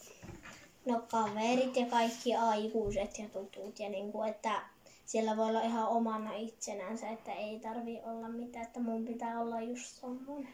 no 0.85 1.03
kaverit 1.11 1.75
ja 1.75 1.85
kaikki 1.85 2.35
aikuiset 2.35 3.19
ja 3.19 3.29
tutut 3.29 3.79
ja 3.79 3.89
niinku, 3.89 4.23
että 4.23 4.61
siellä 5.05 5.37
voi 5.37 5.49
olla 5.49 5.61
ihan 5.61 5.87
omana 5.87 6.33
itsenänsä, 6.35 7.09
että 7.09 7.33
ei 7.33 7.59
tarvi 7.59 7.99
olla 8.05 8.29
mitään, 8.29 8.65
että 8.65 8.79
mun 8.79 9.05
pitää 9.05 9.39
olla 9.41 9.61
just 9.61 9.85
semmoinen. 10.01 10.53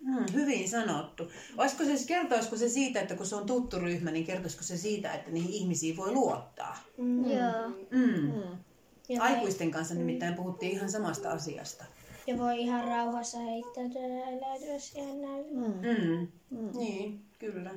Mm, 0.00 0.24
hyvin 0.34 0.68
sanottu. 0.68 1.32
Olisiko 1.56 1.84
se, 1.84 2.06
kertoisiko 2.06 2.56
se 2.56 2.68
siitä, 2.68 3.00
että 3.00 3.14
kun 3.14 3.26
se 3.26 3.36
on 3.36 3.46
tuttu 3.46 3.78
ryhmä, 3.78 4.10
niin 4.10 4.26
kertoisiko 4.26 4.62
se 4.62 4.76
siitä, 4.76 5.12
että 5.12 5.30
niihin 5.30 5.52
ihmisiin 5.52 5.96
voi 5.96 6.12
luottaa? 6.12 6.78
Mm. 6.98 7.30
Joo. 7.30 7.68
Mm. 7.90 8.00
Mm. 8.00 8.32
Ja, 9.08 9.20
voi, 9.20 9.28
Aikuisten 9.28 9.70
kanssa 9.70 9.94
nimittäin 9.94 10.34
puhuttiin 10.34 10.72
ihan 10.72 10.90
samasta 10.90 11.30
asiasta. 11.30 11.84
ja 12.26 12.38
voi 12.38 12.60
ihan 12.60 12.84
rauhassa 12.84 13.38
heittäytyä 13.38 14.06
ja 14.06 14.26
eläytyä 14.26 14.78
siihen 14.78 15.20
näytelmään. 15.22 15.72
Mm. 15.80 16.58
Mm. 16.58 16.78
Niin, 16.78 17.20
kyllä. 17.38 17.70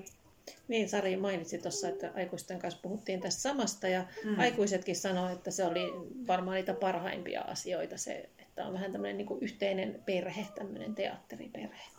Niin, 0.68 0.90
Sari 0.90 1.18
mainitsi 1.18 1.58
tuossa, 1.58 1.90
että 1.90 2.12
aikuisten 2.16 2.60
kanssa 2.60 2.80
puhuttiin 2.84 3.22
tästä 3.22 3.42
samasta 3.42 3.88
ja 3.88 4.06
mm. 4.24 4.40
aikuisetkin 4.40 4.96
sanoivat, 4.96 5.32
että 5.32 5.52
se 5.52 5.66
oli 5.66 5.86
varmaan 6.28 6.56
niitä 6.56 6.74
parhaimpia 6.74 7.42
asioita 7.42 7.98
se, 7.98 8.30
että 8.40 8.66
on 8.66 8.74
vähän 8.74 8.92
tämmöinen 8.92 9.18
niin 9.18 9.42
yhteinen 9.42 10.02
perhe, 10.06 10.48
tämmöinen 10.56 10.96
teatteriperhe, 10.96 11.68
mm. 11.68 11.93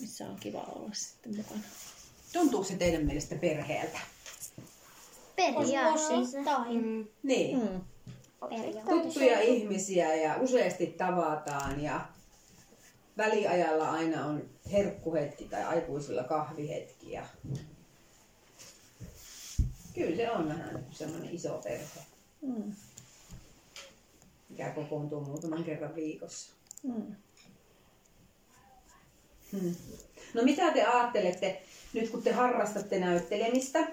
Missä 0.00 0.28
on 0.28 0.36
kiva 0.36 0.60
olla 0.60 0.90
sitten 0.92 1.36
mukana. 1.36 1.60
Tuntuuko 2.32 2.64
se 2.64 2.76
teidän 2.76 3.06
mielestä 3.06 3.34
perheeltä? 3.34 3.98
Periaatteessa. 5.36 6.14
Osittain. 6.14 7.10
Niin. 7.22 7.58
Mm. 7.58 7.80
Tuttuja 8.88 9.40
ihmisiä 9.40 10.14
ja 10.14 10.36
useasti 10.36 10.86
tavataan 10.86 11.82
ja 11.82 12.08
väliajalla 13.16 13.90
aina 13.90 14.26
on 14.26 14.50
herkkuhetki 14.72 15.44
tai 15.44 15.64
aikuisilla 15.64 16.24
kahvihetki. 16.24 17.12
Ja... 17.12 17.26
Kyllä 19.94 20.16
se 20.16 20.30
on 20.30 20.48
vähän 20.48 20.86
semmoinen 20.90 21.34
iso 21.34 21.60
perhe. 21.64 22.00
Mm. 22.42 22.72
mikä 24.48 24.70
kokoontuu 24.70 25.20
muutaman 25.20 25.64
kerran 25.64 25.94
viikossa. 25.94 26.52
Mm. 26.82 27.16
Hmm. 29.52 29.74
No 30.34 30.42
mitä 30.42 30.72
te 30.72 30.84
ajattelette, 30.84 31.62
nyt 31.92 32.10
kun 32.10 32.22
te 32.22 32.32
harrastatte 32.32 32.98
näyttelemistä, 32.98 33.88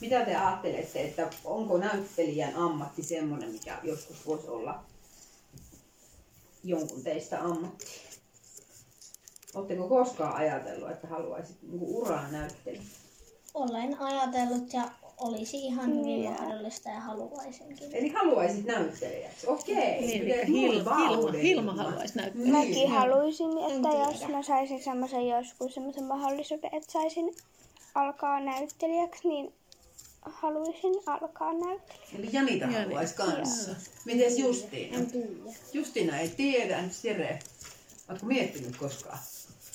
mitä 0.00 0.24
te 0.24 0.36
ajattelette, 0.36 1.04
että 1.04 1.30
onko 1.44 1.78
näyttelijän 1.78 2.54
ammatti 2.56 3.02
semmoinen, 3.02 3.50
mikä 3.50 3.78
joskus 3.82 4.26
voisi 4.26 4.48
olla 4.48 4.84
jonkun 6.64 7.02
teistä 7.02 7.42
ammatti? 7.42 7.86
Oletteko 9.54 9.88
koskaan 9.88 10.34
ajatellut, 10.34 10.90
että 10.90 11.06
haluaisit 11.06 11.62
niinku 11.62 12.00
uraa 12.00 12.30
näyttelijä? 12.30 12.82
Olen 13.54 14.00
ajatellut 14.00 14.72
ja 14.72 14.90
olisi 15.18 15.56
ihan 15.66 15.90
hyvin 16.00 16.30
mahdollista 16.30 16.88
ja 16.88 17.00
haluaisinkin. 17.00 17.88
Eli 17.92 18.08
haluaisit 18.08 18.64
näyttelijäksi? 18.64 19.46
Okei. 19.46 20.00
Niin, 20.00 20.24
Miten 20.24 20.38
eli 20.40 20.46
Hilma, 20.46 21.08
Hilma? 21.08 21.32
Hilma 21.32 21.72
haluaisi 21.74 22.16
näyttää. 22.18 22.42
Niin. 22.42 22.52
Mäkin 22.56 22.90
haluaisin, 22.90 23.58
että 23.58 23.88
En 23.88 23.98
jos 24.10 24.18
tiedä. 24.18 24.32
mä 24.32 24.42
saisin 24.42 24.82
semmoisen 24.84 25.28
joskus 25.28 25.74
semmoisen 25.74 26.04
mahdollisuuden, 26.04 26.70
että 26.74 26.92
saisin 26.92 27.34
alkaa 27.94 28.40
näyttelijäksi, 28.40 29.28
niin 29.28 29.52
haluaisin 30.22 30.94
alkaa 31.06 31.52
näyttelijäksi. 31.52 32.16
Eli 32.18 32.28
Janita 32.32 32.64
Jani. 32.64 32.74
haluaisi 32.84 33.14
kanssa. 33.14 33.70
Mites 34.04 34.38
Justiina? 34.38 34.96
En 34.98 35.06
tiedä. 35.06 35.28
Justiina 35.72 36.18
ei 36.18 36.28
tiedä, 36.28 36.84
Jere? 37.04 37.38
Oletko 38.08 38.26
miettinyt 38.26 38.76
koskaan? 38.76 39.18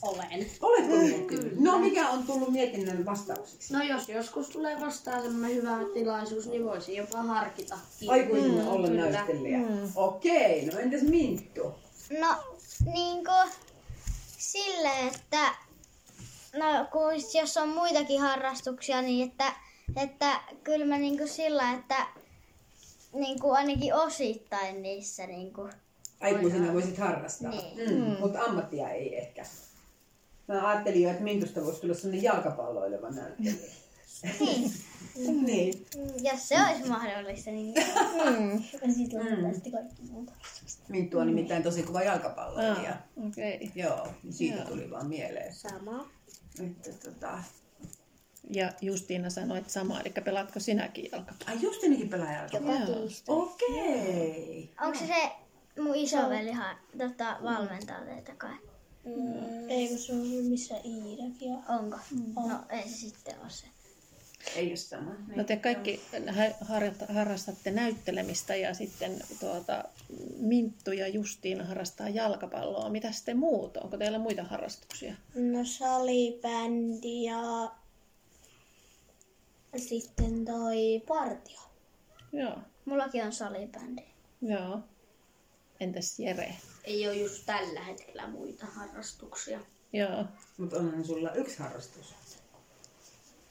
Olen. 0.02 0.52
Oletko 0.62 0.96
miettinyt? 0.96 1.60
No 1.60 1.80
mikä 1.80 2.10
on 2.10 2.24
tullut 2.24 2.52
mietinnän 2.52 3.06
vastaukseksi? 3.06 3.74
No 3.74 3.84
jos 3.84 4.10
joskus 4.10 4.50
tulee 4.50 4.80
vastaan 4.80 5.22
semmoinen 5.22 5.56
hyvä 5.56 5.78
tilaisuus, 5.94 6.48
niin 6.48 6.66
voisin 6.66 6.96
jopa 6.96 7.18
harkita. 7.18 7.78
Aikuisena 8.08 8.70
olla 8.70 8.88
Kyllä. 8.88 9.10
näyttelijä. 9.10 9.60
Okei, 9.96 10.66
no 10.66 10.80
entäs 10.80 11.02
Minttu? 11.02 11.76
No, 12.20 12.36
niinku 12.94 13.32
sille, 14.38 14.92
että 15.08 15.56
no, 16.54 16.86
kun 16.92 17.40
jos 17.42 17.58
on 17.58 17.70
muitakin 17.70 18.22
harrastuksia, 18.22 19.02
niin 19.02 19.30
että, 19.30 19.54
että 19.96 20.42
kyllä 20.64 20.86
mä 20.86 20.98
niinku 20.98 21.28
sillä, 21.28 21.72
että 21.72 22.08
niinku 23.14 23.52
ainakin 23.52 23.94
osittain 23.94 24.82
niissä 24.82 25.28
niinku, 25.28 25.70
Aikuisena 26.22 26.74
voisit 26.74 26.98
harrastaa. 26.98 27.52
Niin. 27.52 27.90
Mm, 27.90 28.16
mutta 28.20 28.42
ammattia 28.42 28.90
ei 28.90 29.18
ehkä. 29.18 29.46
Mä 30.54 30.70
ajattelin 30.70 31.02
jo, 31.02 31.10
että 31.10 31.24
Mintusta 31.24 31.62
voisi 31.66 31.82
tulla 31.82 31.94
sellainen 31.94 32.24
jalkapalloileva 32.24 33.10
näyttelijä. 33.10 33.54
niin, 34.40 34.72
niin. 35.46 35.86
jos 36.24 36.48
se 36.50 36.56
olisi 36.70 36.90
mahdollista, 36.90 37.52
niin 37.52 37.74
Mm. 38.30 38.64
Sitten 38.94 39.20
lopetetaan 39.20 39.54
sitten 39.54 39.72
kaikki 39.72 40.02
muuta. 40.12 40.32
Minttu 40.88 41.18
on 41.20 41.28
nimittäin 41.28 41.64
tosi 41.64 41.84
kova 41.84 42.02
jalkapalloilija. 42.04 42.92
Ah, 42.92 43.28
Okei. 43.28 43.72
Joo, 43.76 44.08
niin 44.24 44.34
siitä 44.34 44.58
Joo. 44.58 44.68
tuli 44.68 44.92
vaan 44.92 45.08
mieleen. 45.08 45.54
Sama. 45.56 46.10
Että, 46.66 46.90
tota... 47.10 47.44
Ja 48.50 48.72
Justiina 48.82 49.30
sanoit 49.30 49.70
samaa, 49.70 50.02
eli 50.02 50.14
pelaatko 50.26 50.60
sinäkin 50.60 51.10
jalkapalloa? 51.12 51.50
Ai 51.56 51.62
Justinikin 51.62 52.10
pelaa 52.10 52.34
jalkapalloa. 52.34 52.80
Joka 52.80 52.94
tiistai. 53.00 53.36
Okei. 53.36 54.70
onko 54.82 55.00
se 55.00 55.06
se 55.08 55.32
mun 55.82 55.96
isoveli 55.96 56.52
ha- 56.52 56.76
tota, 56.98 57.38
valmentaa 57.44 58.02
teitä 58.02 58.36
kai? 58.38 58.56
Mm. 59.16 59.70
Ei 59.70 59.88
kun 59.88 59.98
se 59.98 60.14
on 60.14 60.20
missä 60.50 60.76
Iidakin. 60.86 61.50
Ja... 61.50 61.58
Onko? 61.76 61.98
No 62.36 62.60
ei 62.70 62.90
se 62.90 62.96
sitten 62.98 63.40
ole 63.42 63.50
se. 63.50 63.66
Ei 64.56 64.68
ole 64.68 64.76
sama. 64.76 65.16
No 65.36 65.44
te 65.44 65.58
kaikki 65.58 66.02
hä- 66.28 66.54
harjoitta- 66.62 67.14
harrastatte 67.14 67.72
näyttelemistä 67.72 68.56
ja 68.56 68.74
sitten 68.74 69.22
tuota, 69.40 69.84
Minttu 70.38 70.92
ja 70.92 71.08
Justiina 71.08 71.64
harrastaa 71.66 72.10
jalkapalloa. 72.10 72.90
Mitä 72.90 73.12
sitten 73.12 73.38
muut? 73.38 73.78
Onko 73.78 73.98
teillä 73.98 74.20
muita 74.20 74.44
harrastuksia? 74.44 75.14
No 75.36 75.66
salibändi 75.66 77.24
ja 77.24 77.72
sitten 79.78 80.46
toi 80.46 81.02
partio. 81.08 81.60
Joo. 82.32 82.58
Mullakin 82.86 83.24
on 83.24 83.34
salibändi. 83.34 84.04
Joo. 84.42 84.80
Entäs 85.80 86.20
Jere? 86.20 86.54
Ei 86.90 87.08
ole 87.08 87.16
just 87.16 87.46
tällä 87.46 87.84
hetkellä 87.84 88.28
muita 88.28 88.66
harrastuksia. 88.66 89.60
Joo. 89.94 90.26
Mutta 90.58 90.78
onhan 90.78 91.06
sulla 91.06 91.34
yksi 91.34 91.60
harrastus. 91.60 92.16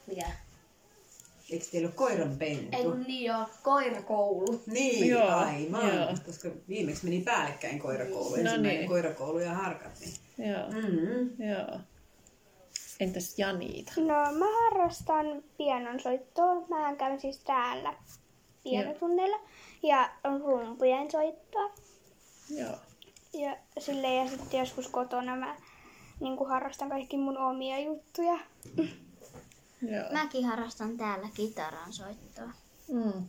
Mikä? 0.07 0.31
Eikö 1.51 1.65
teillä 1.73 1.87
ole 1.89 1.95
koiran 1.95 2.37
pentu? 2.39 2.77
Ei 2.77 3.05
niin 3.07 3.25
joo, 3.25 3.47
koirakoulu. 3.63 4.63
Niin, 4.67 5.09
Joo, 5.09 5.29
aivan. 5.29 5.97
joo. 5.97 6.15
Koska 6.27 6.49
viimeksi 6.69 7.05
meni 7.05 7.21
päällekkäin 7.21 7.79
koirakoulu. 7.79 8.31
No 8.31 8.37
Ensimmäinen 8.37 8.79
niin. 8.79 8.89
koirakoulu 8.89 9.39
ja 9.39 9.55
harkat. 9.55 9.93
Niin. 10.01 10.15
Joo. 10.53 10.71
Mm-hmm. 10.71 11.49
Joo. 11.49 11.81
Entäs 13.01 13.39
Janiita? 13.39 13.93
No 13.97 14.33
mä 14.39 14.47
harrastan 14.65 15.43
pianonsoittoa. 15.57 16.55
Mä 16.69 16.97
käyn 16.97 17.21
siis 17.21 17.39
täällä 17.39 17.95
pianotunneilla. 18.63 19.41
Ja 19.83 20.11
rumpujen 20.47 21.11
soittoa. 21.11 21.71
Joo. 22.51 22.77
Ja, 23.33 23.57
sille, 23.79 24.15
ja 24.15 24.29
sitten 24.31 24.61
joskus 24.61 24.89
kotona 24.89 25.37
mä 25.37 25.57
niin 26.21 26.49
harrastan 26.49 26.89
kaikki 26.89 27.17
mun 27.17 27.39
omia 27.39 27.79
juttuja. 27.79 28.39
Joo. 29.83 30.13
Mäkin 30.13 30.45
harrastan 30.45 30.97
täällä 30.97 31.29
kitaran 31.35 31.93
soittoa. 31.93 32.51
Mm. 32.89 33.27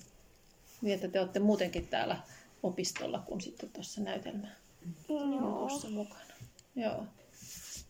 Niin, 0.81 0.95
että 0.95 1.07
te 1.07 1.19
olette 1.19 1.39
muutenkin 1.39 1.87
täällä 1.87 2.17
opistolla, 2.63 3.19
kun 3.19 3.41
sitten 3.41 3.69
tuossa 3.69 4.01
näytelmä 4.01 4.47
Joo. 5.09 5.61
jutussa 5.61 5.89
mukana. 5.89 6.33
Joo. 6.75 7.05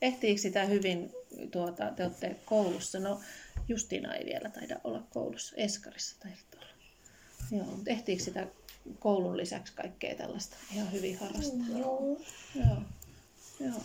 Ehtiikö 0.02 0.42
sitä 0.42 0.66
hyvin, 0.66 1.12
tuota, 1.52 1.92
te 1.92 2.04
olette 2.04 2.36
koulussa, 2.46 3.00
no 3.00 3.20
Justiina 3.68 4.16
ei 4.16 4.26
vielä 4.26 4.50
taida 4.50 4.80
olla 4.84 5.04
koulussa, 5.10 5.56
Eskarissa 5.56 6.20
taidat 6.20 6.56
olla. 6.56 6.66
Joo, 7.52 7.66
mutta 7.66 7.92
ehtiikö 7.92 8.24
sitä 8.24 8.48
koulun 9.00 9.38
lisäksi 9.38 9.74
kaikkea 9.74 10.16
tällaista 10.16 10.56
ihan 10.74 10.92
hyvin 10.92 11.20
harrastaa? 11.20 11.78
Joo. 11.80 12.18
Joo. 12.56 12.82
Joo. 13.60 13.82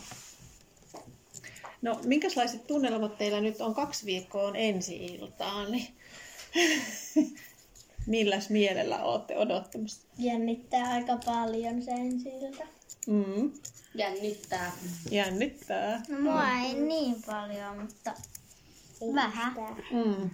No, 1.82 2.00
minkälaiset 2.04 2.66
tunnelmat 2.66 3.18
teillä 3.18 3.40
nyt 3.40 3.60
on 3.60 3.74
kaksi 3.74 4.06
viikkoa 4.06 4.48
on 4.48 4.56
ensi-iltaan, 4.56 5.72
niin 5.72 5.88
milläs 8.06 8.50
mielellä 8.50 9.02
olette 9.02 9.36
odottamassa? 9.36 10.02
Jännittää 10.18 10.92
aika 10.92 11.16
paljon 11.24 11.82
sen 11.82 12.20
siltä. 12.20 12.66
Mm. 13.06 13.52
Jännittää. 13.94 14.72
Jännittää. 15.10 16.02
No, 16.08 16.20
mua 16.20 16.48
ei 16.48 16.74
niin 16.74 17.16
paljon, 17.26 17.78
mutta 17.78 18.14
vähän. 19.14 19.54
Mm. 19.90 20.30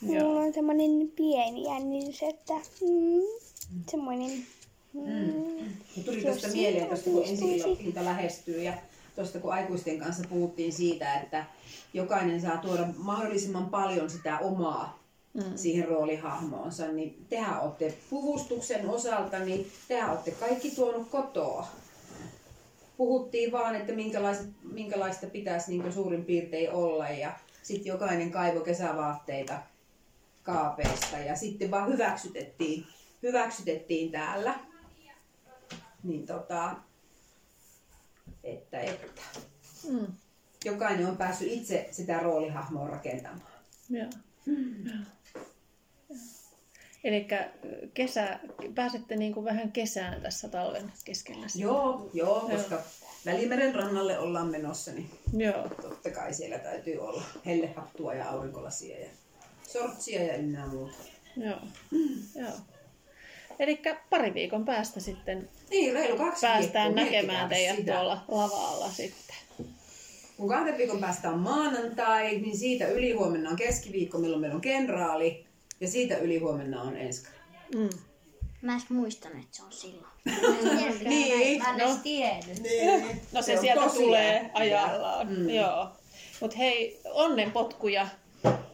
Mulla 0.00 0.20
Joo. 0.20 0.36
on 0.36 0.54
semmoinen 0.54 1.12
pieni 1.16 1.64
jännitys, 1.64 2.22
että 2.22 2.54
mm, 2.54 3.22
semmoinen... 3.90 4.30
Mm, 4.92 5.74
Mut 5.96 6.04
tuli 6.04 6.22
tuosta 6.22 6.48
mieleen, 6.48 6.86
tuosta 6.86 7.10
kun 7.10 7.24
ensi 7.26 7.60
ilta 7.80 8.04
lähestyy 8.04 8.62
ja 8.62 8.72
tuosta 9.14 9.38
kun 9.38 9.52
aikuisten 9.52 9.98
kanssa 9.98 10.28
puhuttiin 10.28 10.72
siitä, 10.72 11.14
että 11.20 11.44
jokainen 11.94 12.40
saa 12.40 12.56
tuoda 12.56 12.88
mahdollisimman 12.96 13.70
paljon 13.70 14.10
sitä 14.10 14.38
omaa 14.38 15.02
mm. 15.34 15.56
siihen 15.56 15.88
roolihahmoonsa, 15.88 16.88
niin 16.88 17.26
tehän 17.28 17.62
olette 17.62 17.94
puvustuksen 18.10 18.88
osalta, 18.88 19.38
niin 19.38 19.70
tehän 19.88 20.10
olette 20.10 20.30
kaikki 20.30 20.70
tuonut 20.70 21.08
kotoa. 21.08 21.66
Puhuttiin 22.96 23.52
vaan, 23.52 23.76
että 23.76 23.92
minkälaista 24.62 25.26
pitäisi 25.26 25.70
niin 25.70 25.92
suurin 25.92 26.24
piirtein 26.24 26.72
olla 26.72 27.08
ja 27.08 27.32
sitten 27.62 27.90
jokainen 27.90 28.30
kaivo 28.30 28.60
kesävaatteita 28.60 29.58
kaapeista 30.52 31.18
ja 31.18 31.36
sitten 31.36 31.70
vaan 31.70 31.92
hyväksytettiin, 31.92 32.86
hyväksytettiin 33.22 34.12
täällä. 34.12 34.58
Niin 36.02 36.26
tota, 36.26 36.76
että, 38.44 38.80
että. 38.80 39.22
Mm. 39.90 40.06
Jokainen 40.64 41.06
on 41.06 41.16
päässyt 41.16 41.52
itse 41.52 41.88
sitä 41.90 42.18
roolihahmoa 42.18 42.88
rakentamaan. 42.88 43.42
Joo. 43.90 44.10
Eli 47.04 47.26
kesä, 47.94 48.38
pääsette 48.74 49.16
niin 49.16 49.34
kuin 49.34 49.44
vähän 49.44 49.72
kesään 49.72 50.22
tässä 50.22 50.48
talven 50.48 50.92
keskellä. 51.04 51.46
Joo, 51.54 52.10
joo, 52.14 52.40
koska 52.40 52.82
Välimeren 53.26 53.74
rannalle 53.74 54.18
ollaan 54.18 54.46
menossa, 54.46 54.92
niin 54.92 55.10
Joo. 55.32 55.68
totta 55.82 56.10
kai 56.10 56.34
siellä 56.34 56.58
täytyy 56.58 56.98
olla 56.98 57.22
hellehattua 57.46 58.14
ja 58.14 58.30
aurinkolasia 58.30 59.00
ja 59.00 59.08
sortsia 59.72 60.22
ja 60.24 60.36
ynnä 60.36 60.66
muuta. 60.66 60.94
Joo. 61.36 61.58
Joo. 62.34 62.52
Eli 63.58 63.82
pari 64.10 64.34
viikon 64.34 64.64
päästä 64.64 65.00
sitten 65.00 65.48
Niin, 65.70 65.92
reilu 65.94 66.16
kaksi 66.16 66.46
päästään 66.46 66.94
viikkoa, 66.94 67.04
näkemään 67.04 67.48
teidät 67.48 67.76
sitä. 67.76 67.92
tuolla 67.92 68.24
lava-alla 68.28 68.88
sitten. 68.90 69.36
Kun 70.36 70.48
kahden 70.48 70.78
viikon 70.78 71.00
päästä 71.00 71.30
on 71.30 71.38
maanantai, 71.38 72.38
niin 72.38 72.56
siitä 72.58 72.86
ylihuomenna 72.88 73.50
on 73.50 73.56
keskiviikko, 73.56 74.18
milloin 74.18 74.40
meillä 74.40 74.54
on 74.54 74.60
kenraali. 74.60 75.46
Ja 75.80 75.88
siitä 75.88 76.16
ylihuomenna 76.16 76.82
on 76.82 76.96
ensi. 76.96 77.26
Mm. 77.74 77.88
Mä 78.62 78.74
en 78.74 78.80
muistan, 78.88 79.32
että 79.32 79.46
se 79.56 79.62
on 79.62 79.72
silloin. 79.72 80.06
Niin, 81.08 81.62
Mä 81.62 81.70
en 81.74 81.80
edes 81.80 81.96
tiennyt. 82.02 82.58
No 83.32 83.42
se, 83.42 83.54
Se 83.54 83.60
sieltä 83.60 83.82
tosiaan. 83.84 84.04
tulee 84.04 84.50
ajallaan. 84.54 85.28
Mm. 85.32 85.50
Joo. 85.50 85.88
Mutta 86.40 86.56
hei, 86.56 87.00
onnenpotkuja 87.04 88.08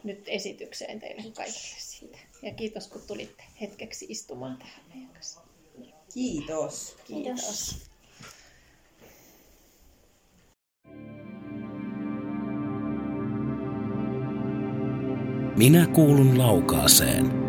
nyt 0.03 0.23
esitykseen 0.27 0.99
teille 0.99 1.21
kaikille 1.21 1.77
siitä. 1.77 2.17
Ja 2.41 2.53
kiitos 2.53 2.87
kun 2.87 3.01
tulitte 3.07 3.43
hetkeksi 3.61 4.05
istumaan 4.09 4.57
tähän 4.57 4.85
meidän 4.93 5.09
kanssa. 5.13 5.41
Kiitos. 6.13 6.97
Kiitos. 7.07 7.85
Minä 15.57 15.87
kuulun 15.87 16.37
laukaaseen. 16.37 17.44